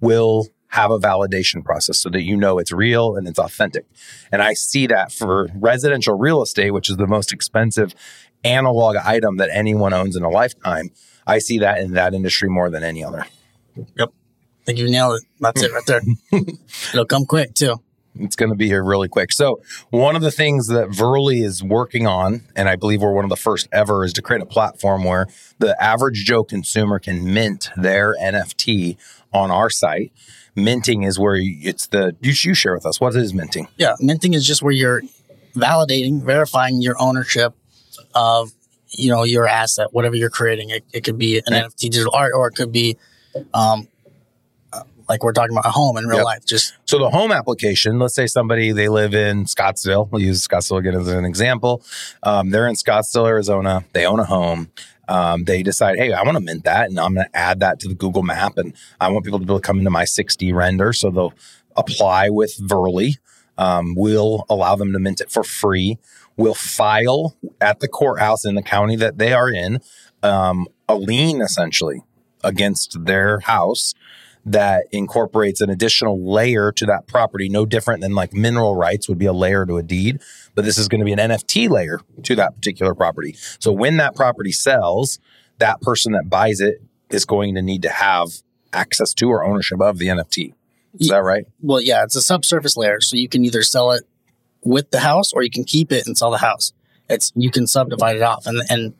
will 0.00 0.48
have 0.68 0.90
a 0.90 0.98
validation 0.98 1.62
process 1.62 1.98
so 1.98 2.08
that 2.08 2.22
you 2.22 2.36
know 2.36 2.58
it's 2.58 2.72
real 2.72 3.14
and 3.14 3.28
it's 3.28 3.38
authentic. 3.38 3.84
And 4.30 4.40
I 4.42 4.54
see 4.54 4.86
that 4.86 5.12
for 5.12 5.48
residential 5.54 6.16
real 6.16 6.42
estate, 6.42 6.70
which 6.70 6.88
is 6.88 6.96
the 6.96 7.06
most 7.06 7.32
expensive 7.32 7.94
analog 8.42 8.96
item 8.96 9.36
that 9.36 9.50
anyone 9.52 9.92
owns 9.92 10.16
in 10.16 10.22
a 10.22 10.30
lifetime. 10.30 10.90
I 11.26 11.38
see 11.38 11.58
that 11.58 11.78
in 11.80 11.92
that 11.92 12.14
industry 12.14 12.48
more 12.48 12.70
than 12.70 12.82
any 12.82 13.04
other. 13.04 13.26
Yep. 13.96 14.12
I 14.62 14.64
think 14.64 14.78
you 14.78 14.88
nailed 14.88 15.20
it. 15.20 15.24
That's 15.40 15.62
it 15.62 15.72
right 15.72 15.86
there. 15.86 16.00
It'll 16.94 17.04
come 17.04 17.26
quick 17.26 17.54
too. 17.54 17.80
It's 18.14 18.36
going 18.36 18.50
to 18.50 18.56
be 18.56 18.66
here 18.66 18.84
really 18.84 19.08
quick. 19.08 19.32
So, 19.32 19.62
one 19.90 20.14
of 20.14 20.22
the 20.22 20.30
things 20.30 20.68
that 20.68 20.88
VRLY 20.88 21.42
is 21.42 21.62
working 21.62 22.06
on, 22.06 22.42
and 22.54 22.68
I 22.68 22.76
believe 22.76 23.00
we're 23.00 23.12
one 23.12 23.24
of 23.24 23.30
the 23.30 23.36
first 23.36 23.68
ever, 23.72 24.04
is 24.04 24.12
to 24.14 24.22
create 24.22 24.42
a 24.42 24.46
platform 24.46 25.04
where 25.04 25.26
the 25.58 25.82
average 25.82 26.24
Joe 26.24 26.44
consumer 26.44 26.98
can 26.98 27.32
mint 27.32 27.70
their 27.76 28.14
NFT 28.16 28.98
on 29.32 29.50
our 29.50 29.70
site. 29.70 30.12
Minting 30.54 31.04
is 31.04 31.18
where 31.18 31.38
it's 31.40 31.86
the, 31.86 32.14
you, 32.20 32.32
you 32.42 32.54
share 32.54 32.74
with 32.74 32.84
us, 32.84 33.00
what 33.00 33.16
is 33.16 33.32
minting? 33.32 33.68
Yeah, 33.78 33.94
minting 33.98 34.34
is 34.34 34.46
just 34.46 34.62
where 34.62 34.72
you're 34.72 35.02
validating, 35.54 36.22
verifying 36.22 36.82
your 36.82 37.00
ownership 37.00 37.54
of, 38.14 38.52
you 38.90 39.10
know, 39.10 39.24
your 39.24 39.48
asset, 39.48 39.88
whatever 39.92 40.14
you're 40.14 40.28
creating. 40.28 40.68
It, 40.68 40.84
it 40.92 41.04
could 41.04 41.16
be 41.16 41.38
an. 41.38 41.44
NFT 41.46 41.80
digital 41.80 42.14
art 42.14 42.32
or 42.34 42.48
it 42.48 42.54
could 42.54 42.70
be 42.70 42.98
um, 43.54 43.88
like 45.08 45.22
we're 45.22 45.32
talking 45.32 45.56
about 45.56 45.66
a 45.66 45.70
home 45.70 45.96
in 45.96 46.06
real 46.06 46.18
yep. 46.18 46.24
life. 46.24 46.46
Just 46.46 46.74
so 46.84 46.98
the 46.98 47.10
home 47.10 47.32
application. 47.32 47.98
Let's 47.98 48.14
say 48.14 48.26
somebody 48.26 48.72
they 48.72 48.88
live 48.88 49.14
in 49.14 49.44
Scottsdale. 49.44 50.10
We'll 50.10 50.22
use 50.22 50.46
Scottsdale 50.46 50.78
again 50.78 50.94
as 50.94 51.08
an 51.08 51.24
example. 51.24 51.82
Um, 52.22 52.50
they're 52.50 52.66
in 52.68 52.74
Scottsdale, 52.74 53.26
Arizona. 53.26 53.84
They 53.92 54.06
own 54.06 54.20
a 54.20 54.24
home. 54.24 54.70
Um, 55.08 55.44
they 55.44 55.62
decide, 55.62 55.98
hey, 55.98 56.12
I 56.12 56.22
want 56.22 56.36
to 56.36 56.42
mint 56.42 56.64
that, 56.64 56.88
and 56.88 56.98
I'm 56.98 57.14
going 57.14 57.26
to 57.26 57.36
add 57.36 57.60
that 57.60 57.80
to 57.80 57.88
the 57.88 57.94
Google 57.94 58.22
Map, 58.22 58.56
and 58.56 58.72
I 59.00 59.08
want 59.08 59.24
people 59.24 59.40
to 59.40 59.44
be 59.44 59.50
able 59.50 59.60
to 59.60 59.66
come 59.66 59.78
into 59.78 59.90
my 59.90 60.04
6D 60.04 60.54
render. 60.54 60.92
So 60.92 61.10
they'll 61.10 61.34
apply 61.76 62.30
with 62.30 62.56
VRLY. 62.58 63.18
Um, 63.58 63.94
we'll 63.96 64.46
allow 64.48 64.76
them 64.76 64.92
to 64.92 64.98
mint 64.98 65.20
it 65.20 65.30
for 65.30 65.44
free. 65.44 65.98
We'll 66.36 66.54
file 66.54 67.36
at 67.60 67.80
the 67.80 67.88
courthouse 67.88 68.44
in 68.44 68.54
the 68.54 68.62
county 68.62 68.96
that 68.96 69.18
they 69.18 69.32
are 69.32 69.50
in 69.50 69.80
um, 70.22 70.66
a 70.88 70.94
lien 70.94 71.42
essentially 71.42 72.02
against 72.42 73.04
their 73.04 73.40
house 73.40 73.94
that 74.44 74.86
incorporates 74.90 75.60
an 75.60 75.70
additional 75.70 76.20
layer 76.20 76.72
to 76.72 76.86
that 76.86 77.06
property, 77.06 77.48
no 77.48 77.64
different 77.64 78.00
than 78.00 78.14
like 78.14 78.32
mineral 78.32 78.74
rights 78.74 79.08
would 79.08 79.18
be 79.18 79.26
a 79.26 79.32
layer 79.32 79.64
to 79.64 79.76
a 79.76 79.82
deed, 79.82 80.20
but 80.54 80.64
this 80.64 80.78
is 80.78 80.88
going 80.88 81.00
to 81.00 81.04
be 81.04 81.12
an 81.12 81.18
NFT 81.18 81.68
layer 81.68 82.00
to 82.24 82.34
that 82.34 82.56
particular 82.56 82.94
property. 82.94 83.36
So 83.60 83.72
when 83.72 83.98
that 83.98 84.16
property 84.16 84.52
sells, 84.52 85.20
that 85.58 85.80
person 85.80 86.12
that 86.12 86.28
buys 86.28 86.60
it 86.60 86.82
is 87.10 87.24
going 87.24 87.54
to 87.54 87.62
need 87.62 87.82
to 87.82 87.90
have 87.90 88.28
access 88.72 89.14
to 89.14 89.28
or 89.28 89.44
ownership 89.44 89.80
of 89.80 89.98
the 89.98 90.06
NFT. 90.06 90.54
Is 90.98 91.08
that 91.08 91.22
right? 91.22 91.46
Well, 91.60 91.80
yeah, 91.80 92.02
it's 92.02 92.16
a 92.16 92.22
subsurface 92.22 92.76
layer, 92.76 93.00
so 93.00 93.16
you 93.16 93.28
can 93.28 93.44
either 93.44 93.62
sell 93.62 93.92
it 93.92 94.04
with 94.62 94.90
the 94.90 95.00
house 95.00 95.32
or 95.32 95.42
you 95.42 95.50
can 95.50 95.64
keep 95.64 95.90
it 95.90 96.06
and 96.06 96.18
sell 96.18 96.30
the 96.30 96.38
house. 96.38 96.72
It's 97.08 97.32
you 97.34 97.50
can 97.50 97.66
subdivide 97.66 98.16
it 98.16 98.22
off, 98.22 98.46
and 98.46 98.60
and 98.68 98.94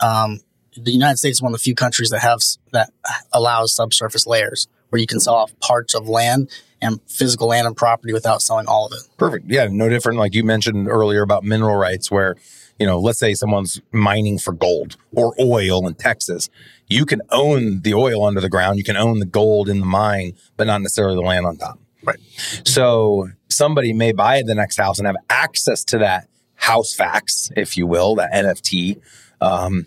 um, 0.00 0.40
the 0.76 0.92
United 0.92 1.18
States 1.18 1.38
is 1.38 1.42
one 1.42 1.52
of 1.52 1.58
the 1.58 1.62
few 1.62 1.74
countries 1.74 2.10
that 2.10 2.20
have 2.20 2.40
that 2.72 2.90
allows 3.32 3.74
subsurface 3.74 4.26
layers 4.26 4.68
where 4.90 5.00
you 5.00 5.06
can 5.06 5.20
sell 5.20 5.34
off 5.34 5.58
parts 5.60 5.94
of 5.94 6.08
land 6.08 6.50
and 6.80 7.00
physical 7.06 7.48
land 7.48 7.66
and 7.66 7.76
property 7.76 8.12
without 8.12 8.42
selling 8.42 8.66
all 8.66 8.86
of 8.86 8.92
it. 8.92 9.00
Perfect. 9.16 9.50
Yeah, 9.50 9.68
no 9.70 9.88
different. 9.88 10.18
Like 10.18 10.34
you 10.34 10.44
mentioned 10.44 10.88
earlier 10.88 11.22
about 11.22 11.44
mineral 11.44 11.76
rights, 11.76 12.10
where 12.10 12.36
you 12.78 12.86
know, 12.86 12.98
let's 12.98 13.18
say 13.18 13.34
someone's 13.34 13.80
mining 13.92 14.38
for 14.38 14.52
gold 14.52 14.96
or 15.14 15.34
oil 15.40 15.86
in 15.86 15.94
Texas. 15.94 16.50
You 16.88 17.06
can 17.06 17.22
own 17.30 17.80
the 17.80 17.94
oil 17.94 18.24
under 18.24 18.40
the 18.40 18.48
ground, 18.48 18.78
you 18.78 18.84
can 18.84 18.96
own 18.96 19.18
the 19.18 19.26
gold 19.26 19.68
in 19.68 19.80
the 19.80 19.86
mine, 19.86 20.32
but 20.56 20.66
not 20.66 20.82
necessarily 20.82 21.16
the 21.16 21.22
land 21.22 21.46
on 21.46 21.56
top. 21.56 21.78
Right. 22.02 22.18
So 22.64 23.30
somebody 23.48 23.92
may 23.92 24.12
buy 24.12 24.42
the 24.42 24.54
next 24.54 24.76
house 24.76 24.98
and 24.98 25.06
have 25.06 25.16
access 25.28 25.84
to 25.84 25.98
that 25.98 26.28
house 26.54 26.94
facts, 26.94 27.50
if 27.56 27.76
you 27.76 27.86
will, 27.86 28.14
that 28.16 28.32
NFT 28.32 29.00
um, 29.40 29.86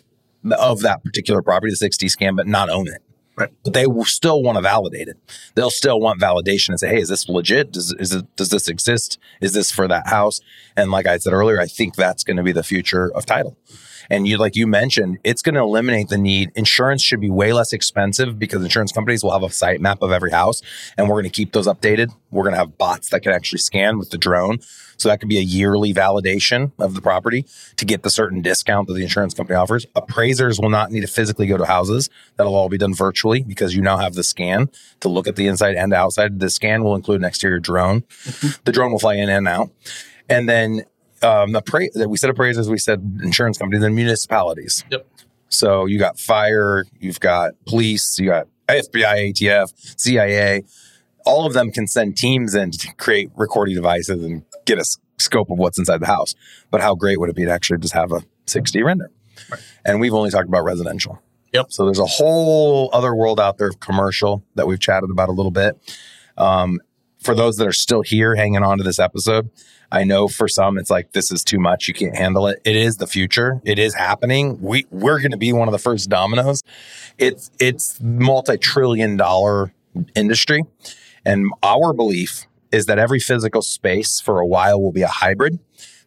of 0.52 0.82
that 0.82 1.04
particular 1.04 1.42
property, 1.42 1.72
the 1.72 1.88
6D 1.88 2.10
scan, 2.10 2.36
but 2.36 2.48
not 2.48 2.70
own 2.70 2.88
it. 2.88 3.02
Right. 3.40 3.50
But 3.64 3.74
they 3.74 3.88
will 3.88 4.06
still 4.06 4.44
want 4.44 4.58
to 4.58 4.62
validate 4.62 5.08
it. 5.08 5.18
They'll 5.56 5.70
still 5.70 6.00
want 6.00 6.20
validation 6.20 6.70
and 6.70 6.80
say, 6.80 6.90
"Hey, 6.90 7.00
is 7.00 7.08
this 7.08 7.30
legit? 7.30 7.72
Does 7.72 7.94
is 7.94 8.14
it, 8.14 8.36
does 8.36 8.50
this 8.50 8.68
exist? 8.68 9.18
Is 9.40 9.54
this 9.54 9.72
for 9.72 9.88
that 9.88 10.08
house?" 10.08 10.42
And 10.76 10.92
like 10.92 11.08
I 11.08 11.18
said 11.18 11.32
earlier, 11.32 11.60
I 11.60 11.68
think 11.68 11.96
that's 11.96 12.24
going 12.26 12.38
to 12.38 12.44
be 12.44 12.52
the 12.52 12.64
future 12.64 13.10
of 13.16 13.26
title. 13.26 13.58
And 14.10 14.28
you, 14.28 14.38
like 14.38 14.56
you 14.56 14.68
mentioned, 14.68 15.20
it's 15.24 15.42
going 15.42 15.56
to 15.56 15.62
eliminate 15.62 16.10
the 16.10 16.18
need. 16.18 16.52
Insurance 16.56 17.04
should 17.04 17.22
be 17.22 17.30
way 17.30 17.54
less 17.54 17.74
expensive 17.74 18.40
because 18.40 18.64
insurance 18.64 18.92
companies 18.92 19.24
will 19.24 19.32
have 19.32 19.44
a 19.44 19.52
site 19.52 19.82
map 19.82 20.02
of 20.02 20.12
every 20.12 20.32
house, 20.32 20.62
and 20.98 21.08
we're 21.08 21.16
going 21.16 21.26
to 21.26 21.30
keep 21.30 21.52
those 21.52 21.68
updated. 21.68 22.12
We're 22.32 22.44
going 22.44 22.54
to 22.54 22.60
have 22.60 22.78
bots 22.78 23.10
that 23.10 23.22
can 23.22 23.32
actually 23.32 23.60
scan 23.60 23.98
with 23.98 24.10
the 24.10 24.18
drone. 24.18 24.60
So 24.98 25.08
that 25.08 25.22
could 25.22 25.30
be 25.30 25.38
a 25.38 25.42
yearly 25.42 25.94
validation 25.94 26.74
of 26.78 26.94
the 26.94 27.02
property 27.02 27.46
to 27.78 27.86
get 27.86 28.04
the 28.04 28.10
certain 28.10 28.42
discount 28.42 28.88
that 28.88 28.96
the 28.96 29.04
insurance 29.04 29.34
company 29.34 29.56
offers. 29.56 29.86
Appraisers 29.96 30.60
will 30.60 30.70
not 30.70 30.92
need 30.92 31.02
to 31.02 31.08
physically 31.08 31.48
go 31.48 31.58
to 31.58 31.66
houses. 31.66 32.10
That'll 32.36 32.56
all 32.56 32.68
be 32.68 32.78
done 32.78 32.94
virtually 32.94 33.42
because 33.42 33.74
you 33.74 33.82
now 33.82 33.98
have 33.98 34.16
the 34.16 34.24
scan 34.24 34.70
to 35.00 35.08
look 35.08 35.26
at 35.26 35.38
the 35.38 35.48
inside 35.48 35.76
and 35.76 35.94
outside. 35.94 36.40
The 36.40 36.50
scan 36.50 36.84
will 36.84 36.96
include 36.96 37.22
an 37.22 37.26
exterior 37.26 37.60
drone. 37.60 38.02
Mm-hmm. 38.02 38.62
The 38.66 38.72
drone 38.74 38.92
will 38.92 39.00
fly 39.00 39.16
in 39.16 39.30
and 39.30 39.48
out. 39.48 39.70
And 40.28 40.50
then 40.50 40.84
um, 41.24 41.54
appra- 41.54 42.08
we 42.08 42.18
said 42.18 42.30
appraisers, 42.30 42.70
we 42.70 42.78
said 42.78 43.20
insurance 43.24 43.58
companies 43.58 43.84
and 43.84 43.96
municipalities. 43.96 44.84
Yep. 44.92 45.08
So 45.50 45.86
you 45.86 46.00
got 46.00 46.20
fire, 46.20 46.86
you've 47.00 47.20
got 47.20 47.54
police, 47.66 48.20
you 48.20 48.28
got 48.28 48.48
FBI, 48.68 49.34
ATF, 49.34 50.00
CIA. 50.00 50.64
All 51.26 51.46
of 51.46 51.54
them 51.54 51.72
can 51.72 51.88
send 51.88 52.18
teams 52.18 52.56
in 52.56 52.72
to 52.72 52.94
create 52.96 53.30
recording 53.36 53.76
devices 53.76 54.24
and 54.24 54.44
get 54.66 54.80
a 54.80 54.86
scope 55.18 55.50
of 55.50 55.58
what's 55.58 55.78
inside 55.78 56.00
the 56.00 56.08
house. 56.08 56.36
But 56.72 56.82
how 56.82 56.96
great 56.96 57.20
would 57.20 57.30
it 57.30 57.36
be 57.36 57.46
to 57.46 57.52
actually 57.52 57.80
just 57.80 57.94
have 57.94 58.12
a 58.12 58.24
6D 58.46 58.84
render? 58.84 59.12
Right. 59.52 59.62
And 59.86 60.00
we've 60.00 60.14
only 60.14 60.30
talked 60.30 60.48
about 60.48 60.64
residential. 60.64 61.22
Yep. 61.54 61.72
So 61.72 61.86
there's 61.86 62.00
a 62.00 62.06
whole 62.06 62.90
other 62.94 63.16
world 63.16 63.40
out 63.40 63.58
there 63.58 63.68
of 63.68 63.80
commercial 63.80 64.44
that 64.56 64.68
we've 64.68 64.80
chatted 64.80 65.10
about 65.10 65.30
a 65.30 65.32
little 65.32 65.52
bit. 65.52 65.78
Um, 66.38 66.80
for 67.22 67.36
those 67.36 67.58
that 67.58 67.68
are 67.68 67.74
still 67.74 68.02
here 68.02 68.36
hanging 68.36 68.64
on 68.64 68.78
to 68.78 68.84
this 68.84 69.00
episode, 69.00 69.50
I 69.92 70.04
know 70.04 70.28
for 70.28 70.48
some 70.48 70.78
it's 70.78 70.90
like 70.90 71.12
this 71.12 71.32
is 71.32 71.44
too 71.44 71.60
much. 71.60 71.88
You 71.88 71.94
can't 71.94 72.16
handle 72.16 72.48
it. 72.48 72.62
It 72.64 72.76
is 72.76 72.98
the 72.98 73.08
future. 73.08 73.62
It 73.66 73.80
is 73.80 73.96
happening. 73.96 74.62
We 74.62 74.86
we're 74.92 75.20
going 75.20 75.32
to 75.32 75.38
be 75.38 75.52
one 75.52 75.68
of 75.68 75.72
the 75.72 75.80
first 75.80 76.10
dominoes. 76.10 76.64
It's 77.18 77.52
it's 77.60 78.00
multi-trillion 78.02 79.18
dollar 79.18 79.74
industry. 80.16 80.64
And 81.26 81.52
our 81.64 81.94
belief 81.94 82.46
is 82.72 82.86
that 82.86 83.00
every 83.00 83.20
physical 83.20 83.62
space 83.62 84.20
for 84.20 84.40
a 84.40 84.46
while 84.46 84.82
will 84.82 84.92
be 84.92 85.02
a 85.02 85.08
hybrid. 85.08 85.60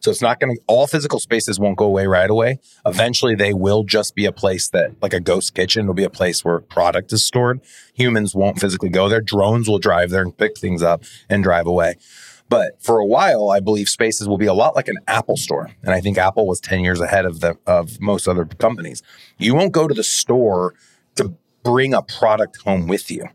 So 0.03 0.11
it's 0.11 0.21
not 0.21 0.41
going 0.41 0.53
to, 0.53 0.61
all 0.67 0.85
physical 0.85 1.17
spaces 1.17 1.61
won't 1.61 1.77
go 1.77 1.85
away 1.85 2.07
right 2.07 2.29
away. 2.29 2.59
Eventually, 2.85 3.35
they 3.35 3.53
will 3.53 3.85
just 3.85 4.15
be 4.15 4.25
a 4.25 4.33
place 4.33 4.67
that, 4.69 5.01
like 5.01 5.13
a 5.13 5.21
ghost 5.21 5.55
kitchen, 5.55 5.87
will 5.87 5.93
be 5.93 6.03
a 6.03 6.09
place 6.09 6.43
where 6.43 6.59
product 6.59 7.13
is 7.13 7.25
stored. 7.25 7.61
Humans 7.93 8.35
won't 8.35 8.59
physically 8.59 8.89
go 8.89 9.07
there. 9.07 9.21
Drones 9.21 9.69
will 9.69 9.79
drive 9.79 10.09
there 10.09 10.21
and 10.21 10.37
pick 10.37 10.57
things 10.57 10.83
up 10.83 11.05
and 11.29 11.41
drive 11.41 11.67
away. 11.67 11.95
But 12.49 12.83
for 12.83 12.99
a 12.99 13.05
while, 13.05 13.49
I 13.49 13.61
believe 13.61 13.87
spaces 13.87 14.27
will 14.27 14.37
be 14.37 14.45
a 14.45 14.53
lot 14.53 14.75
like 14.75 14.89
an 14.89 14.97
Apple 15.07 15.37
store. 15.37 15.71
And 15.81 15.93
I 15.93 16.01
think 16.01 16.17
Apple 16.17 16.47
was 16.47 16.59
10 16.59 16.81
years 16.81 16.99
ahead 16.99 17.25
of 17.25 17.39
the 17.39 17.57
of 17.65 18.01
most 18.01 18.27
other 18.27 18.43
companies. 18.43 19.01
You 19.37 19.55
won't 19.55 19.71
go 19.71 19.87
to 19.87 19.93
the 19.93 20.03
store 20.03 20.73
to 21.15 21.33
bring 21.63 21.93
a 21.93 22.01
product 22.01 22.61
home 22.63 22.87
with 22.87 23.09
you. 23.09 23.29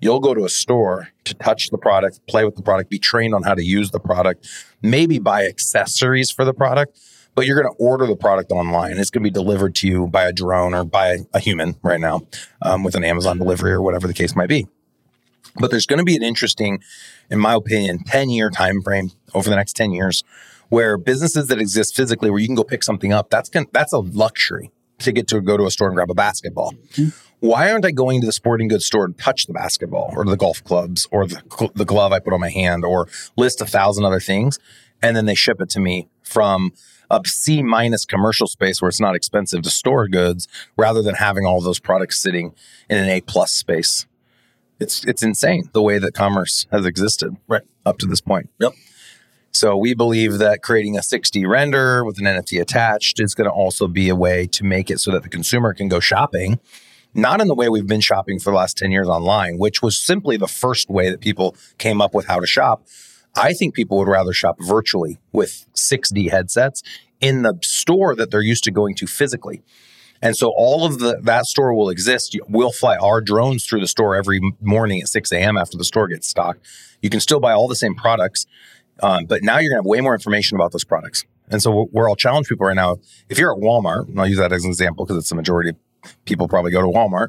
You'll 0.00 0.20
go 0.20 0.34
to 0.34 0.44
a 0.44 0.48
store 0.48 1.08
to 1.24 1.34
touch 1.34 1.70
the 1.70 1.78
product, 1.78 2.20
play 2.26 2.44
with 2.44 2.56
the 2.56 2.62
product, 2.62 2.90
be 2.90 2.98
trained 2.98 3.34
on 3.34 3.42
how 3.42 3.54
to 3.54 3.64
use 3.64 3.90
the 3.90 4.00
product, 4.00 4.48
maybe 4.82 5.18
buy 5.18 5.44
accessories 5.46 6.30
for 6.30 6.44
the 6.44 6.54
product, 6.54 6.98
but 7.34 7.46
you're 7.46 7.60
going 7.60 7.72
to 7.72 7.82
order 7.82 8.06
the 8.06 8.16
product 8.16 8.50
online. 8.52 8.98
It's 8.98 9.10
going 9.10 9.22
to 9.24 9.30
be 9.30 9.34
delivered 9.34 9.74
to 9.76 9.88
you 9.88 10.06
by 10.06 10.24
a 10.24 10.32
drone 10.32 10.74
or 10.74 10.84
by 10.84 11.18
a 11.32 11.40
human 11.40 11.76
right 11.82 12.00
now 12.00 12.22
um, 12.62 12.84
with 12.84 12.94
an 12.94 13.04
Amazon 13.04 13.38
delivery 13.38 13.72
or 13.72 13.82
whatever 13.82 14.06
the 14.06 14.14
case 14.14 14.36
might 14.36 14.48
be. 14.48 14.66
But 15.56 15.70
there's 15.70 15.86
going 15.86 15.98
to 15.98 16.04
be 16.04 16.16
an 16.16 16.22
interesting, 16.22 16.82
in 17.30 17.38
my 17.38 17.54
opinion, 17.54 18.00
10 18.04 18.30
year 18.30 18.50
time 18.50 18.82
frame 18.82 19.12
over 19.34 19.48
the 19.48 19.56
next 19.56 19.74
10 19.74 19.92
years 19.92 20.24
where 20.68 20.96
businesses 20.96 21.46
that 21.48 21.60
exist 21.60 21.94
physically 21.94 22.30
where 22.30 22.40
you 22.40 22.46
can 22.46 22.56
go 22.56 22.64
pick 22.64 22.82
something 22.82 23.12
up, 23.12 23.30
that's 23.30 23.48
going 23.48 23.66
that's 23.72 23.92
a 23.92 23.98
luxury 23.98 24.72
to 24.98 25.12
get 25.12 25.28
to 25.28 25.40
go 25.40 25.56
to 25.56 25.66
a 25.66 25.70
store 25.70 25.88
and 25.88 25.96
grab 25.96 26.10
a 26.10 26.14
basketball. 26.14 26.72
Mm-hmm. 26.72 27.08
Why 27.44 27.70
aren't 27.70 27.84
I 27.84 27.90
going 27.90 28.22
to 28.22 28.26
the 28.26 28.32
sporting 28.32 28.68
goods 28.68 28.86
store 28.86 29.06
to 29.06 29.12
touch 29.12 29.44
the 29.44 29.52
basketball 29.52 30.14
or 30.16 30.24
the 30.24 30.34
golf 30.34 30.64
clubs 30.64 31.06
or 31.10 31.26
the, 31.26 31.70
the 31.74 31.84
glove 31.84 32.10
I 32.10 32.18
put 32.18 32.32
on 32.32 32.40
my 32.40 32.48
hand 32.48 32.86
or 32.86 33.06
list 33.36 33.60
a 33.60 33.66
thousand 33.66 34.06
other 34.06 34.18
things? 34.18 34.58
And 35.02 35.14
then 35.14 35.26
they 35.26 35.34
ship 35.34 35.60
it 35.60 35.68
to 35.70 35.80
me 35.80 36.08
from 36.22 36.72
a 37.10 37.20
C 37.26 37.62
minus 37.62 38.06
commercial 38.06 38.46
space 38.46 38.80
where 38.80 38.88
it's 38.88 38.98
not 38.98 39.14
expensive 39.14 39.60
to 39.60 39.68
store 39.68 40.08
goods 40.08 40.48
rather 40.78 41.02
than 41.02 41.16
having 41.16 41.44
all 41.44 41.60
those 41.60 41.78
products 41.78 42.18
sitting 42.18 42.54
in 42.88 42.96
an 42.96 43.10
A 43.10 43.20
plus 43.20 43.52
space. 43.52 44.06
It's 44.80 45.04
it's 45.04 45.22
insane 45.22 45.68
the 45.74 45.82
way 45.82 45.98
that 45.98 46.14
commerce 46.14 46.66
has 46.72 46.86
existed 46.86 47.36
right 47.46 47.64
up 47.84 47.98
to 47.98 48.06
this 48.06 48.22
point. 48.22 48.48
Yep. 48.58 48.72
So 49.52 49.76
we 49.76 49.92
believe 49.92 50.38
that 50.38 50.62
creating 50.62 50.96
a 50.96 51.00
6D 51.00 51.46
render 51.46 52.06
with 52.06 52.18
an 52.18 52.24
NFT 52.24 52.58
attached 52.58 53.20
is 53.20 53.34
going 53.34 53.50
to 53.50 53.54
also 53.54 53.86
be 53.86 54.08
a 54.08 54.16
way 54.16 54.46
to 54.46 54.64
make 54.64 54.90
it 54.90 54.98
so 54.98 55.10
that 55.10 55.24
the 55.24 55.28
consumer 55.28 55.74
can 55.74 55.88
go 55.88 56.00
shopping, 56.00 56.58
not 57.14 57.40
in 57.40 57.48
the 57.48 57.54
way 57.54 57.68
we've 57.68 57.86
been 57.86 58.00
shopping 58.00 58.38
for 58.38 58.50
the 58.50 58.56
last 58.56 58.76
10 58.76 58.90
years 58.90 59.08
online, 59.08 59.58
which 59.58 59.82
was 59.82 60.00
simply 60.00 60.36
the 60.36 60.48
first 60.48 60.90
way 60.90 61.10
that 61.10 61.20
people 61.20 61.56
came 61.78 62.00
up 62.00 62.14
with 62.14 62.26
how 62.26 62.40
to 62.40 62.46
shop. 62.46 62.86
I 63.36 63.52
think 63.52 63.74
people 63.74 63.98
would 63.98 64.08
rather 64.08 64.32
shop 64.32 64.56
virtually 64.60 65.18
with 65.32 65.66
6D 65.74 66.30
headsets 66.30 66.82
in 67.20 67.42
the 67.42 67.58
store 67.62 68.14
that 68.16 68.30
they're 68.30 68.42
used 68.42 68.64
to 68.64 68.70
going 68.70 68.94
to 68.96 69.06
physically. 69.06 69.62
And 70.22 70.36
so 70.36 70.52
all 70.56 70.86
of 70.86 71.00
the 71.00 71.20
that 71.22 71.46
store 71.46 71.74
will 71.74 71.90
exist. 71.90 72.38
We'll 72.48 72.72
fly 72.72 72.96
our 72.96 73.20
drones 73.20 73.66
through 73.66 73.80
the 73.80 73.86
store 73.86 74.14
every 74.14 74.40
morning 74.60 75.00
at 75.02 75.08
6 75.08 75.32
a.m. 75.32 75.56
after 75.56 75.76
the 75.76 75.84
store 75.84 76.08
gets 76.08 76.28
stocked. 76.28 76.64
You 77.02 77.10
can 77.10 77.20
still 77.20 77.40
buy 77.40 77.52
all 77.52 77.68
the 77.68 77.76
same 77.76 77.94
products. 77.94 78.46
Um, 79.02 79.26
but 79.26 79.42
now 79.42 79.58
you're 79.58 79.70
going 79.70 79.82
to 79.82 79.86
have 79.86 79.90
way 79.90 80.00
more 80.00 80.14
information 80.14 80.56
about 80.56 80.72
those 80.72 80.84
products. 80.84 81.24
And 81.50 81.60
so 81.60 81.86
where 81.86 82.08
I'll 82.08 82.16
challenge 82.16 82.48
people 82.48 82.66
right 82.66 82.76
now, 82.76 82.96
if 83.28 83.38
you're 83.38 83.52
at 83.52 83.60
Walmart, 83.60 84.08
and 84.08 84.18
I'll 84.18 84.26
use 84.26 84.38
that 84.38 84.52
as 84.52 84.64
an 84.64 84.70
example 84.70 85.04
because 85.04 85.18
it's 85.18 85.28
the 85.28 85.34
majority 85.34 85.70
of 85.70 85.76
people 86.24 86.48
probably 86.48 86.72
go 86.72 86.80
to 86.80 86.86
Walmart. 86.86 87.28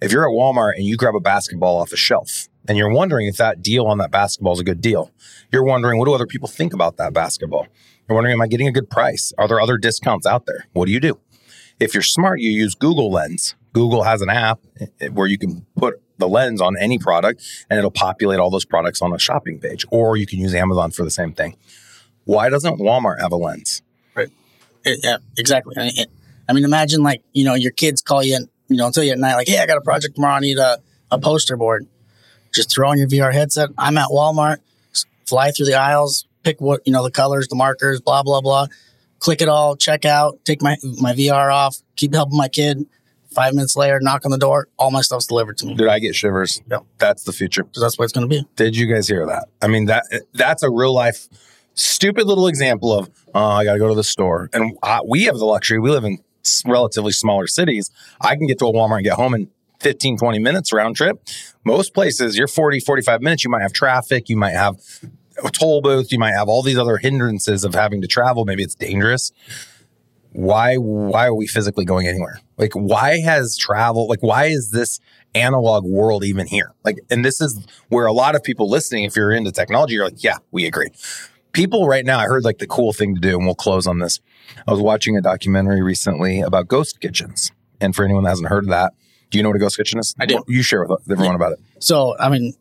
If 0.00 0.12
you're 0.12 0.28
at 0.28 0.34
Walmart 0.34 0.74
and 0.76 0.84
you 0.84 0.96
grab 0.96 1.14
a 1.14 1.20
basketball 1.20 1.76
off 1.76 1.92
a 1.92 1.96
shelf 1.96 2.48
and 2.68 2.78
you're 2.78 2.92
wondering 2.92 3.26
if 3.26 3.36
that 3.36 3.62
deal 3.62 3.86
on 3.86 3.98
that 3.98 4.10
basketball 4.10 4.52
is 4.52 4.60
a 4.60 4.64
good 4.64 4.80
deal, 4.80 5.10
you're 5.52 5.64
wondering, 5.64 5.98
what 5.98 6.06
do 6.06 6.14
other 6.14 6.26
people 6.26 6.48
think 6.48 6.72
about 6.72 6.96
that 6.96 7.12
basketball? 7.12 7.66
You're 8.08 8.14
wondering, 8.14 8.34
am 8.34 8.40
I 8.40 8.46
getting 8.46 8.68
a 8.68 8.72
good 8.72 8.90
price? 8.90 9.32
Are 9.38 9.48
there 9.48 9.60
other 9.60 9.78
discounts 9.78 10.26
out 10.26 10.46
there? 10.46 10.66
What 10.72 10.86
do 10.86 10.92
you 10.92 11.00
do? 11.00 11.18
If 11.80 11.94
you're 11.94 12.02
smart, 12.02 12.40
you 12.40 12.50
use 12.50 12.74
Google 12.74 13.10
Lens. 13.10 13.54
Google 13.72 14.04
has 14.04 14.22
an 14.22 14.30
app 14.30 14.60
eh, 15.00 15.08
where 15.08 15.26
you 15.26 15.38
can 15.38 15.66
put 15.76 16.00
the 16.18 16.28
lens 16.28 16.60
on 16.60 16.76
any 16.78 16.98
product 16.98 17.42
and 17.68 17.78
it'll 17.78 17.90
populate 17.90 18.38
all 18.38 18.50
those 18.50 18.64
products 18.64 19.02
on 19.02 19.12
a 19.12 19.18
shopping 19.18 19.58
page. 19.58 19.84
Or 19.90 20.16
you 20.16 20.26
can 20.26 20.38
use 20.38 20.54
Amazon 20.54 20.90
for 20.90 21.02
the 21.02 21.10
same 21.10 21.32
thing. 21.32 21.56
Why 22.24 22.48
doesn't 22.48 22.78
Walmart 22.78 23.20
have 23.20 23.32
a 23.32 23.36
lens? 23.36 23.82
Right. 24.14 24.28
It, 24.84 25.00
yeah, 25.02 25.18
exactly. 25.36 25.74
I 26.48 26.52
mean, 26.52 26.64
imagine 26.64 27.02
like, 27.02 27.22
you 27.32 27.44
know, 27.44 27.54
your 27.54 27.72
kids 27.72 28.02
call 28.02 28.22
you, 28.22 28.36
and, 28.36 28.48
you 28.68 28.76
know, 28.76 28.90
tell 28.90 29.04
you 29.04 29.12
at 29.12 29.18
night, 29.18 29.34
like, 29.34 29.48
hey, 29.48 29.58
I 29.58 29.66
got 29.66 29.78
a 29.78 29.82
project 29.82 30.14
tomorrow. 30.16 30.34
I 30.34 30.40
need 30.40 30.58
a, 30.58 30.78
a 31.10 31.18
poster 31.18 31.56
board. 31.56 31.86
Just 32.52 32.72
throw 32.72 32.90
on 32.90 32.98
your 32.98 33.08
VR 33.08 33.32
headset. 33.32 33.70
I'm 33.78 33.98
at 33.98 34.08
Walmart, 34.08 34.58
fly 35.26 35.50
through 35.50 35.66
the 35.66 35.74
aisles, 35.74 36.26
pick 36.42 36.60
what, 36.60 36.80
you 36.86 36.92
know, 36.92 37.02
the 37.02 37.10
colors, 37.10 37.48
the 37.48 37.56
markers, 37.56 38.00
blah, 38.00 38.22
blah, 38.22 38.40
blah. 38.40 38.66
Click 39.18 39.40
it 39.40 39.48
all, 39.48 39.74
check 39.74 40.04
out, 40.04 40.38
take 40.44 40.62
my, 40.62 40.76
my 41.00 41.14
VR 41.14 41.52
off, 41.52 41.78
keep 41.96 42.14
helping 42.14 42.36
my 42.36 42.48
kid 42.48 42.86
Five 43.34 43.52
minutes 43.54 43.74
later, 43.74 43.98
knock 44.00 44.24
on 44.24 44.30
the 44.30 44.38
door, 44.38 44.68
all 44.78 44.92
my 44.92 45.00
stuff's 45.00 45.26
delivered 45.26 45.58
to 45.58 45.66
me. 45.66 45.74
Did 45.74 45.88
I 45.88 45.98
get 45.98 46.14
shivers? 46.14 46.62
Yep. 46.70 46.84
That's 46.98 47.24
the 47.24 47.32
future. 47.32 47.66
So 47.72 47.80
that's 47.80 47.98
what 47.98 48.04
it's 48.04 48.12
going 48.12 48.28
to 48.28 48.32
be. 48.32 48.46
Did 48.54 48.76
you 48.76 48.86
guys 48.86 49.08
hear 49.08 49.26
that? 49.26 49.48
I 49.60 49.66
mean, 49.66 49.86
that 49.86 50.04
that's 50.34 50.62
a 50.62 50.70
real 50.70 50.94
life, 50.94 51.28
stupid 51.74 52.26
little 52.28 52.46
example 52.46 52.96
of, 52.96 53.10
oh, 53.34 53.44
I 53.44 53.64
got 53.64 53.72
to 53.72 53.78
go 53.80 53.88
to 53.88 53.94
the 53.96 54.04
store. 54.04 54.50
And 54.52 54.78
I, 54.84 55.00
we 55.04 55.24
have 55.24 55.36
the 55.36 55.46
luxury, 55.46 55.80
we 55.80 55.90
live 55.90 56.04
in 56.04 56.18
relatively 56.66 57.12
smaller 57.12 57.46
cities. 57.46 57.90
I 58.20 58.36
can 58.36 58.46
get 58.46 58.58
to 58.60 58.66
a 58.66 58.72
Walmart 58.72 58.96
and 58.96 59.04
get 59.04 59.14
home 59.14 59.34
in 59.34 59.50
15, 59.80 60.18
20 60.18 60.38
minutes 60.38 60.72
round 60.72 60.96
trip. 60.96 61.26
Most 61.64 61.94
places, 61.94 62.36
you're 62.38 62.48
40, 62.48 62.80
45 62.80 63.20
minutes. 63.20 63.44
You 63.44 63.50
might 63.50 63.62
have 63.62 63.72
traffic. 63.72 64.28
You 64.28 64.36
might 64.36 64.52
have 64.52 64.76
a 65.44 65.50
toll 65.50 65.82
booth. 65.82 66.12
You 66.12 66.18
might 66.18 66.32
have 66.32 66.48
all 66.48 66.62
these 66.62 66.78
other 66.78 66.96
hindrances 66.96 67.64
of 67.64 67.74
having 67.74 68.00
to 68.02 68.06
travel. 68.06 68.44
Maybe 68.44 68.62
it's 68.62 68.74
dangerous. 68.74 69.32
Why, 70.32 70.76
why 70.76 71.26
are 71.26 71.34
we 71.34 71.46
physically 71.46 71.84
going 71.84 72.08
anywhere? 72.08 72.40
Like, 72.56 72.72
why 72.72 73.20
has 73.20 73.56
travel, 73.56 74.08
like, 74.08 74.22
why 74.22 74.46
is 74.46 74.70
this 74.70 74.98
analog 75.34 75.84
world 75.84 76.24
even 76.24 76.46
here? 76.46 76.72
Like, 76.84 76.98
and 77.08 77.24
this 77.24 77.40
is 77.40 77.64
where 77.88 78.06
a 78.06 78.12
lot 78.12 78.34
of 78.34 78.42
people 78.42 78.68
listening, 78.68 79.04
if 79.04 79.14
you're 79.14 79.30
into 79.30 79.52
technology, 79.52 79.94
you're 79.94 80.06
like, 80.06 80.24
yeah, 80.24 80.38
we 80.50 80.66
agree. 80.66 80.88
People 81.52 81.86
right 81.86 82.04
now, 82.04 82.18
I 82.18 82.24
heard 82.24 82.44
like 82.44 82.58
the 82.58 82.66
cool 82.66 82.92
thing 82.92 83.14
to 83.14 83.20
do, 83.20 83.36
and 83.36 83.46
we'll 83.46 83.54
close 83.54 83.86
on 83.86 84.00
this. 84.00 84.20
I 84.66 84.70
was 84.70 84.80
watching 84.80 85.16
a 85.16 85.20
documentary 85.20 85.82
recently 85.82 86.40
about 86.40 86.68
ghost 86.68 87.00
kitchens. 87.00 87.52
And 87.80 87.94
for 87.94 88.04
anyone 88.04 88.24
that 88.24 88.30
hasn't 88.30 88.48
heard 88.48 88.64
of 88.64 88.70
that, 88.70 88.94
do 89.30 89.38
you 89.38 89.42
know 89.42 89.48
what 89.48 89.56
a 89.56 89.60
ghost 89.60 89.76
kitchen 89.76 89.98
is? 89.98 90.14
I 90.18 90.26
do. 90.26 90.42
You 90.46 90.62
share 90.62 90.84
with 90.84 91.10
everyone 91.10 91.34
about 91.34 91.52
it. 91.52 91.60
So, 91.80 92.16
I 92.18 92.28
mean, 92.28 92.54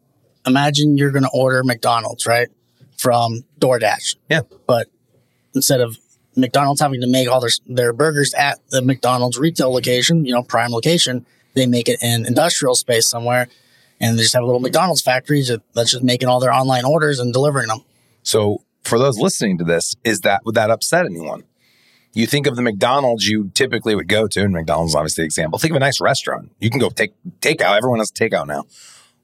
imagine 0.45 0.97
you're 0.97 1.11
going 1.11 1.23
to 1.23 1.31
order 1.33 1.63
McDonald's, 1.63 2.25
right? 2.25 2.49
From 2.97 3.43
DoorDash. 3.59 4.15
Yeah. 4.29 4.41
But 4.65 4.87
instead 5.53 5.81
of 5.81 5.97
McDonald's 6.35 6.81
having 6.81 7.01
to 7.01 7.07
make 7.07 7.29
all 7.29 7.39
their, 7.39 7.51
their 7.67 7.93
burgers 7.93 8.33
at 8.33 8.59
the 8.69 8.81
McDonald's 8.81 9.37
retail 9.37 9.71
location, 9.71 10.25
you 10.25 10.33
know, 10.33 10.43
prime 10.43 10.71
location, 10.71 11.25
they 11.53 11.67
make 11.67 11.87
it 11.87 12.01
in 12.01 12.25
industrial 12.25 12.75
space 12.75 13.07
somewhere. 13.07 13.47
And 13.99 14.17
they 14.17 14.23
just 14.23 14.33
have 14.33 14.43
a 14.43 14.45
little 14.45 14.59
McDonald's 14.59 15.01
factory 15.01 15.43
that's 15.73 15.91
just 15.91 16.03
making 16.03 16.27
all 16.27 16.39
their 16.39 16.51
online 16.51 16.85
orders 16.85 17.19
and 17.19 17.31
delivering 17.31 17.67
them. 17.67 17.83
So, 18.23 18.63
for 18.83 18.99
those 18.99 19.17
listening 19.17 19.59
to 19.59 19.63
this, 19.63 19.95
is 20.03 20.21
that 20.21 20.41
would 20.45 20.55
that 20.55 20.69
upset 20.69 21.05
anyone? 21.05 21.43
You 22.13 22.27
think 22.27 22.45
of 22.45 22.55
the 22.55 22.61
McDonald's 22.61 23.27
you 23.27 23.49
typically 23.55 23.95
would 23.95 24.07
go 24.07 24.27
to, 24.27 24.41
and 24.41 24.53
McDonald's 24.53 24.93
obviously 24.93 25.23
the 25.23 25.25
example. 25.25 25.57
Think 25.57 25.71
of 25.71 25.77
a 25.77 25.79
nice 25.79 25.99
restaurant. 25.99 26.51
You 26.59 26.69
can 26.69 26.79
go 26.79 26.89
take 26.89 27.13
takeout. 27.39 27.75
Everyone 27.75 27.99
has 27.99 28.11
takeout 28.11 28.47
now. 28.47 28.65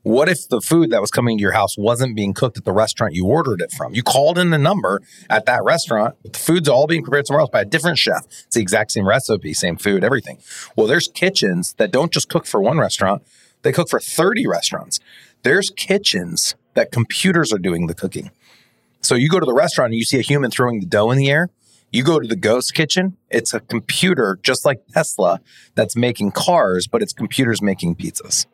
What 0.03 0.29
if 0.29 0.47
the 0.47 0.61
food 0.61 0.91
that 0.91 1.01
was 1.01 1.11
coming 1.11 1.37
to 1.37 1.41
your 1.41 1.51
house 1.51 1.77
wasn't 1.77 2.15
being 2.15 2.33
cooked 2.33 2.57
at 2.57 2.63
the 2.63 2.71
restaurant 2.71 3.13
you 3.13 3.27
ordered 3.27 3.61
it 3.61 3.71
from? 3.71 3.93
You 3.93 4.01
called 4.01 4.39
in 4.39 4.49
the 4.49 4.57
number 4.57 5.01
at 5.29 5.45
that 5.45 5.63
restaurant, 5.63 6.15
but 6.23 6.33
the 6.33 6.39
food's 6.39 6.69
all 6.69 6.87
being 6.87 7.03
prepared 7.03 7.27
somewhere 7.27 7.41
else 7.41 7.49
by 7.51 7.61
a 7.61 7.65
different 7.65 7.97
chef. 7.97 8.25
It's 8.25 8.55
the 8.55 8.61
exact 8.61 8.91
same 8.91 9.07
recipe, 9.07 9.53
same 9.53 9.75
food, 9.75 10.03
everything. 10.03 10.39
Well, 10.75 10.87
there's 10.87 11.09
kitchens 11.09 11.73
that 11.73 11.91
don't 11.91 12.13
just 12.13 12.29
cook 12.29 12.45
for 12.45 12.61
one 12.61 12.79
restaurant, 12.79 13.23
they 13.61 13.73
cook 13.73 13.89
for 13.89 13.99
30 13.99 14.47
restaurants. 14.47 14.99
There's 15.43 15.69
kitchens 15.69 16.55
that 16.75 16.91
computers 16.91 17.51
are 17.51 17.59
doing 17.59 17.87
the 17.87 17.93
cooking. 17.93 18.31
So 19.01 19.15
you 19.15 19.29
go 19.29 19.39
to 19.39 19.45
the 19.45 19.53
restaurant 19.53 19.91
and 19.91 19.99
you 19.99 20.05
see 20.05 20.17
a 20.17 20.21
human 20.21 20.49
throwing 20.49 20.79
the 20.79 20.85
dough 20.85 21.11
in 21.11 21.17
the 21.17 21.29
air. 21.29 21.49
You 21.91 22.03
go 22.03 22.19
to 22.19 22.27
the 22.27 22.35
ghost 22.35 22.73
kitchen, 22.73 23.17
it's 23.29 23.53
a 23.53 23.59
computer 23.59 24.39
just 24.43 24.65
like 24.65 24.85
Tesla 24.93 25.41
that's 25.75 25.95
making 25.95 26.31
cars, 26.31 26.87
but 26.87 27.01
it's 27.01 27.13
computers 27.13 27.61
making 27.61 27.95
pizzas. 27.95 28.45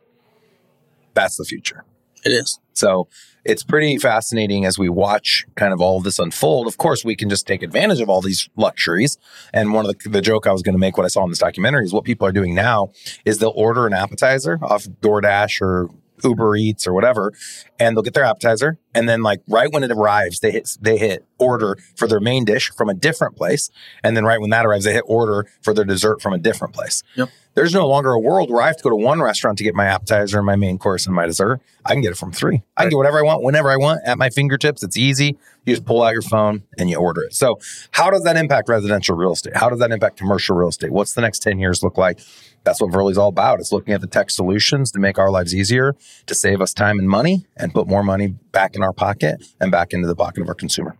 That's 1.14 1.36
the 1.36 1.46
future. 1.46 1.84
It 2.24 2.32
is. 2.32 2.60
So 2.74 3.08
it's 3.46 3.64
pretty 3.64 3.98
fascinating 4.00 4.66
as 4.66 4.80
we 4.80 4.90
watch 4.90 5.46
kind 5.56 5.72
of 5.72 5.80
all 5.80 5.98
of 5.98 6.04
this 6.04 6.18
unfold. 6.18 6.66
Of 6.66 6.78
course, 6.78 7.06
we 7.06 7.16
can 7.16 7.30
just 7.30 7.46
take 7.46 7.62
advantage 7.62 8.02
of 8.02 8.10
all 8.10 8.22
these 8.22 8.50
luxuries. 8.56 9.18
And 9.54 9.74
one 9.74 9.86
of 9.86 9.96
the, 9.98 10.10
the 10.10 10.22
joke 10.22 10.48
I 10.48 10.52
was 10.52 10.64
going 10.64 10.74
to 10.74 10.80
make, 10.80 10.98
what 10.98 11.06
I 11.06 11.10
saw 11.10 11.24
in 11.24 11.30
this 11.30 11.40
documentary, 11.40 11.86
is 11.86 11.94
what 11.94 12.04
people 12.04 12.28
are 12.28 12.32
doing 12.32 12.56
now 12.56 12.92
is 13.24 13.38
they'll 13.38 13.54
order 13.56 13.86
an 13.86 13.94
appetizer 13.94 14.58
off 14.64 14.86
DoorDash 14.86 15.62
or 15.62 15.90
Uber 16.24 16.55
Eats 16.55 16.88
or 16.88 16.93
whatever, 16.93 17.34
and 17.80 17.95
they'll 17.95 18.03
get 18.03 18.13
their 18.13 18.24
appetizer, 18.24 18.78
and 18.93 19.07
then 19.07 19.22
like 19.22 19.41
right 19.47 19.72
when 19.72 19.84
it 19.84 19.91
arrives, 19.91 20.39
they 20.39 20.51
hit 20.51 20.78
they 20.82 20.97
hit 20.97 21.26
order 21.38 21.78
for 21.95 22.07
their 22.07 22.20
main 22.20 22.45
dish 22.45 22.72
from 22.72 22.89
a 22.89 22.93
different 22.93 23.36
place, 23.36 23.70
and 24.03 24.16
then 24.16 24.26
right 24.26 24.39
when 24.39 24.49
that 24.51 24.66
arrives, 24.66 24.86
they 24.86 24.93
hit 24.93 25.03
order 25.07 25.47
for 25.61 25.74
their 25.74 25.86
dessert 25.86 26.22
from 26.22 26.34
a 26.34 26.38
different 26.38 26.74
place. 26.74 27.03
Yep. 27.16 27.30
There's 27.55 27.74
no 27.74 27.88
longer 27.88 28.11
a 28.11 28.20
world 28.20 28.51
where 28.51 28.61
I 28.61 28.68
have 28.68 28.76
to 28.78 28.84
go 28.84 28.89
to 28.89 28.97
one 28.97 29.22
restaurant 29.22 29.57
to 29.59 29.63
get 29.63 29.74
my 29.74 29.86
appetizer 29.86 30.38
and 30.38 30.45
my 30.45 30.57
main 30.57 30.78
course 30.78 31.05
and 31.05 31.16
my 31.16 31.26
dessert. 31.26 31.61
I 31.86 31.93
can 31.93 32.01
get 32.01 32.11
it 32.11 32.18
from 32.18 32.34
three. 32.34 32.63
I 32.76 32.84
can 32.84 32.89
get 32.89 32.97
whatever 32.97 33.18
I 33.18 33.22
want 33.22 33.43
whenever 33.43 33.70
I 33.70 33.78
want 33.78 34.01
at 34.05 34.18
my 34.18 34.30
fingertips. 34.30 34.84
It's 34.84 34.97
easy. 34.97 35.38
You 35.66 35.74
just 35.74 35.86
pull 35.86 36.03
out 36.03 36.11
your 36.11 36.22
phone 36.22 36.63
and 36.78 36.89
you 36.89 36.97
order 36.97 37.22
it. 37.24 37.34
So, 37.34 37.59
how 37.91 38.09
does 38.11 38.24
that 38.24 38.36
impact 38.36 38.68
residential 38.68 39.16
real 39.16 39.32
estate? 39.32 39.55
How 39.55 39.70
does 39.70 39.80
that 39.80 39.91
impact 39.91 40.18
commercial 40.18 40.57
real 40.57 40.68
estate? 40.68 40.91
What's 40.91 41.13
the 41.13 41.22
next 41.22 41.39
10 41.39 41.59
years 41.59 41.82
look 41.82 41.97
like? 41.97 42.20
That's 42.66 42.82
what 42.82 42.91
VRLY's 42.91 43.18
all 43.18 43.30
about. 43.30 43.59
It's 43.61 43.72
looking 43.72 43.93
at 43.93 44.01
the 44.01 44.07
tech 44.07 44.30
solutions 44.30 44.91
to 44.91 44.99
make 44.99 45.18
our 45.18 45.32
lives 45.32 45.55
easier, 45.55 45.95
to 46.26 46.36
save 46.36 46.59
us 46.59 46.74
time 46.74 46.99
and 46.99 47.07
money, 47.07 47.45
and 47.55 47.74
put 47.74 47.88
more 47.88 48.03
money 48.03 48.28
back 48.51 48.76
in 48.76 48.84
our 48.84 48.91
pocket 48.93 49.41
and 49.61 49.72
back 49.72 49.93
into 49.93 50.07
the 50.07 50.16
pocket 50.16 50.41
of 50.41 50.49
our 50.49 50.55
consumer. 50.55 50.97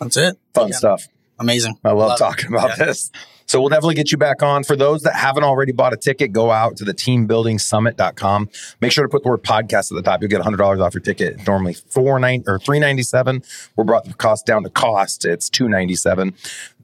That's 0.00 0.16
it. 0.16 0.36
Fun 0.52 0.68
Yeah. 0.68 0.76
stuff. 0.76 1.08
Amazing. 1.38 1.78
I 1.84 1.88
love, 1.90 1.98
Love 1.98 2.12
it. 2.12 2.18
talking 2.18 2.46
about 2.54 2.76
Yeah. 2.78 2.84
this. 2.86 3.10
So 3.46 3.60
we'll 3.60 3.68
definitely 3.70 3.96
get 3.96 4.12
you 4.12 4.18
back 4.18 4.42
on. 4.42 4.62
For 4.64 4.76
those 4.76 5.02
that 5.02 5.14
haven't 5.14 5.42
already 5.44 5.72
bought 5.72 5.92
a 5.92 5.96
ticket, 5.96 6.32
go 6.32 6.50
out 6.50 6.76
to 6.78 6.84
the 6.84 6.94
teambuildingsummit.com. 6.94 8.48
Make 8.80 8.92
sure 8.92 9.04
to 9.04 9.08
put 9.10 9.22
the 9.24 9.28
word 9.28 9.42
podcast 9.42 9.90
at 9.90 9.96
the 9.96 10.02
top. 10.02 10.20
You'll 10.22 10.30
get 10.30 10.40
$100 10.40 10.80
off 10.80 10.94
your 10.94 11.00
ticket. 11.02 11.46
Normally 11.46 11.74
four 11.74 12.18
nine 12.18 12.44
or 12.46 12.58
397 12.58 13.42
We 13.76 13.84
brought 13.84 14.04
the 14.04 14.14
cost 14.14 14.46
down 14.46 14.62
to 14.62 14.70
cost. 14.70 15.24
It's 15.24 15.50
297 15.50 16.34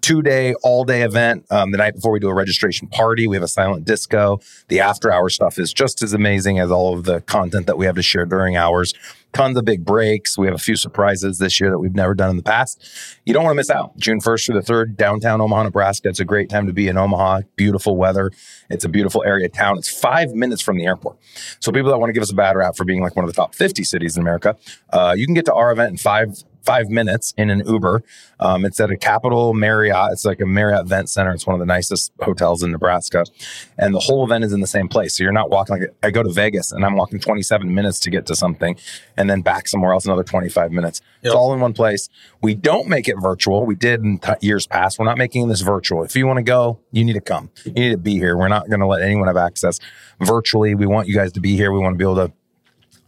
Two 0.00 0.22
day, 0.22 0.54
all 0.62 0.84
day 0.84 1.02
event. 1.02 1.44
Um, 1.50 1.70
the 1.70 1.78
night 1.78 1.94
before 1.94 2.12
we 2.12 2.20
do 2.20 2.28
a 2.28 2.34
registration 2.34 2.88
party, 2.88 3.26
we 3.26 3.36
have 3.36 3.42
a 3.42 3.48
silent 3.48 3.84
disco. 3.84 4.40
The 4.68 4.80
after 4.80 5.12
hour 5.12 5.28
stuff 5.28 5.58
is 5.58 5.72
just 5.72 6.02
as 6.02 6.12
amazing 6.12 6.58
as 6.58 6.70
all 6.70 6.96
of 6.96 7.04
the 7.04 7.20
content 7.22 7.66
that 7.66 7.78
we 7.78 7.86
have 7.86 7.96
to 7.96 8.02
share 8.02 8.24
during 8.24 8.56
hours. 8.56 8.94
Tons 9.34 9.58
of 9.58 9.64
big 9.66 9.84
breaks. 9.84 10.38
We 10.38 10.46
have 10.46 10.54
a 10.54 10.58
few 10.58 10.74
surprises 10.74 11.38
this 11.38 11.60
year 11.60 11.70
that 11.70 11.78
we've 11.78 11.94
never 11.94 12.14
done 12.14 12.30
in 12.30 12.36
the 12.36 12.42
past. 12.42 12.82
You 13.26 13.34
don't 13.34 13.44
want 13.44 13.52
to 13.52 13.56
miss 13.56 13.68
out. 13.68 13.96
June 13.98 14.20
1st 14.20 14.46
through 14.46 14.60
the 14.60 14.72
3rd, 14.72 14.96
downtown 14.96 15.40
Omaha, 15.40 15.64
Nebraska. 15.64 16.08
It's 16.08 16.20
a 16.20 16.24
great 16.24 16.48
time 16.48 16.66
to 16.66 16.72
be 16.72 16.88
in 16.88 16.96
Omaha. 16.96 17.42
Beautiful 17.56 17.96
weather. 17.96 18.30
It's 18.70 18.86
a 18.86 18.88
beautiful 18.88 19.22
area 19.24 19.46
of 19.46 19.52
town. 19.52 19.76
It's 19.76 19.88
five 19.88 20.32
minutes 20.32 20.62
from 20.62 20.78
the 20.78 20.86
airport. 20.86 21.18
So 21.60 21.70
people 21.72 21.90
that 21.90 21.98
want 21.98 22.08
to 22.08 22.14
give 22.14 22.22
us 22.22 22.32
a 22.32 22.34
bad 22.34 22.56
rap 22.56 22.74
for 22.74 22.84
being 22.84 23.02
like 23.02 23.16
one 23.16 23.24
of 23.26 23.30
the 23.30 23.36
top 23.36 23.54
50 23.54 23.84
cities 23.84 24.16
in 24.16 24.22
America, 24.22 24.56
uh, 24.92 25.14
you 25.16 25.26
can 25.26 25.34
get 25.34 25.44
to 25.44 25.54
our 25.54 25.72
event 25.72 25.90
in 25.90 25.96
five 25.98 26.42
five 26.68 26.88
minutes 26.90 27.32
in 27.36 27.50
an 27.50 27.62
Uber. 27.66 28.02
Um, 28.40 28.64
it's 28.64 28.78
at 28.78 28.90
a 28.90 28.96
Capital 28.96 29.54
Marriott. 29.54 30.12
It's 30.12 30.24
like 30.24 30.40
a 30.40 30.46
Marriott 30.46 30.82
Event 30.82 31.08
Center. 31.08 31.32
It's 31.32 31.46
one 31.46 31.54
of 31.54 31.60
the 31.60 31.66
nicest 31.66 32.12
hotels 32.20 32.62
in 32.62 32.70
Nebraska, 32.70 33.24
and 33.78 33.94
the 33.94 34.00
whole 34.00 34.24
event 34.24 34.44
is 34.44 34.52
in 34.52 34.60
the 34.60 34.66
same 34.66 34.88
place. 34.88 35.16
So 35.16 35.24
you're 35.24 35.32
not 35.32 35.50
walking 35.50 35.80
like 35.80 35.90
I 36.02 36.10
go 36.10 36.22
to 36.22 36.30
Vegas 36.30 36.72
and 36.72 36.84
I'm 36.84 36.96
walking 36.96 37.18
27 37.20 37.74
minutes 37.74 37.98
to 38.00 38.10
get 38.10 38.26
to 38.26 38.36
something, 38.36 38.76
and 39.16 39.28
then 39.30 39.40
back 39.40 39.66
somewhere 39.66 39.92
else 39.92 40.04
another 40.04 40.24
25 40.24 40.70
minutes. 40.72 41.00
It's 41.22 41.34
all 41.34 41.52
in 41.52 41.60
one 41.60 41.72
place. 41.72 42.08
We 42.42 42.54
don't 42.54 42.86
make 42.86 43.08
it 43.08 43.16
virtual. 43.20 43.66
We 43.66 43.74
did 43.74 44.02
in 44.02 44.18
t- 44.18 44.32
years 44.40 44.66
past. 44.66 44.98
We're 44.98 45.06
not 45.06 45.18
making 45.18 45.48
this 45.48 45.62
virtual. 45.62 46.04
If 46.04 46.14
you 46.14 46.26
want 46.26 46.36
to 46.36 46.42
go, 46.42 46.78
you 46.92 47.04
need 47.04 47.14
to 47.14 47.20
come. 47.20 47.50
You 47.64 47.72
need 47.72 47.90
to 47.90 47.96
be 47.96 48.14
here. 48.14 48.36
We're 48.36 48.48
not 48.48 48.68
going 48.68 48.80
to 48.80 48.86
let 48.86 49.02
anyone 49.02 49.26
have 49.26 49.36
access 49.36 49.80
virtually. 50.20 50.74
We 50.74 50.86
want 50.86 51.08
you 51.08 51.14
guys 51.14 51.32
to 51.32 51.40
be 51.40 51.56
here. 51.56 51.72
We 51.72 51.80
want 51.80 51.94
to 51.94 51.98
be 51.98 52.04
able 52.04 52.28
to 52.28 52.32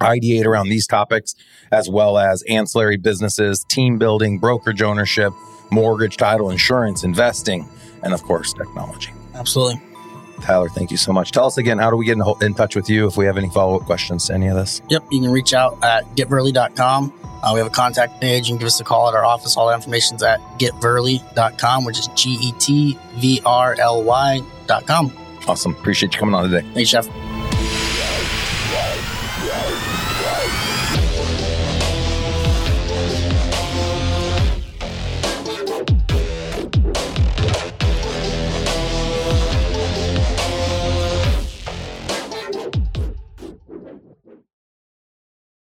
ideate 0.00 0.44
around 0.44 0.68
these 0.68 0.86
topics, 0.86 1.34
as 1.70 1.88
well 1.88 2.18
as 2.18 2.42
ancillary 2.48 2.96
businesses, 2.96 3.64
team 3.64 3.98
building, 3.98 4.38
brokerage 4.38 4.82
ownership, 4.82 5.32
mortgage, 5.70 6.16
title, 6.16 6.50
insurance, 6.50 7.04
investing, 7.04 7.68
and 8.02 8.12
of 8.12 8.22
course, 8.22 8.52
technology. 8.52 9.12
Absolutely. 9.34 9.80
Tyler, 10.40 10.68
thank 10.70 10.90
you 10.90 10.96
so 10.96 11.12
much. 11.12 11.32
Tell 11.32 11.46
us 11.46 11.58
again, 11.58 11.78
how 11.78 11.90
do 11.90 11.96
we 11.96 12.06
get 12.06 12.16
in, 12.16 12.24
in 12.40 12.54
touch 12.54 12.74
with 12.74 12.88
you 12.88 13.06
if 13.06 13.16
we 13.16 13.26
have 13.26 13.36
any 13.36 13.50
follow 13.50 13.78
up 13.78 13.82
questions 13.82 14.26
to 14.26 14.34
any 14.34 14.48
of 14.48 14.56
this? 14.56 14.80
Yep. 14.88 15.04
You 15.10 15.20
can 15.20 15.30
reach 15.30 15.52
out 15.52 15.82
at 15.84 16.04
getvrly.com. 16.16 17.12
Uh, 17.42 17.50
we 17.54 17.58
have 17.58 17.66
a 17.66 17.70
contact 17.70 18.20
page. 18.20 18.48
You 18.48 18.54
can 18.54 18.58
give 18.58 18.66
us 18.66 18.80
a 18.80 18.84
call 18.84 19.08
at 19.08 19.14
our 19.14 19.24
office. 19.24 19.56
All 19.56 19.68
the 19.68 19.74
information's 19.74 20.22
at 20.22 20.40
getvrly.com, 20.58 21.84
which 21.84 21.98
is 21.98 22.08
G 22.14 22.38
E 22.40 22.52
T 22.58 22.98
V 23.16 23.40
R 23.44 23.76
L 23.78 24.02
Y.com. 24.02 25.12
Awesome. 25.46 25.72
Appreciate 25.72 26.14
you 26.14 26.20
coming 26.20 26.34
on 26.34 26.50
today. 26.50 26.66
Thanks, 26.74 26.90
Jeff. 26.90 27.08